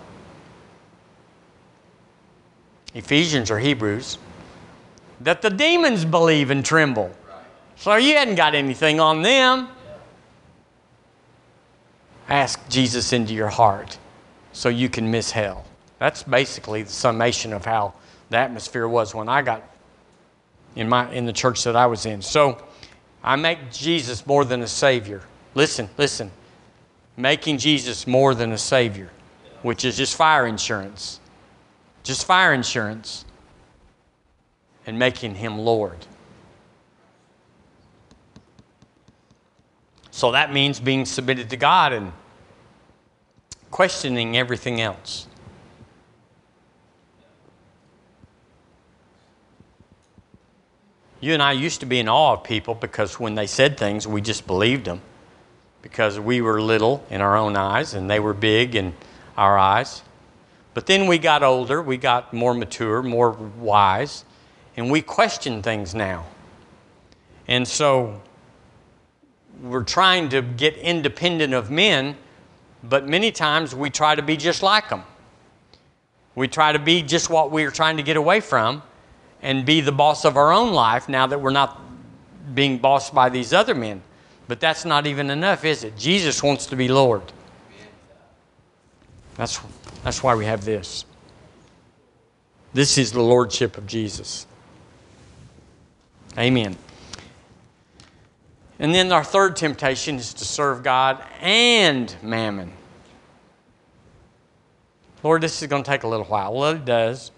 Ephesians 2.94 3.50
or 3.50 3.60
Hebrews 3.60 4.18
that 5.22 5.42
the 5.42 5.52
demons 5.52 6.04
believe 6.04 6.52
and 6.52 6.66
tremble. 6.66 7.16
So 7.78 7.96
you 7.96 8.16
hadn't 8.16 8.36
got 8.36 8.56
anything 8.56 9.00
on 9.00 9.22
them. 9.22 9.70
Ask 12.28 12.68
Jesus 12.70 13.14
into 13.14 13.34
your 13.34 13.48
heart 13.48 13.98
so 14.52 14.70
you 14.70 14.90
can 14.90 15.10
miss 15.10 15.32
hell. 15.32 15.66
That's 16.00 16.24
basically 16.24 16.84
the 16.84 16.92
summation 16.92 17.54
of 17.54 17.64
how 17.64 17.94
the 18.30 18.38
atmosphere 18.38 18.88
was 18.88 19.16
when 19.16 19.30
I 19.30 19.42
got 19.42 19.64
in, 20.76 20.90
my, 20.90 21.10
in 21.12 21.26
the 21.26 21.34
church 21.34 21.64
that 21.64 21.76
I 21.76 21.86
was 21.86 22.06
in. 22.06 22.22
So 22.22 22.62
I 23.24 23.36
make 23.36 23.72
Jesus 23.72 24.26
more 24.26 24.44
than 24.44 24.62
a 24.64 24.68
Savior. 24.68 25.22
Listen, 25.56 25.88
listen. 25.98 26.32
Making 27.16 27.58
Jesus 27.58 28.06
more 28.06 28.36
than 28.36 28.52
a 28.52 28.58
Savior, 28.58 29.10
which 29.62 29.86
is 29.86 29.98
just 29.98 30.16
fire 30.16 30.46
insurance. 30.46 31.20
Just 32.04 32.26
fire 32.26 32.54
insurance. 32.54 33.26
And 34.86 35.00
making 35.00 35.36
Him 35.36 35.58
Lord. 35.58 36.06
So 40.18 40.32
that 40.32 40.52
means 40.52 40.80
being 40.80 41.06
submitted 41.06 41.52
to 41.52 41.58
God 41.58 41.94
and 41.94 42.12
questioning 43.70 44.36
everything 44.36 44.82
else. 44.82 45.28
You 51.20 51.36
and 51.36 51.44
I 51.44 51.52
used 51.52 51.82
to 51.82 51.86
be 51.86 52.00
in 52.00 52.10
awe 52.10 52.34
of 52.34 52.44
people 52.44 52.74
because 52.74 53.20
when 53.20 53.36
they 53.36 53.46
said 53.46 53.78
things, 53.78 54.08
we 54.08 54.22
just 54.22 54.48
believed 54.48 54.86
them 54.86 55.02
because 55.84 56.20
we 56.20 56.42
were 56.42 56.60
little 56.60 57.06
in 57.12 57.22
our 57.22 57.38
own 57.38 57.56
eyes 57.56 57.94
and 57.94 58.10
they 58.10 58.20
were 58.20 58.34
big 58.34 58.74
in 58.74 58.96
our 59.38 59.56
eyes. 59.56 60.02
But 60.74 60.88
then 60.88 61.06
we 61.06 61.20
got 61.20 61.44
older, 61.44 61.80
we 61.80 61.98
got 61.98 62.34
more 62.34 62.56
mature, 62.56 63.04
more 63.04 63.34
wise, 63.34 64.26
and 64.76 64.90
we 64.90 65.04
question 65.04 65.62
things 65.62 65.94
now. 65.94 66.26
And 67.48 67.68
so 67.68 68.20
we're 69.62 69.84
trying 69.84 70.30
to 70.30 70.42
get 70.42 70.78
independent 70.78 71.54
of 71.54 71.72
men, 71.72 72.16
but 72.84 73.08
many 73.08 73.32
times 73.32 73.74
we 73.74 73.90
try 73.90 74.16
to 74.16 74.22
be 74.22 74.38
just 74.38 74.62
like 74.64 74.90
them. 74.90 75.04
We 76.36 76.48
try 76.48 76.72
to 76.72 76.80
be 76.80 77.02
just 77.02 77.30
what 77.30 77.52
we're 77.52 77.72
trying 77.72 77.98
to 77.98 78.04
get 78.04 78.18
away 78.18 78.40
from 78.40 78.84
and 79.42 79.66
be 79.66 79.82
the 79.82 79.92
boss 79.92 80.26
of 80.26 80.38
our 80.38 80.52
own 80.52 80.74
life 80.74 81.10
now 81.10 81.28
that 81.28 81.42
we're 81.42 81.50
not 81.52 81.82
being 82.54 82.78
bossed 82.78 83.14
by 83.14 83.30
these 83.30 83.54
other 83.54 83.74
men. 83.74 84.02
But 84.48 84.60
that's 84.60 84.86
not 84.86 85.08
even 85.08 85.30
enough, 85.30 85.66
is 85.66 85.84
it? 85.84 85.98
Jesus 85.98 86.42
wants 86.42 86.68
to 86.68 86.76
be 86.76 86.88
Lord. 86.88 87.24
That's, 89.36 89.60
that's 90.04 90.24
why 90.24 90.36
we 90.36 90.46
have 90.46 90.64
this. 90.64 91.06
This 92.74 92.98
is 92.98 93.12
the 93.12 93.22
Lordship 93.22 93.78
of 93.78 93.88
Jesus. 93.88 94.48
Amen. 96.38 96.76
And 98.80 98.94
then 98.94 99.12
our 99.12 99.24
third 99.24 99.56
temptation 99.56 100.16
is 100.18 100.34
to 100.36 100.46
serve 100.46 100.84
God 100.84 101.24
and 101.42 102.16
mammon. 102.22 102.74
Lord, 105.24 105.42
this 105.42 105.62
is 105.62 105.68
going 105.68 105.84
to 105.84 105.90
take 105.90 106.04
a 106.04 106.08
little 106.08 106.26
while. 106.26 106.54
Well, 106.54 106.72
it 106.72 106.86
does. 106.86 107.32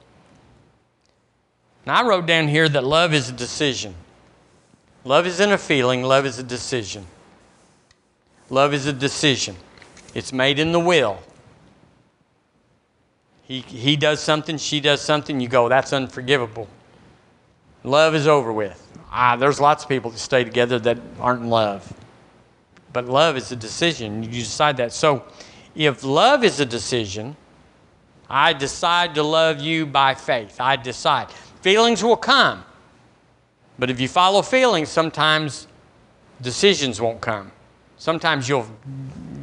Now, 1.85 2.01
I 2.01 2.07
wrote 2.07 2.25
down 2.25 2.47
here 2.47 2.67
that 2.67 2.83
love 2.83 3.13
is 3.13 3.29
a 3.29 3.33
decision. 3.33 3.95
Love 5.05 5.25
isn't 5.25 5.51
a 5.51 5.57
feeling, 5.57 6.03
love 6.03 6.25
is 6.25 6.39
a 6.39 6.43
decision. 6.43 7.05
Love 8.49 8.73
is 8.73 8.87
a 8.87 8.93
decision, 8.93 9.55
it's 10.15 10.33
made 10.33 10.59
in 10.59 10.71
the 10.71 10.79
will. 10.79 11.19
He, 13.43 13.61
he 13.61 13.95
does 13.95 14.19
something, 14.19 14.57
she 14.57 14.79
does 14.79 15.01
something, 15.01 15.39
you 15.39 15.47
go, 15.47 15.69
that's 15.69 15.93
unforgivable. 15.93 16.67
Love 17.83 18.13
is 18.13 18.27
over 18.27 18.51
with. 18.51 18.88
Ah, 19.12 19.36
there's 19.36 19.60
lots 19.60 19.84
of 19.84 19.89
people 19.89 20.12
that 20.12 20.20
stay 20.20 20.43
together 20.43 20.80
that 20.80 20.99
aren't 21.20 21.41
in 21.41 21.49
love. 21.49 21.91
But 22.93 23.05
love 23.05 23.38
is 23.38 23.51
a 23.51 23.55
decision. 23.55 24.24
You 24.24 24.30
decide 24.30 24.78
that. 24.78 24.93
So 24.93 25.24
if 25.76 26.03
love 26.03 26.43
is 26.43 26.60
a 26.60 26.66
decision, 26.66 27.36
I 28.30 28.53
decide 28.53 29.16
to 29.16 29.24
love 29.24 29.60
you 29.60 29.86
by 29.86 30.14
faith. 30.14 30.60
I 30.60 30.76
decide. 30.76 31.32
Feelings 31.62 32.03
will 32.03 32.18
come. 32.18 32.64
But 33.80 33.89
if 33.89 33.99
you 33.99 34.07
follow 34.07 34.41
feelings, 34.41 34.89
sometimes 34.89 35.68
decisions 36.41 37.01
won't 37.01 37.22
come. 37.22 37.51
Sometimes 37.97 38.47
you'll 38.47 38.68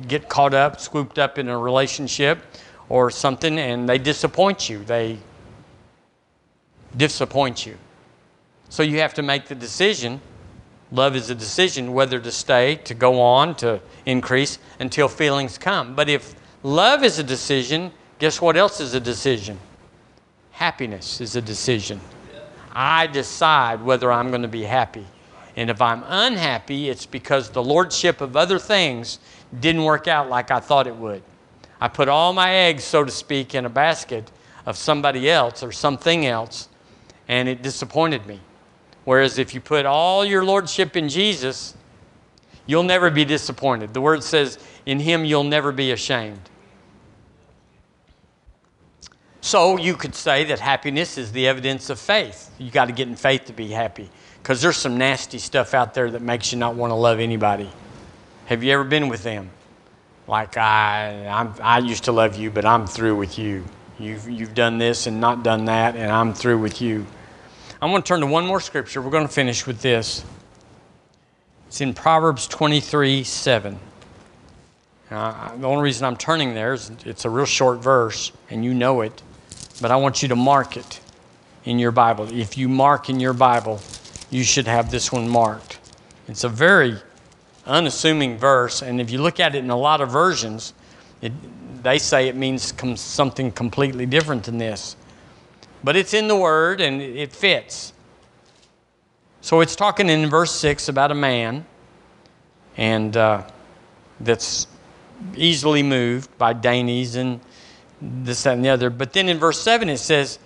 get 0.07 0.29
caught 0.29 0.55
up, 0.55 0.81
swooped 0.81 1.19
up 1.19 1.39
in 1.39 1.49
a 1.49 1.59
relationship 1.59 2.39
or 2.89 3.11
something, 3.11 3.59
and 3.59 3.89
they 3.89 3.99
disappoint 3.99 4.69
you. 4.69 4.85
They 4.85 5.19
disappoint 6.97 7.67
you. 7.67 7.77
So 8.69 8.83
you 8.83 8.99
have 8.99 9.15
to 9.15 9.23
make 9.23 9.47
the 9.47 9.55
decision 9.55 10.21
Love 10.93 11.17
is 11.17 11.31
a 11.31 11.35
decision 11.35 11.93
whether 11.93 12.21
to 12.21 12.31
stay, 12.31 12.77
to 12.77 12.95
go 12.95 13.21
on, 13.21 13.57
to 13.57 13.81
increase 14.05 14.59
until 14.79 15.09
feelings 15.09 15.59
come. 15.59 15.97
But 15.97 16.09
if 16.09 16.35
love 16.63 17.03
is 17.03 17.19
a 17.19 17.25
decision, 17.25 17.91
guess 18.19 18.41
what 18.41 18.57
else 18.57 18.81
is 18.81 18.95
a 18.95 19.01
decision? 19.01 19.59
Happiness 20.53 21.21
is 21.21 21.35
a 21.35 21.43
decision. 21.43 22.01
I 22.73 23.09
decide 23.09 23.83
whether 23.83 24.13
I'm 24.13 24.29
going 24.29 24.43
to 24.43 24.49
be 24.49 24.63
happy. 24.63 25.05
And 25.57 25.71
if 25.71 25.83
I'm 25.83 26.05
unhappy, 26.07 26.89
it's 26.89 27.07
because 27.07 27.51
the 27.51 27.65
lordship 27.65 28.21
of 28.21 28.37
other 28.37 28.59
things 28.59 29.19
didn't 29.59 29.83
work 29.83 30.07
out 30.07 30.29
like 30.29 30.51
I 30.51 30.61
thought 30.61 30.87
it 30.87 30.95
would. 30.95 31.23
I 31.81 31.89
put 31.89 32.09
all 32.09 32.33
my 32.33 32.55
eggs, 32.55 32.85
so 32.85 33.05
to 33.05 33.11
speak, 33.11 33.55
in 33.55 33.65
a 33.65 33.71
basket 33.71 34.31
of 34.67 34.77
somebody 34.77 35.31
else 35.31 35.63
or 35.63 35.73
something 35.73 36.27
else, 36.27 36.69
and 37.29 37.49
it 37.49 37.63
disappointed 37.63 38.27
me. 38.27 38.41
Whereas 39.07 39.39
if 39.39 39.55
you 39.55 39.61
put 39.61 39.87
all 39.87 40.25
your 40.25 40.45
lordship 40.45 40.97
in 40.97 41.09
Jesus, 41.09 41.77
you'll 42.67 42.83
never 42.83 43.09
be 43.09 43.25
disappointed. 43.25 43.95
The 43.95 44.01
word 44.01 44.25
says, 44.25 44.59
in 44.85 44.99
him 44.99 45.25
you'll 45.25 45.45
never 45.45 45.71
be 45.71 45.93
ashamed. 45.93 46.41
So 49.41 49.79
you 49.79 49.95
could 49.95 50.17
say 50.17 50.43
that 50.47 50.59
happiness 50.59 51.19
is 51.19 51.31
the 51.31 51.47
evidence 51.47 51.89
of 51.89 52.01
faith. 52.01 52.53
You 52.59 52.69
got 52.73 52.87
to 52.87 52.93
get 52.93 53.07
in 53.07 53.15
faith 53.15 53.45
to 53.45 53.53
be 53.53 53.69
happy 53.69 54.11
because 54.43 54.61
there's 54.61 54.77
some 54.77 54.99
nasty 54.99 55.39
stuff 55.39 55.73
out 55.73 55.95
there 55.95 56.11
that 56.11 56.21
makes 56.21 56.51
you 56.51 56.59
not 56.59 56.75
want 56.75 56.91
to 56.91 56.97
love 56.97 57.21
anybody. 57.21 57.71
Have 58.47 58.65
you 58.65 58.73
ever 58.73 58.83
been 58.83 59.09
with 59.09 59.23
them? 59.23 59.51
Like 60.27 60.57
I, 60.57 61.29
I'm, 61.29 61.55
I 61.63 61.79
used 61.79 62.03
to 62.05 62.13
love 62.13 62.35
you, 62.35 62.51
but 62.51 62.65
I'm 62.65 62.89
through 62.89 63.15
with 63.15 63.39
you. 63.39 63.65
You've, 64.01 64.29
you've 64.29 64.55
done 64.55 64.79
this 64.79 65.07
and 65.07 65.21
not 65.21 65.45
done 65.45 65.67
that, 65.67 65.95
and 65.95 66.11
I'm 66.11 66.35
through 66.35 66.59
with 66.59 66.83
you. 66.83 67.07
I'm 67.87 67.93
going 67.93 68.03
to 68.03 68.09
turn 68.09 68.19
to 68.19 68.27
one 68.27 68.45
more 68.45 68.61
scripture. 68.61 69.01
We're 69.01 69.13
going 69.13 69.29
to 69.29 69.33
finish 69.33 69.65
with 69.65 69.81
this. 69.81 70.25
It's 71.69 71.81
in 71.81 71.95
Proverbs 71.95 72.49
23 72.49 73.23
7. 73.23 73.79
Uh, 75.09 75.57
the 75.57 75.69
only 75.69 75.85
reason 75.85 76.05
I'm 76.05 76.17
turning 76.17 76.53
there 76.53 76.73
is 76.73 76.91
it's 77.05 77.25
a 77.25 77.31
real 77.31 77.47
short 77.47 77.79
verse, 77.79 78.33
and 78.51 78.65
you 78.65 78.75
know 78.75 79.03
it 79.03 79.23
but 79.81 79.93
I 79.93 79.97
want 79.97 80.21
you 80.21 80.27
to 80.31 80.35
mark 80.35 80.77
it 80.77 80.99
in 81.65 81.79
your 81.79 81.93
Bible. 81.93 82.29
If 82.33 82.59
you 82.59 82.69
mark 82.69 83.09
in 83.09 83.21
your 83.21 83.35
Bible, 83.35 83.81
you 84.31 84.43
should 84.43 84.67
have 84.67 84.91
this 84.91 85.13
one 85.13 85.29
marked. 85.29 85.79
It's 86.27 86.43
a 86.43 86.49
very 86.49 86.97
unassuming 87.67 88.37
verse, 88.37 88.83
and 88.83 89.01
if 89.01 89.13
you 89.13 89.19
look 89.19 89.39
at 89.39 89.55
it 89.55 89.59
in 89.59 89.71
a 89.71 89.79
lot 89.79 90.01
of 90.01 90.11
versions, 90.11 90.75
it, 91.23 91.33
they 91.85 91.99
say 91.99 92.27
it 92.27 92.35
means 92.35 92.73
com- 92.73 92.97
something 92.97 93.53
completely 93.53 94.07
different 94.07 94.43
than 94.43 94.59
this. 94.59 94.97
But 95.87 95.95
it's 95.95 96.15
in 96.15 96.27
the 96.27 96.35
Word 96.35 96.81
and 96.81 97.01
it 97.01 97.33
fits. 97.33 97.93
So 99.41 99.61
it's 99.61 99.77
talking 99.77 100.09
in 100.09 100.29
verse 100.29 100.51
6 100.51 100.89
about 100.89 101.13
a 101.13 101.15
man 101.15 101.65
and 102.77 103.17
uh, 103.17 103.45
that's 104.19 104.67
easily 105.37 105.85
moved 105.85 106.37
by 106.39 106.55
dainties 106.55 107.15
and 107.15 107.39
this, 108.03 108.43
that, 108.43 108.55
and 108.55 108.65
the 108.65 108.69
other. 108.71 108.91
But 108.91 109.13
then 109.13 109.29
in 109.29 109.39
verse 109.39 109.61
7 109.61 109.89
it 109.89 109.99
says, 109.99 110.41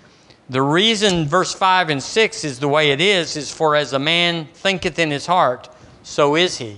The 0.51 0.61
reason 0.61 1.25
verse 1.25 1.55
5 1.55 1.89
and 1.89 2.03
6 2.03 2.45
is 2.45 2.59
the 2.59 2.69
way 2.69 2.91
it 2.91 3.01
is, 3.01 3.35
is 3.39 3.51
for 3.51 3.77
as 3.77 3.95
a 3.95 3.99
man 3.99 4.47
thinketh 4.53 4.99
in 4.99 5.11
his 5.11 5.25
heart, 5.25 5.71
so 6.03 6.37
is 6.37 6.59
he. 6.59 6.77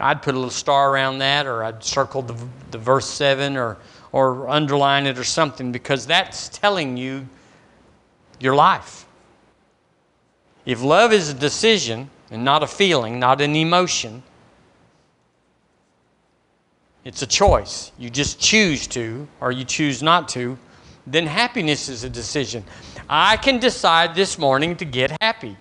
I'd 0.00 0.22
put 0.22 0.34
a 0.34 0.38
little 0.38 0.50
star 0.50 0.90
around 0.90 1.18
that, 1.18 1.46
or 1.46 1.62
I'd 1.62 1.84
circle 1.84 2.22
the, 2.22 2.34
the 2.72 2.78
verse 2.78 3.08
7, 3.08 3.56
or, 3.56 3.76
or 4.10 4.48
underline 4.48 5.06
it 5.06 5.20
or 5.20 5.24
something, 5.24 5.70
because 5.70 6.04
that's 6.04 6.48
telling 6.48 6.96
you 6.96 7.28
your 8.38 8.54
life. 8.54 9.06
If 10.64 10.82
love 10.82 11.12
is 11.12 11.28
a 11.28 11.34
decision 11.34 12.10
and 12.30 12.44
not 12.44 12.62
a 12.62 12.66
feeling, 12.66 13.18
not 13.18 13.40
an 13.40 13.54
emotion, 13.54 14.22
it's 17.04 17.22
a 17.22 17.26
choice. 17.26 17.92
You 17.98 18.10
just 18.10 18.40
choose 18.40 18.88
to, 18.88 19.28
or 19.40 19.52
you 19.52 19.64
choose 19.64 20.02
not 20.02 20.28
to. 20.30 20.58
Then 21.06 21.24
happiness 21.26 21.88
is 21.88 22.02
a 22.02 22.10
decision. 22.10 22.64
I 23.08 23.36
can 23.36 23.60
decide 23.60 24.16
this 24.16 24.38
morning 24.38 24.74
to 24.78 24.84
get 24.84 25.16
happy. 25.20 25.56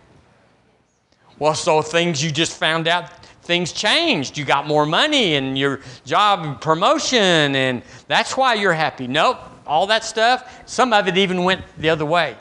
Well, 1.37 1.53
so 1.53 1.83
things 1.83 2.23
you 2.23 2.31
just 2.31 2.57
found 2.57 2.87
out, 2.87 3.23
things 3.43 3.71
changed. 3.71 4.39
You 4.39 4.43
got 4.45 4.65
more 4.65 4.87
money 4.87 5.35
and 5.35 5.55
your 5.55 5.81
job 6.03 6.61
promotion, 6.61 7.55
and 7.55 7.83
that's 8.07 8.35
why 8.35 8.55
you're 8.55 8.73
happy. 8.73 9.05
Nope, 9.05 9.37
all 9.67 9.85
that 9.85 10.03
stuff, 10.03 10.63
some 10.65 10.93
of 10.93 11.07
it 11.07 11.15
even 11.15 11.43
went 11.43 11.61
the 11.77 11.89
other 11.89 12.05
way. 12.05 12.35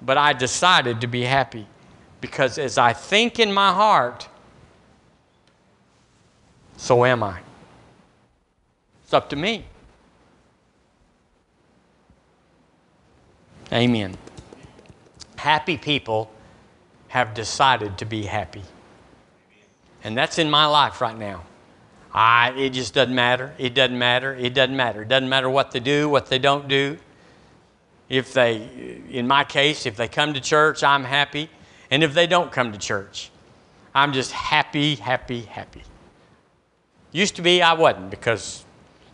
But 0.00 0.16
I 0.16 0.32
decided 0.32 1.00
to 1.00 1.06
be 1.06 1.22
happy 1.22 1.66
because 2.20 2.58
as 2.58 2.78
I 2.78 2.92
think 2.92 3.38
in 3.38 3.52
my 3.52 3.72
heart, 3.72 4.28
so 6.76 7.04
am 7.04 7.22
I. 7.22 7.40
It's 9.04 9.12
up 9.14 9.28
to 9.30 9.36
me. 9.36 9.64
Amen. 13.72 14.16
Happy 15.36 15.76
people 15.76 16.30
have 17.08 17.34
decided 17.34 17.98
to 17.98 18.04
be 18.04 18.24
happy. 18.24 18.62
And 20.04 20.16
that's 20.16 20.38
in 20.38 20.50
my 20.50 20.66
life 20.66 21.00
right 21.00 21.18
now. 21.18 21.44
I, 22.12 22.52
it 22.52 22.70
just 22.70 22.94
doesn't 22.94 23.14
matter. 23.14 23.54
It 23.58 23.74
doesn't 23.74 23.98
matter. 23.98 24.34
It 24.34 24.54
doesn't 24.54 24.76
matter. 24.76 25.02
It 25.02 25.08
doesn't 25.08 25.28
matter 25.28 25.50
what 25.50 25.70
they 25.70 25.80
do, 25.80 26.08
what 26.08 26.26
they 26.26 26.38
don't 26.38 26.68
do. 26.68 26.98
If 28.08 28.32
they, 28.32 29.02
in 29.10 29.26
my 29.26 29.44
case, 29.44 29.86
if 29.86 29.96
they 29.96 30.08
come 30.08 30.34
to 30.34 30.40
church, 30.40 30.82
I'm 30.82 31.04
happy. 31.04 31.50
And 31.90 32.02
if 32.02 32.14
they 32.14 32.26
don't 32.26 32.50
come 32.50 32.72
to 32.72 32.78
church, 32.78 33.30
I'm 33.94 34.12
just 34.12 34.32
happy, 34.32 34.94
happy, 34.94 35.42
happy. 35.42 35.82
Used 37.12 37.36
to 37.36 37.42
be, 37.42 37.62
I 37.62 37.72
wasn't 37.74 38.10
because 38.10 38.64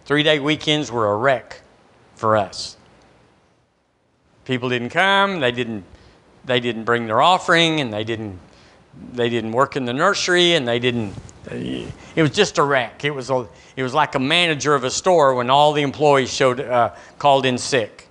Three 0.05 0.23
day 0.23 0.39
weekends 0.39 0.93
were 0.93 1.11
a 1.11 1.17
wreck 1.17 1.63
for 2.15 2.37
us. 2.37 2.77
People 4.45 4.69
didn't 4.69 4.91
come, 4.91 5.41
they 5.41 5.53
didn't, 5.53 5.85
they 6.45 6.61
didn't 6.61 6.85
bring 6.85 7.07
their 7.07 7.23
offering, 7.23 7.81
and 7.81 7.91
they 7.91 8.05
didn't, 8.05 8.39
they 9.13 9.31
didn't 9.31 9.53
work 9.53 9.77
in 9.77 9.87
the 9.87 9.95
nursery, 9.95 10.53
and 10.53 10.69
they 10.69 10.79
didn't. 10.79 11.15
It 11.51 12.23
was 12.23 12.33
just 12.33 12.59
a 12.59 12.63
wreck. 12.63 13.05
It 13.05 13.13
was, 13.13 13.31
a, 13.31 13.49
it 13.77 13.83
was 13.83 13.95
like 13.95 14.15
a 14.15 14.19
manager 14.19 14.75
of 14.75 14.85
a 14.85 14.91
store 14.91 15.35
when 15.35 15.49
all 15.49 15.73
the 15.73 15.83
employees 15.83 16.31
showed, 16.33 16.61
uh, 16.61 16.95
called 17.19 17.47
in 17.47 17.57
sick. 17.57 18.04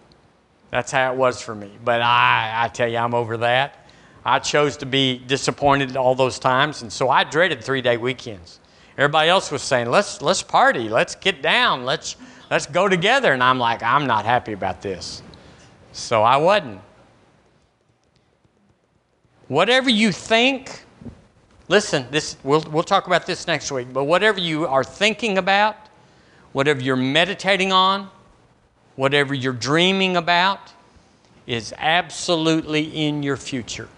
That's 0.73 0.91
how 0.91 1.13
it 1.13 1.15
was 1.15 1.39
for 1.39 1.53
me. 1.53 1.69
But 1.85 2.01
I, 2.01 2.63
I 2.63 2.67
tell 2.67 2.87
you, 2.87 2.97
I'm 2.97 3.13
over 3.13 3.37
that. 3.37 3.85
I 4.25 4.39
chose 4.39 4.75
to 4.77 4.87
be 4.87 5.19
disappointed 5.19 5.95
all 5.95 6.15
those 6.15 6.39
times, 6.39 6.81
and 6.81 6.91
so 6.91 7.09
I 7.09 7.23
dreaded 7.25 7.63
three 7.63 7.83
day 7.83 7.97
weekends. 7.97 8.59
Everybody 8.97 9.29
else 9.29 9.51
was 9.51 9.61
saying, 9.61 9.91
let's, 9.91 10.23
let's 10.23 10.41
party, 10.41 10.89
let's 10.89 11.13
get 11.13 11.43
down, 11.43 11.85
let's, 11.85 12.15
let's 12.49 12.65
go 12.65 12.89
together. 12.89 13.33
And 13.33 13.43
I'm 13.43 13.59
like, 13.59 13.83
I'm 13.83 14.07
not 14.07 14.25
happy 14.25 14.53
about 14.53 14.81
this. 14.81 15.21
So 15.91 16.23
I 16.23 16.37
wasn't. 16.37 16.81
Whatever 19.49 19.91
you 19.91 20.11
think, 20.11 20.85
listen, 21.67 22.07
this, 22.09 22.35
we'll, 22.43 22.61
we'll 22.71 22.81
talk 22.81 23.05
about 23.05 23.27
this 23.27 23.45
next 23.45 23.71
week, 23.71 23.93
but 23.93 24.05
whatever 24.05 24.39
you 24.39 24.65
are 24.65 24.83
thinking 24.83 25.37
about, 25.37 25.75
whatever 26.51 26.81
you're 26.81 26.95
meditating 26.95 27.71
on, 27.71 28.09
whatever 28.95 29.33
you're 29.33 29.53
dreaming 29.53 30.17
about, 30.17 30.71
is 31.45 31.73
absolutely 31.77 32.83
in 32.83 33.23
your 33.23 33.37
future. 33.37 33.89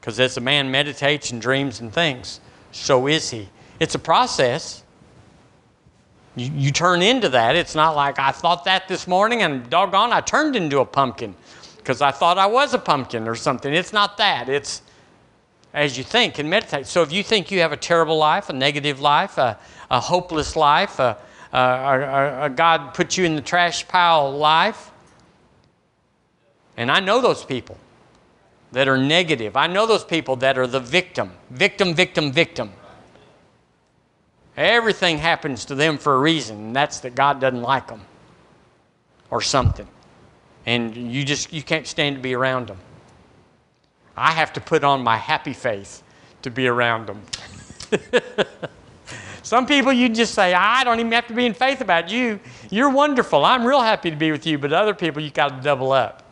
Because 0.00 0.20
as 0.20 0.36
a 0.36 0.40
man 0.40 0.70
meditates 0.70 1.30
and 1.30 1.40
dreams 1.40 1.80
and 1.80 1.92
thinks, 1.92 2.40
so 2.72 3.06
is 3.06 3.30
he. 3.30 3.48
It's 3.80 3.94
a 3.94 3.98
process. 3.98 4.82
You, 6.36 6.50
you 6.54 6.70
turn 6.70 7.00
into 7.00 7.30
that. 7.30 7.56
It's 7.56 7.74
not 7.74 7.96
like 7.96 8.18
I 8.18 8.30
thought 8.30 8.64
that 8.64 8.88
this 8.88 9.06
morning 9.06 9.42
and 9.42 9.68
doggone, 9.70 10.12
I 10.12 10.20
turned 10.20 10.56
into 10.56 10.80
a 10.80 10.84
pumpkin 10.84 11.34
because 11.78 12.02
I 12.02 12.10
thought 12.10 12.38
I 12.38 12.46
was 12.46 12.74
a 12.74 12.78
pumpkin 12.78 13.26
or 13.28 13.34
something. 13.34 13.72
It's 13.72 13.92
not 13.92 14.18
that. 14.18 14.48
It's 14.48 14.82
as 15.72 15.98
you 15.98 16.04
think 16.04 16.38
and 16.38 16.48
meditate. 16.48 16.86
So 16.86 17.02
if 17.02 17.12
you 17.12 17.22
think 17.22 17.50
you 17.50 17.60
have 17.60 17.72
a 17.72 17.76
terrible 17.76 18.16
life, 18.16 18.48
a 18.48 18.52
negative 18.52 19.00
life, 19.00 19.38
a, 19.38 19.58
a 19.90 20.00
hopeless 20.00 20.56
life, 20.56 20.98
a, 20.98 21.18
Uh, 21.54 21.56
a, 21.56 22.46
a 22.46 22.50
God 22.50 22.94
put 22.94 23.16
you 23.16 23.24
in 23.24 23.36
the 23.36 23.40
trash 23.40 23.86
pile 23.86 24.36
life, 24.36 24.90
and 26.76 26.90
I 26.90 26.98
know 26.98 27.20
those 27.20 27.44
people 27.44 27.78
that 28.72 28.88
are 28.88 28.98
negative. 28.98 29.56
I 29.56 29.68
know 29.68 29.86
those 29.86 30.04
people 30.04 30.34
that 30.36 30.58
are 30.58 30.66
the 30.66 30.80
victim, 30.80 31.30
victim, 31.50 31.94
victim, 31.94 32.32
victim. 32.32 32.72
Everything 34.56 35.18
happens 35.18 35.64
to 35.66 35.76
them 35.76 35.96
for 35.96 36.16
a 36.16 36.18
reason, 36.18 36.56
and 36.56 36.76
that's 36.76 36.98
that 37.00 37.14
God 37.14 37.40
doesn't 37.40 37.62
like 37.62 37.86
them 37.86 38.00
or 39.30 39.40
something. 39.40 39.86
And 40.66 40.96
you 40.96 41.24
just 41.24 41.52
you 41.52 41.62
can't 41.62 41.86
stand 41.86 42.16
to 42.16 42.22
be 42.22 42.34
around 42.34 42.66
them. 42.66 42.78
I 44.16 44.32
have 44.32 44.52
to 44.54 44.60
put 44.60 44.82
on 44.82 45.04
my 45.04 45.18
happy 45.18 45.52
face 45.52 46.02
to 46.42 46.50
be 46.50 46.66
around 46.66 47.06
them. 47.06 47.22
Some 49.44 49.66
people 49.66 49.92
you 49.92 50.08
just 50.08 50.32
say, 50.32 50.54
I 50.54 50.84
don't 50.84 50.98
even 50.98 51.12
have 51.12 51.26
to 51.26 51.34
be 51.34 51.44
in 51.44 51.52
faith 51.52 51.82
about 51.82 52.10
you. 52.10 52.40
You're 52.70 52.88
wonderful. 52.88 53.44
I'm 53.44 53.62
real 53.62 53.82
happy 53.82 54.08
to 54.08 54.16
be 54.16 54.32
with 54.32 54.46
you. 54.46 54.56
But 54.56 54.72
other 54.72 54.94
people 54.94 55.20
you 55.20 55.30
got 55.30 55.50
to 55.50 55.60
double 55.62 55.92
up. 55.92 56.22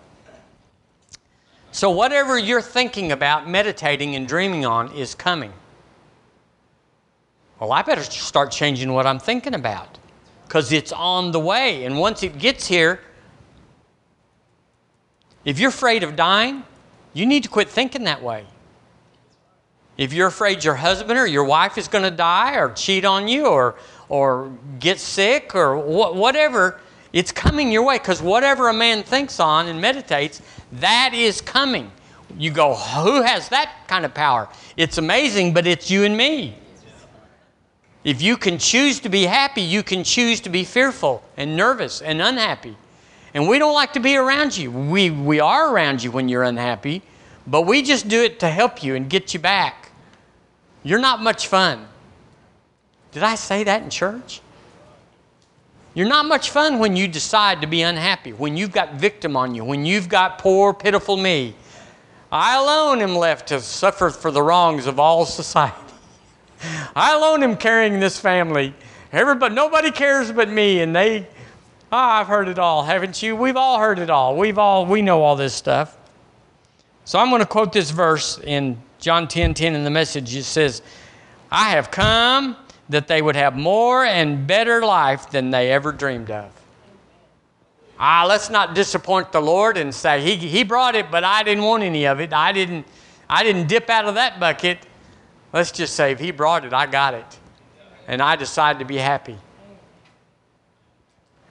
So, 1.73 1.91
whatever 1.91 2.39
you're 2.39 2.63
thinking 2.63 3.13
about, 3.13 3.47
meditating, 3.47 4.17
and 4.17 4.27
dreaming 4.27 4.65
on 4.65 4.93
is 4.93 5.15
coming. 5.15 5.53
Well, 7.61 7.73
I 7.73 7.83
better 7.83 8.03
start 8.03 8.51
changing 8.51 8.91
what 8.93 9.07
I'm 9.07 9.19
thinking 9.19 9.55
about 9.55 9.99
because 10.47 10.73
it's 10.73 10.91
on 10.91 11.33
the 11.33 11.41
way. 11.41 11.85
And 11.85 11.99
once 11.99 12.23
it 12.23 12.39
gets 12.39 12.67
here, 12.67 13.01
if 15.45 15.59
you're 15.59 15.69
afraid 15.69 16.03
of 16.03 16.17
dying, 16.17 16.63
you 17.13 17.27
need 17.27 17.43
to 17.43 17.51
quit 17.51 17.69
thinking 17.69 18.05
that 18.05 18.23
way. 18.23 18.47
If 20.03 20.13
you're 20.13 20.27
afraid 20.27 20.65
your 20.65 20.75
husband 20.75 21.17
or 21.17 21.29
your 21.29 21.45
wife 21.45 21.79
is 21.79 21.87
going 21.87 22.03
to 22.03 22.11
die 22.11 22.57
or 22.57 22.73
cheat 22.73 23.05
on 23.05 23.29
you 23.29 23.47
or, 23.47 23.77
or 24.09 24.51
get 24.81 24.99
sick 24.99 25.55
or 25.55 25.77
wh- 25.77 26.17
whatever, 26.17 26.81
it's 27.13 27.31
coming 27.31 27.71
your 27.71 27.85
way 27.85 27.99
because 27.99 28.21
whatever 28.21 28.69
a 28.69 28.73
man 28.73 29.05
thinks 29.05 29.39
on 29.39 29.69
and 29.69 29.81
meditates, 29.81 30.43
that 30.73 31.13
is 31.15 31.41
coming. 31.41 31.89
You 32.37 32.51
go, 32.51 32.75
who 32.75 33.23
has 33.23 33.49
that 33.51 33.87
kind 33.87 34.05
of 34.05 34.13
power? 34.13 34.49
It's 34.77 34.99
amazing, 34.99 35.55
but 35.55 35.69
it's 35.69 35.89
you 35.89 36.03
and 36.03 36.17
me. 36.17 36.57
If 38.03 38.21
you 38.21 38.37
can 38.37 38.59
choose 38.59 38.99
to 39.01 39.09
be 39.09 39.23
happy, 39.23 39.63
you 39.63 39.85
can 39.85 40.03
choose 40.03 40.41
to 40.41 40.51
be 40.51 40.65
fearful 40.65 41.23
and 41.37 41.57
nervous 41.57 42.03
and 42.03 42.21
unhappy. 42.21 42.77
And 43.35 43.47
we 43.47 43.61
don't 43.61 43.75
like 43.75 43.93
to 43.93 44.01
be 44.01 44.17
around 44.17 44.57
you. 44.57 44.73
We, 44.73 45.11
we 45.11 45.39
are 45.39 45.73
around 45.73 46.03
you 46.03 46.11
when 46.11 46.29
you're 46.29 46.43
unhappy, 46.43 47.03
but 47.47 47.67
we 47.67 47.83
just 47.83 48.09
do 48.09 48.21
it 48.21 48.41
to 48.41 48.49
help 48.49 48.83
you 48.83 48.97
and 48.97 49.09
get 49.09 49.33
you 49.33 49.39
back. 49.39 49.82
You're 50.83 50.99
not 50.99 51.23
much 51.23 51.47
fun. 51.47 51.87
Did 53.13 53.23
I 53.23 53.35
say 53.35 53.65
that 53.65 53.83
in 53.83 53.91
church? 53.91 54.41
You're 55.95 56.09
not 56.09 56.27
much 56.27 56.51
fun 56.51 56.79
when 56.79 56.97
you 56.97 57.07
decide 57.07 57.61
to 57.61 57.67
be 57.67 57.83
unhappy, 57.83 58.33
when 58.33 58.57
you've 58.57 58.73
got 58.73 58.95
victim 58.95 59.37
on 59.37 59.55
you, 59.55 59.63
when 59.65 59.85
you've 59.85 60.09
got 60.09 60.39
poor, 60.39 60.73
pitiful 60.73 61.19
me. 61.19 61.55
I 62.31 62.57
alone 62.57 63.03
am 63.03 63.15
left 63.15 63.49
to 63.49 63.61
suffer 63.61 64.09
for 64.09 64.31
the 64.31 64.43
wrongs 64.43 64.87
of 64.87 64.99
all 64.99 65.27
society. 65.27 65.77
I 66.97 67.15
alone 67.15 67.43
am 67.43 67.59
carrying 67.59 68.01
this 68.01 68.19
family. 68.19 68.75
Everybody, 69.13 69.55
nobody 69.55 69.91
cares 69.91 70.33
but 70.33 70.49
me, 70.49 70.81
and 70.81 70.97
they. 70.97 71.27
Oh, 71.93 71.99
I've 71.99 72.27
heard 72.27 72.49
it 72.49 72.59
all, 72.59 72.85
haven't 72.85 73.23
you? 73.23 73.37
We've 73.37 73.57
all 73.57 73.79
heard 73.79 73.99
it 73.99 74.09
all. 74.09 74.35
We've 74.35 74.57
all 74.57 74.87
we 74.87 75.03
know 75.03 75.23
all 75.23 75.37
this 75.37 75.53
stuff. 75.53 75.99
So 77.05 77.19
I'm 77.19 77.29
going 77.29 77.41
to 77.43 77.47
quote 77.47 77.73
this 77.75 77.91
verse 77.91 78.39
in 78.39 78.81
John 79.03 79.27
10 79.27 79.55
10 79.55 79.75
in 79.75 79.83
the 79.83 79.91
message. 79.91 80.33
It 80.37 80.45
says, 80.45 80.81
I 81.51 81.71
have 81.71 81.91
come 81.91 82.57
that 82.89 83.09
they 83.09 83.21
would 83.21 83.35
have 83.35 83.57
more 83.57 84.05
and 84.05 84.47
better 84.47 84.81
life 84.81 85.29
than 85.29 85.51
they 85.51 85.73
ever 85.73 85.91
dreamed 85.91 86.31
of. 86.31 86.53
Ah, 87.99 88.25
let's 88.29 88.49
not 88.49 88.77
disappoint 88.77 89.33
the 89.33 89.41
Lord 89.41 89.77
and 89.77 89.93
say, 89.93 90.23
He, 90.23 90.37
he 90.37 90.63
brought 90.63 90.95
it, 90.95 91.11
but 91.11 91.25
I 91.25 91.43
didn't 91.43 91.65
want 91.65 91.83
any 91.83 92.07
of 92.07 92.21
it. 92.21 92.33
I 92.33 92.53
didn't, 92.53 92.87
I 93.29 93.43
didn't 93.43 93.67
dip 93.67 93.91
out 93.91 94.05
of 94.05 94.15
that 94.15 94.39
bucket. 94.39 94.79
Let's 95.53 95.73
just 95.73 95.97
say, 95.97 96.13
if 96.13 96.21
He 96.21 96.31
brought 96.31 96.65
it, 96.65 96.73
I 96.73 96.87
got 96.87 97.15
it. 97.15 97.39
And 98.07 98.23
I 98.23 98.37
decided 98.37 98.79
to 98.79 98.85
be 98.85 98.99
happy. 98.99 99.37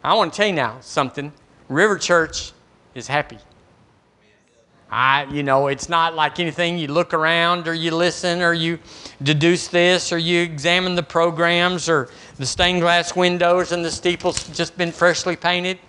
I 0.01 0.13
want 0.13 0.31
to 0.31 0.37
tell 0.37 0.47
you 0.47 0.53
now 0.53 0.77
something. 0.79 1.33
River 1.67 1.97
Church 1.97 2.53
is 2.95 3.07
happy. 3.07 3.39
I, 4.91 5.23
you 5.31 5.41
know, 5.41 5.67
it's 5.67 5.87
not 5.87 6.15
like 6.15 6.37
anything 6.41 6.77
you 6.77 6.87
look 6.87 7.13
around 7.13 7.65
or 7.69 7.73
you 7.73 7.91
listen 7.91 8.41
or 8.41 8.53
you 8.53 8.77
deduce 9.23 9.69
this 9.69 10.11
or 10.11 10.17
you 10.17 10.41
examine 10.41 10.95
the 10.95 11.03
programs 11.03 11.87
or 11.87 12.09
the 12.35 12.45
stained 12.45 12.81
glass 12.81 13.15
windows 13.15 13.71
and 13.71 13.85
the 13.85 13.91
steeples 13.91 14.49
just 14.49 14.77
been 14.77 14.91
freshly 14.91 15.37
painted. 15.37 15.79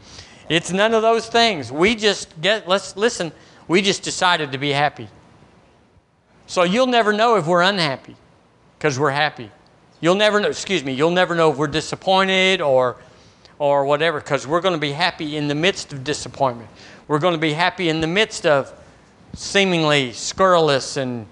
It's 0.48 0.70
none 0.70 0.94
of 0.94 1.03
those 1.03 1.26
things. 1.26 1.72
We 1.72 1.96
just 1.96 2.40
get, 2.40 2.68
let's 2.68 2.96
listen, 2.96 3.32
we 3.66 3.82
just 3.82 4.05
decided 4.05 4.53
to 4.53 4.59
be 4.59 4.70
happy. 4.70 5.09
So 6.46 6.62
you'll 6.62 6.86
never 6.86 7.12
know 7.12 7.34
if 7.36 7.46
we're 7.46 7.62
unhappy 7.62 8.14
because 8.78 9.00
we're 9.00 9.11
happy. 9.11 9.50
You'll 10.00 10.14
never 10.14 10.38
know, 10.38 10.48
excuse 10.48 10.84
me, 10.84 10.92
you'll 10.92 11.11
never 11.11 11.34
know 11.34 11.50
if 11.50 11.57
we're 11.57 11.66
disappointed 11.66 12.61
or, 12.61 12.98
or 13.59 13.84
whatever 13.84 14.20
because 14.20 14.46
we're 14.46 14.61
going 14.61 14.74
to 14.74 14.80
be 14.80 14.92
happy 14.92 15.36
in 15.36 15.48
the 15.48 15.55
midst 15.57 15.92
of 15.92 16.05
disappointment. 16.05 16.70
We're 17.09 17.18
going 17.18 17.34
to 17.34 17.40
be 17.40 17.53
happy 17.53 17.88
in 17.88 18.00
the 18.00 18.07
midst 18.07 18.46
of 18.46 18.72
seemingly 19.35 20.12
scurrilous 20.12 20.97
and 20.97 21.26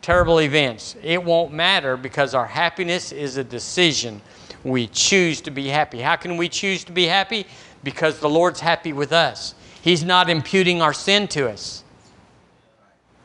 terrible 0.00 0.40
events. 0.40 0.96
It 1.02 1.22
won't 1.22 1.52
matter 1.52 1.96
because 1.96 2.34
our 2.34 2.46
happiness 2.46 3.12
is 3.12 3.36
a 3.36 3.44
decision. 3.44 4.20
We 4.64 4.86
choose 4.88 5.40
to 5.42 5.50
be 5.50 5.68
happy. 5.68 6.00
How 6.00 6.16
can 6.16 6.36
we 6.36 6.48
choose 6.48 6.84
to 6.84 6.92
be 6.92 7.06
happy? 7.06 7.46
Because 7.82 8.18
the 8.20 8.28
Lord's 8.28 8.60
happy 8.60 8.92
with 8.92 9.12
us. 9.12 9.54
He's 9.80 10.04
not 10.04 10.30
imputing 10.30 10.80
our 10.80 10.92
sin 10.92 11.26
to 11.28 11.48
us. 11.48 11.82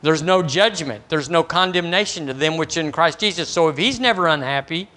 There's 0.02 0.22
no 0.22 0.42
judgment, 0.42 1.08
there's 1.08 1.28
no 1.28 1.42
condemnation 1.42 2.26
to 2.28 2.34
them 2.34 2.56
which 2.56 2.76
in 2.76 2.92
Christ 2.92 3.18
Jesus. 3.18 3.48
So 3.48 3.68
if 3.68 3.76
He's 3.76 3.98
never 3.98 4.28
unhappy, 4.28 4.88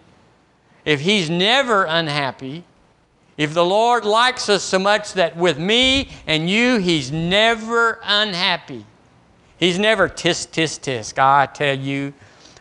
if 0.86 1.02
He's 1.02 1.30
never 1.30 1.86
unhappy, 1.86 2.64
if 3.38 3.54
the 3.54 3.66
Lord 3.66 4.06
likes 4.06 4.50
us 4.50 4.64
so 4.64 4.78
much 4.78 5.14
that 5.14 5.36
with 5.36 5.58
me 5.58 6.10
and 6.28 6.50
you, 6.50 6.78
He's 6.78 7.12
never 7.12 8.00
unhappy, 8.04 8.86
He's 9.62 9.78
never 9.78 10.10
tisk, 10.10 10.50
tisk, 10.50 10.80
tisk. 10.80 11.20
I 11.20 11.46
tell 11.46 11.78
you, 11.78 12.14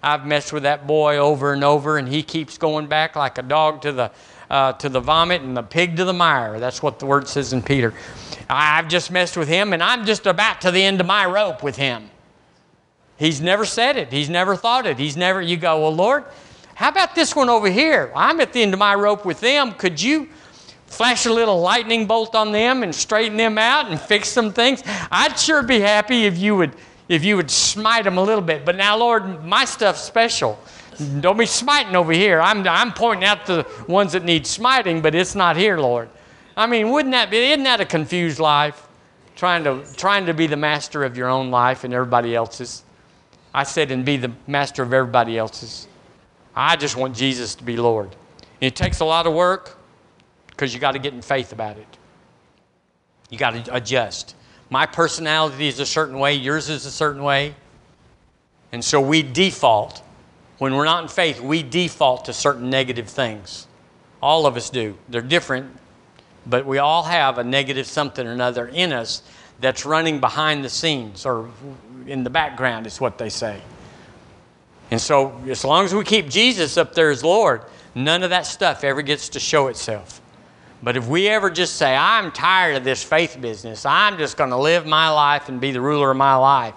I've 0.03 0.27
messed 0.27 0.53
with 0.53 0.65
that 0.65 0.87
boy 0.87 1.17
over 1.17 1.55
and 1.55 1.65
over, 1.65 1.97
and 1.97 2.07
he 2.07 2.23
keeps 2.23 2.59
going 2.59 2.89
back 2.89 3.17
like 3.17 3.39
a 3.39 3.43
dog 3.43 3.81
to 3.83 3.93
the, 3.93 4.11
uh, 4.51 4.75
to 4.75 4.91
the 4.91 5.01
vomit 5.01 5.41
and 5.41 5.57
the 5.57 5.63
pig 5.63 5.97
to 5.97 6.05
the 6.05 6.13
mire. 6.13 6.61
That's 6.61 6.83
what 6.83 6.99
the 6.99 7.07
word 7.07 7.27
says 7.27 7.55
in 7.55 7.63
Peter. 7.63 7.95
I've 8.51 8.87
just 8.87 9.11
messed 9.11 9.39
with 9.39 9.49
him, 9.49 9.73
and 9.73 9.83
I'm 9.83 10.05
just 10.05 10.27
about 10.27 10.61
to 10.61 10.71
the 10.71 10.83
end 10.83 11.01
of 11.01 11.07
my 11.07 11.25
rope 11.25 11.63
with 11.63 11.77
him. 11.77 12.11
He's 13.17 13.41
never 13.41 13.65
said 13.65 13.97
it. 13.97 14.13
He's 14.13 14.29
never 14.29 14.55
thought 14.55 14.85
it. 14.85 14.99
He's 14.99 15.17
never, 15.17 15.41
you 15.41 15.57
go, 15.57 15.81
well, 15.81 15.95
Lord, 15.95 16.25
how 16.75 16.91
about 16.91 17.15
this 17.15 17.35
one 17.35 17.49
over 17.49 17.71
here? 17.71 18.13
I'm 18.15 18.41
at 18.41 18.53
the 18.53 18.61
end 18.61 18.75
of 18.75 18.79
my 18.79 18.95
rope 18.95 19.25
with 19.25 19.41
them. 19.41 19.73
Could 19.73 20.03
you 20.03 20.29
flash 20.85 21.25
a 21.25 21.33
little 21.33 21.63
lightning 21.63 22.07
bolt 22.07 22.35
on 22.35 22.53
them 22.53 22.83
and 22.83 22.95
straighten 22.95 23.39
them 23.39 23.57
out 23.57 23.91
and 23.91 23.99
fix 23.99 24.29
some 24.29 24.53
things? 24.53 24.83
I'd 25.11 25.39
sure 25.39 25.63
be 25.63 25.81
happy 25.81 26.27
if 26.27 26.37
you 26.37 26.57
would 26.57 26.75
if 27.11 27.25
you 27.25 27.37
would 27.37 27.51
smite 27.51 28.05
them 28.05 28.19
a 28.19 28.23
little 28.23 28.43
bit. 28.43 28.65
But 28.65 28.77
now, 28.77 28.97
Lord, 28.97 29.45
my 29.45 29.65
stuff's 29.65 30.01
special. 30.01 30.57
Don't 31.19 31.37
be 31.37 31.45
smiting 31.45 31.97
over 31.97 32.13
here. 32.13 32.41
I'm, 32.41 32.67
I'm 32.69 32.93
pointing 32.93 33.25
out 33.25 33.47
the 33.47 33.67
ones 33.89 34.13
that 34.13 34.25
need 34.25 34.47
smiting, 34.47 35.03
but 35.03 35.13
it's 35.17 35.35
not 35.35 35.57
here, 35.57 35.77
Lord. 35.77 36.09
I 36.57 36.69
mean, 36.69 36.91
wouldn't 36.91 37.13
that 37.13 37.29
be, 37.29 37.39
isn't 37.39 37.65
that 37.65 37.81
a 37.81 37.85
confused 37.85 38.39
life? 38.39 38.87
Trying 39.35 39.65
to, 39.65 39.83
trying 39.97 40.27
to 40.27 40.35
be 40.35 40.47
the 40.47 40.57
master 40.57 41.03
of 41.03 41.17
your 41.17 41.29
own 41.29 41.51
life 41.51 41.83
and 41.83 41.93
everybody 41.93 42.37
else's. 42.37 42.85
I 43.53 43.65
said, 43.65 43.91
and 43.91 44.05
be 44.05 44.17
the 44.17 44.31
master 44.47 44.85
of 44.85 44.93
everybody 44.93 45.37
else's. 45.37 45.89
I 46.55 46.77
just 46.77 46.97
want 46.97 47.17
Jesus 47.17 47.57
to 47.57 47.65
be 47.65 47.77
Lord. 47.77 48.15
it 48.61 48.77
takes 48.77 49.01
a 49.01 49.05
lot 49.05 49.27
of 49.27 49.35
work 49.35 49.79
because 50.49 50.73
you 50.73 50.79
got 50.79 50.93
to 50.93 51.01
get 51.01 51.13
in 51.13 51.23
faith 51.23 51.51
about 51.51 51.77
it. 51.77 51.99
You 53.31 53.39
got 53.39 53.65
to 53.65 53.75
adjust. 53.75 54.37
My 54.71 54.87
personality 54.87 55.67
is 55.67 55.81
a 55.81 55.87
certain 55.87 56.19
way, 56.19 56.35
yours 56.35 56.69
is 56.69 56.87
a 56.87 56.91
certain 56.91 57.23
way. 57.23 57.55
And 58.73 58.85
so 58.85 59.01
we 59.01 59.23
default. 59.23 60.03
When 60.59 60.75
we're 60.75 60.85
not 60.85 61.03
in 61.03 61.09
faith, 61.09 61.41
we 61.41 61.63
default 61.63 62.27
to 62.27 62.33
certain 62.33 62.71
negative 62.71 63.09
things. 63.09 63.67
All 64.23 64.47
of 64.47 64.57
us 64.57 64.71
do. 64.71 64.97
They're 65.09 65.23
different, 65.23 65.77
but 66.47 66.67
we 66.67 66.79
all 66.79 67.03
have 67.03 67.39
a 67.39 67.45
negative 67.45 67.87
something 67.87 68.27
or 68.27 68.33
another 68.33 68.69
in 68.69 68.93
us 68.93 69.23
that's 69.61 69.85
running 69.85 70.21
behind 70.21 70.65
the 70.65 70.69
scenes 70.69 71.27
or 71.27 71.51
in 72.07 72.25
the 72.25 72.31
background, 72.31 72.87
is 72.87 73.01
what 73.01 73.19
they 73.19 73.29
say. 73.29 73.61
And 74.91 75.01
so, 75.01 75.41
as 75.49 75.65
long 75.65 75.85
as 75.85 75.95
we 75.95 76.05
keep 76.05 76.29
Jesus 76.29 76.77
up 76.77 76.95
there 76.95 77.11
as 77.11 77.23
Lord, 77.23 77.63
none 77.95 78.23
of 78.23 78.31
that 78.31 78.47
stuff 78.47 78.85
ever 78.85 79.03
gets 79.03 79.29
to 79.31 79.41
show 79.41 79.69
itself. 79.69 80.20
But 80.83 80.97
if 80.97 81.07
we 81.07 81.29
ever 81.29 81.51
just 81.51 81.77
say, 81.77 81.95
I'm 81.95 82.33
tired 82.33 82.77
of 82.77 82.85
this 82.85 83.03
faith 83.03 83.39
business, 83.41 83.85
I'm 83.85 84.17
just 84.17 84.37
going 84.37 84.51
to 84.51 84.57
live 84.57 84.87
my 84.87 85.11
life 85.11 85.49
and 85.49 85.61
be 85.61 85.73
the 85.73 85.81
ruler 85.81 86.11
of 86.11 86.17
my 86.17 86.37
life, 86.37 86.75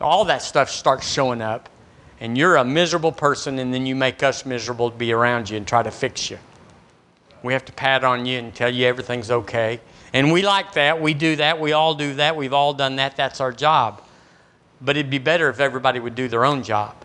all 0.00 0.26
that 0.26 0.42
stuff 0.42 0.70
starts 0.70 1.10
showing 1.10 1.40
up. 1.40 1.70
And 2.20 2.38
you're 2.38 2.56
a 2.56 2.64
miserable 2.64 3.12
person, 3.12 3.58
and 3.58 3.72
then 3.72 3.86
you 3.86 3.94
make 3.94 4.22
us 4.22 4.46
miserable 4.46 4.90
to 4.90 4.96
be 4.96 5.12
around 5.12 5.50
you 5.50 5.56
and 5.56 5.66
try 5.66 5.82
to 5.82 5.90
fix 5.90 6.30
you. 6.30 6.38
We 7.42 7.52
have 7.52 7.64
to 7.66 7.72
pat 7.72 8.04
on 8.04 8.24
you 8.24 8.38
and 8.38 8.54
tell 8.54 8.72
you 8.72 8.86
everything's 8.86 9.30
okay. 9.30 9.80
And 10.12 10.32
we 10.32 10.42
like 10.42 10.72
that. 10.74 11.00
We 11.00 11.12
do 11.12 11.36
that. 11.36 11.60
We 11.60 11.72
all 11.72 11.94
do 11.94 12.14
that. 12.14 12.36
We've 12.36 12.52
all 12.52 12.72
done 12.72 12.96
that. 12.96 13.16
That's 13.16 13.40
our 13.40 13.52
job. 13.52 14.02
But 14.80 14.96
it'd 14.96 15.10
be 15.10 15.18
better 15.18 15.48
if 15.48 15.60
everybody 15.60 15.98
would 15.98 16.14
do 16.14 16.28
their 16.28 16.44
own 16.44 16.62
job. 16.62 17.03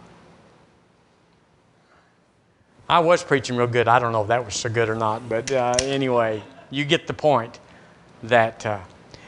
I 2.90 3.00
was 3.00 3.24
preaching 3.24 3.56
real 3.56 3.68
good. 3.68 3.88
I 3.88 4.00
don't 4.00 4.12
know 4.12 4.24
if 4.24 4.30
that 4.30 4.44
was 4.44 4.56
so 4.56 4.68
good 4.68 4.90
or 4.90 4.96
not, 4.96 5.30
but 5.30 5.52
uh, 5.52 5.76
anyway, 5.82 6.42
you 6.72 6.86
get 6.86 7.06
the 7.06 7.14
point. 7.14 7.60
That, 8.24 8.66
uh, 8.66 8.80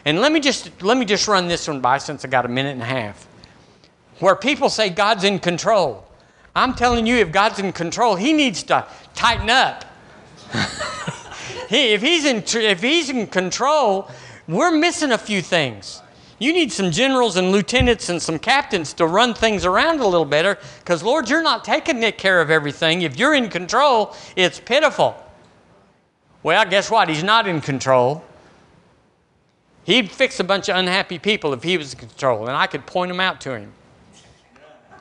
and 0.04 0.20
let 0.20 0.32
me 0.32 0.40
just 0.40 0.82
let 0.82 0.98
me 0.98 1.06
just 1.06 1.28
run 1.28 1.48
this 1.48 1.68
one 1.68 1.80
by 1.80 2.00
since 2.00 2.26
I 2.26 2.28
got 2.28 2.44
a 2.44 2.50
minute 2.50 2.72
and 2.72 2.82
a 2.82 2.86
half. 2.86 3.28
Where 4.20 4.36
people 4.36 4.68
say 4.68 4.90
God's 4.90 5.24
in 5.24 5.40
control, 5.40 6.06
I'm 6.56 6.74
telling 6.74 7.06
you, 7.06 7.18
if 7.18 7.32
God's 7.32 7.60
in 7.60 7.72
control, 7.72 8.16
He 8.16 8.34
needs 8.34 8.64
to 8.64 8.86
tighten 9.14 9.50
up. 9.50 9.86
he, 11.70 11.94
if 11.94 12.02
he's 12.02 12.26
in 12.26 12.44
if 12.62 12.82
He's 12.82 13.10
in 13.10 13.28
control, 13.28 14.10
we're 14.48 14.72
missing 14.72 15.12
a 15.12 15.18
few 15.18 15.42
things. 15.42 16.02
You 16.42 16.54
need 16.54 16.72
some 16.72 16.90
generals 16.90 17.38
and 17.38 17.52
lieutenants 17.52 18.10
and 18.10 18.20
some 18.20 18.40
captains 18.40 18.94
to 18.94 19.06
run 19.06 19.36
things 19.36 19.64
around 19.64 20.00
a 20.00 20.08
little 20.08 20.26
better 20.26 20.58
because, 20.80 21.04
Lord, 21.04 21.30
you're 21.30 21.44
not 21.44 21.64
taking 21.64 22.02
care 22.14 22.42
of 22.42 22.50
everything. 22.50 23.04
If 23.04 23.20
you're 23.20 23.36
in 23.36 23.48
control, 23.48 24.16
it's 24.36 24.60
pitiful. 24.60 25.16
Well, 26.42 26.66
guess 26.66 26.90
what? 26.90 27.10
He's 27.10 27.22
not 27.22 27.48
in 27.48 27.62
control. 27.62 28.26
He'd 29.84 30.10
fix 30.10 30.40
a 30.40 30.44
bunch 30.44 30.68
of 30.68 30.78
unhappy 30.78 31.20
people 31.20 31.54
if 31.54 31.62
he 31.62 31.78
was 31.78 31.94
in 31.94 32.00
control, 32.00 32.48
and 32.48 32.58
I 32.58 32.66
could 32.66 32.88
point 32.88 33.10
them 33.10 33.20
out 33.20 33.40
to 33.42 33.56
him. 33.56 33.72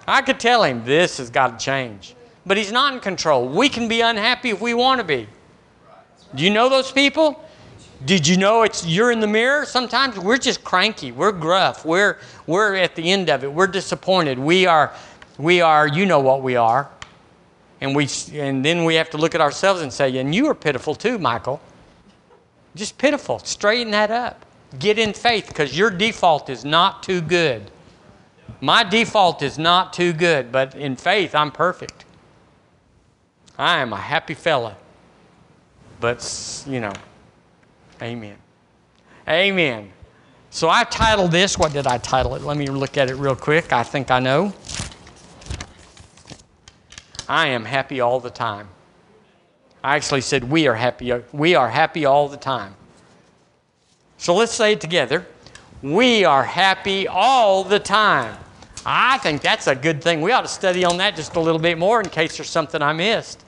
I 0.07 0.20
could 0.20 0.38
tell 0.38 0.62
him 0.62 0.84
this 0.84 1.16
has 1.16 1.30
got 1.30 1.59
to 1.59 1.64
change. 1.64 2.14
But 2.45 2.59
he's 2.59 2.70
not 2.70 2.93
in 2.93 3.01
control. 3.01 3.49
We 3.49 3.70
can 3.70 3.88
be 3.88 4.03
unhappy 4.03 4.51
if 4.51 4.61
we 4.61 4.74
want 4.74 5.01
to 5.01 5.05
be. 5.05 5.26
Do 6.34 6.45
you 6.45 6.51
know 6.51 6.68
those 6.68 6.93
people? 6.93 7.43
Did 8.05 8.26
you 8.26 8.36
know 8.36 8.62
it's 8.62 8.86
you're 8.86 9.11
in 9.11 9.20
the 9.20 9.26
mirror? 9.26 9.66
Sometimes 9.66 10.18
we're 10.18 10.38
just 10.38 10.64
cranky. 10.64 11.12
We're 11.12 11.32
gruff. 11.32 11.84
We're 11.84 12.18
we're 12.46 12.74
at 12.74 12.94
the 12.94 13.11
end 13.11 13.28
of 13.28 13.44
it. 13.44 13.53
We're 13.53 13.66
disappointed. 13.66 14.38
We 14.38 14.66
are 14.66 14.92
we 15.38 15.61
are 15.61 15.86
you 15.86 16.07
know 16.07 16.20
what 16.20 16.42
we 16.42 16.57
are. 16.57 16.88
And 17.80 17.94
we 17.94 18.09
and 18.32 18.64
then 18.64 18.84
we 18.84 18.94
have 18.94 19.11
to 19.11 19.18
look 19.18 19.34
at 19.34 19.40
ourselves 19.40 19.82
and 19.82 19.92
say, 19.92 20.16
"And 20.18 20.34
you 20.34 20.46
are 20.48 20.55
pitiful 20.55 20.94
too, 20.94 21.18
Michael." 21.18 21.61
Just 22.74 22.98
pitiful. 22.98 23.38
Straighten 23.40 23.90
that 23.92 24.11
up. 24.11 24.46
Get 24.78 24.98
in 24.98 25.12
faith 25.12 25.48
because 25.48 25.76
your 25.76 25.90
default 25.90 26.48
is 26.48 26.64
not 26.64 27.03
too 27.03 27.20
good. 27.20 27.70
My 28.61 28.84
default 28.84 29.42
is 29.42 29.59
not 29.59 29.92
too 29.92 30.12
good, 30.12 30.53
but 30.53 30.74
in 30.74 30.96
faith, 30.96 31.34
I'm 31.34 31.51
perfect. 31.51 32.05
I 33.59 33.78
am 33.78 33.92
a 33.92 33.96
happy 33.96 34.34
fella. 34.34 34.76
But, 35.98 36.64
you 36.66 36.80
know, 36.80 36.92
amen. 38.03 38.36
Amen. 39.28 39.92
So 40.51 40.68
I 40.68 40.84
titled 40.84 41.30
this, 41.30 41.57
what 41.57 41.72
did 41.72 41.86
I 41.86 41.98
title 41.98 42.34
it? 42.34 42.42
Let 42.42 42.57
me 42.57 42.66
look 42.66 42.96
at 42.96 43.09
it 43.09 43.14
real 43.14 43.36
quick. 43.36 43.72
I 43.72 43.82
think 43.82 44.11
I 44.11 44.18
know. 44.18 44.53
I 47.28 47.46
am 47.48 47.64
happy 47.64 48.01
all 48.01 48.18
the 48.18 48.30
time. 48.30 48.68
I 49.84 49.96
actually 49.96 50.20
said 50.22 50.44
we 50.44 50.66
are 50.66 50.74
happy. 50.74 51.12
We 51.32 51.55
are 51.55 51.68
happy 51.68 52.05
all 52.05 52.28
the 52.28 52.36
time. 52.36 52.74
So 54.18 54.34
let's 54.34 54.53
say 54.53 54.72
it 54.72 54.80
together. 54.80 55.26
We 55.80 56.24
are 56.24 56.44
happy 56.44 57.07
all 57.07 57.64
the 57.64 57.78
time. 57.78 58.36
I 58.84 59.18
think 59.18 59.42
that's 59.42 59.66
a 59.66 59.74
good 59.74 60.03
thing. 60.03 60.20
We 60.20 60.32
ought 60.32 60.42
to 60.42 60.48
study 60.48 60.84
on 60.84 60.96
that 60.98 61.16
just 61.16 61.36
a 61.36 61.40
little 61.40 61.61
bit 61.61 61.78
more 61.78 62.01
in 62.01 62.09
case 62.09 62.36
there's 62.36 62.51
something 62.51 62.82
I 62.82 62.92
missed 62.92 63.44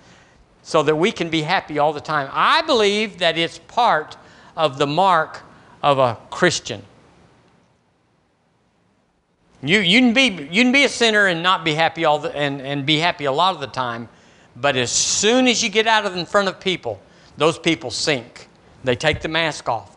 so 0.62 0.82
that 0.84 0.94
we 0.94 1.10
can 1.10 1.28
be 1.28 1.42
happy 1.42 1.78
all 1.78 1.92
the 1.92 2.00
time. 2.00 2.30
I 2.32 2.62
believe 2.62 3.18
that 3.18 3.36
it's 3.36 3.58
part 3.58 4.16
of 4.56 4.78
the 4.78 4.86
mark 4.86 5.42
of 5.82 5.98
a 5.98 6.18
Christian. 6.30 6.82
You, 9.62 9.78
you, 9.78 10.00
can 10.00 10.12
be, 10.12 10.48
you 10.50 10.64
can 10.64 10.72
be 10.72 10.84
a 10.84 10.88
sinner 10.88 11.26
and 11.26 11.42
not 11.42 11.64
be 11.64 11.74
happy 11.74 12.04
all 12.04 12.18
the, 12.18 12.34
and, 12.34 12.60
and 12.60 12.84
be 12.84 12.98
happy 12.98 13.26
a 13.26 13.32
lot 13.32 13.54
of 13.54 13.60
the 13.60 13.68
time, 13.68 14.08
but 14.56 14.76
as 14.76 14.90
soon 14.90 15.46
as 15.46 15.62
you 15.62 15.70
get 15.70 15.86
out 15.86 16.04
of 16.04 16.16
in 16.16 16.26
front 16.26 16.48
of 16.48 16.58
people, 16.58 17.00
those 17.36 17.58
people 17.58 17.90
sink. 17.90 18.48
They 18.84 18.96
take 18.96 19.20
the 19.20 19.28
mask 19.28 19.68
off. 19.68 19.96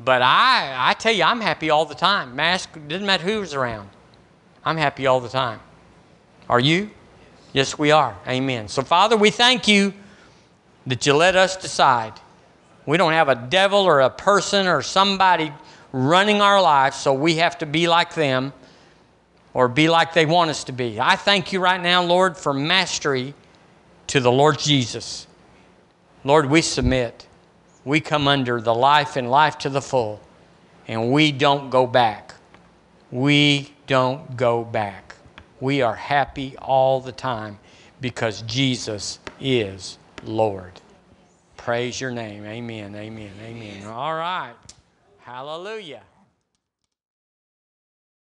But 0.00 0.22
I, 0.22 0.74
I 0.90 0.94
tell 0.94 1.12
you, 1.12 1.24
I'm 1.24 1.40
happy 1.40 1.70
all 1.70 1.84
the 1.84 1.94
time. 1.94 2.34
Mask, 2.34 2.70
doesn't 2.88 3.06
matter 3.06 3.24
who's 3.24 3.54
around. 3.54 3.90
I'm 4.64 4.76
happy 4.76 5.06
all 5.06 5.20
the 5.20 5.28
time. 5.28 5.60
Are 6.48 6.60
you? 6.60 6.90
Yes, 7.52 7.78
we 7.78 7.90
are. 7.90 8.16
Amen. 8.26 8.68
So, 8.68 8.82
Father, 8.82 9.16
we 9.16 9.30
thank 9.30 9.68
you 9.68 9.92
that 10.86 11.06
you 11.06 11.14
let 11.14 11.36
us 11.36 11.56
decide. 11.56 12.14
We 12.86 12.96
don't 12.96 13.12
have 13.12 13.28
a 13.28 13.34
devil 13.34 13.80
or 13.80 14.00
a 14.00 14.10
person 14.10 14.66
or 14.66 14.82
somebody 14.82 15.52
running 15.92 16.40
our 16.40 16.60
lives, 16.60 16.96
so 16.96 17.12
we 17.12 17.36
have 17.36 17.58
to 17.58 17.66
be 17.66 17.88
like 17.88 18.14
them 18.14 18.52
or 19.54 19.68
be 19.68 19.88
like 19.88 20.14
they 20.14 20.26
want 20.26 20.50
us 20.50 20.64
to 20.64 20.72
be. 20.72 20.98
I 20.98 21.16
thank 21.16 21.52
you 21.52 21.60
right 21.60 21.80
now, 21.80 22.02
Lord, 22.02 22.36
for 22.36 22.52
mastery 22.52 23.34
to 24.08 24.20
the 24.20 24.32
Lord 24.32 24.58
Jesus. 24.58 25.26
Lord, 26.24 26.46
we 26.46 26.62
submit 26.62 27.26
we 27.84 28.00
come 28.00 28.28
under 28.28 28.60
the 28.60 28.74
life 28.74 29.16
and 29.16 29.30
life 29.30 29.58
to 29.58 29.68
the 29.68 29.82
full, 29.82 30.20
and 30.86 31.10
we 31.10 31.32
don't 31.32 31.70
go 31.70 31.86
back. 31.86 32.34
We 33.10 33.72
don't 33.86 34.36
go 34.36 34.64
back. 34.64 35.16
We 35.60 35.82
are 35.82 35.94
happy 35.94 36.56
all 36.58 37.00
the 37.00 37.12
time 37.12 37.58
because 38.00 38.42
Jesus 38.42 39.18
is 39.40 39.98
Lord. 40.24 40.80
Praise 41.64 42.00
your 42.00 42.10
name. 42.10 42.44
Amen. 42.44 42.96
Amen. 42.96 43.30
Amen. 43.40 43.86
All 43.86 44.14
right. 44.14 44.54
Hallelujah. 45.20 46.02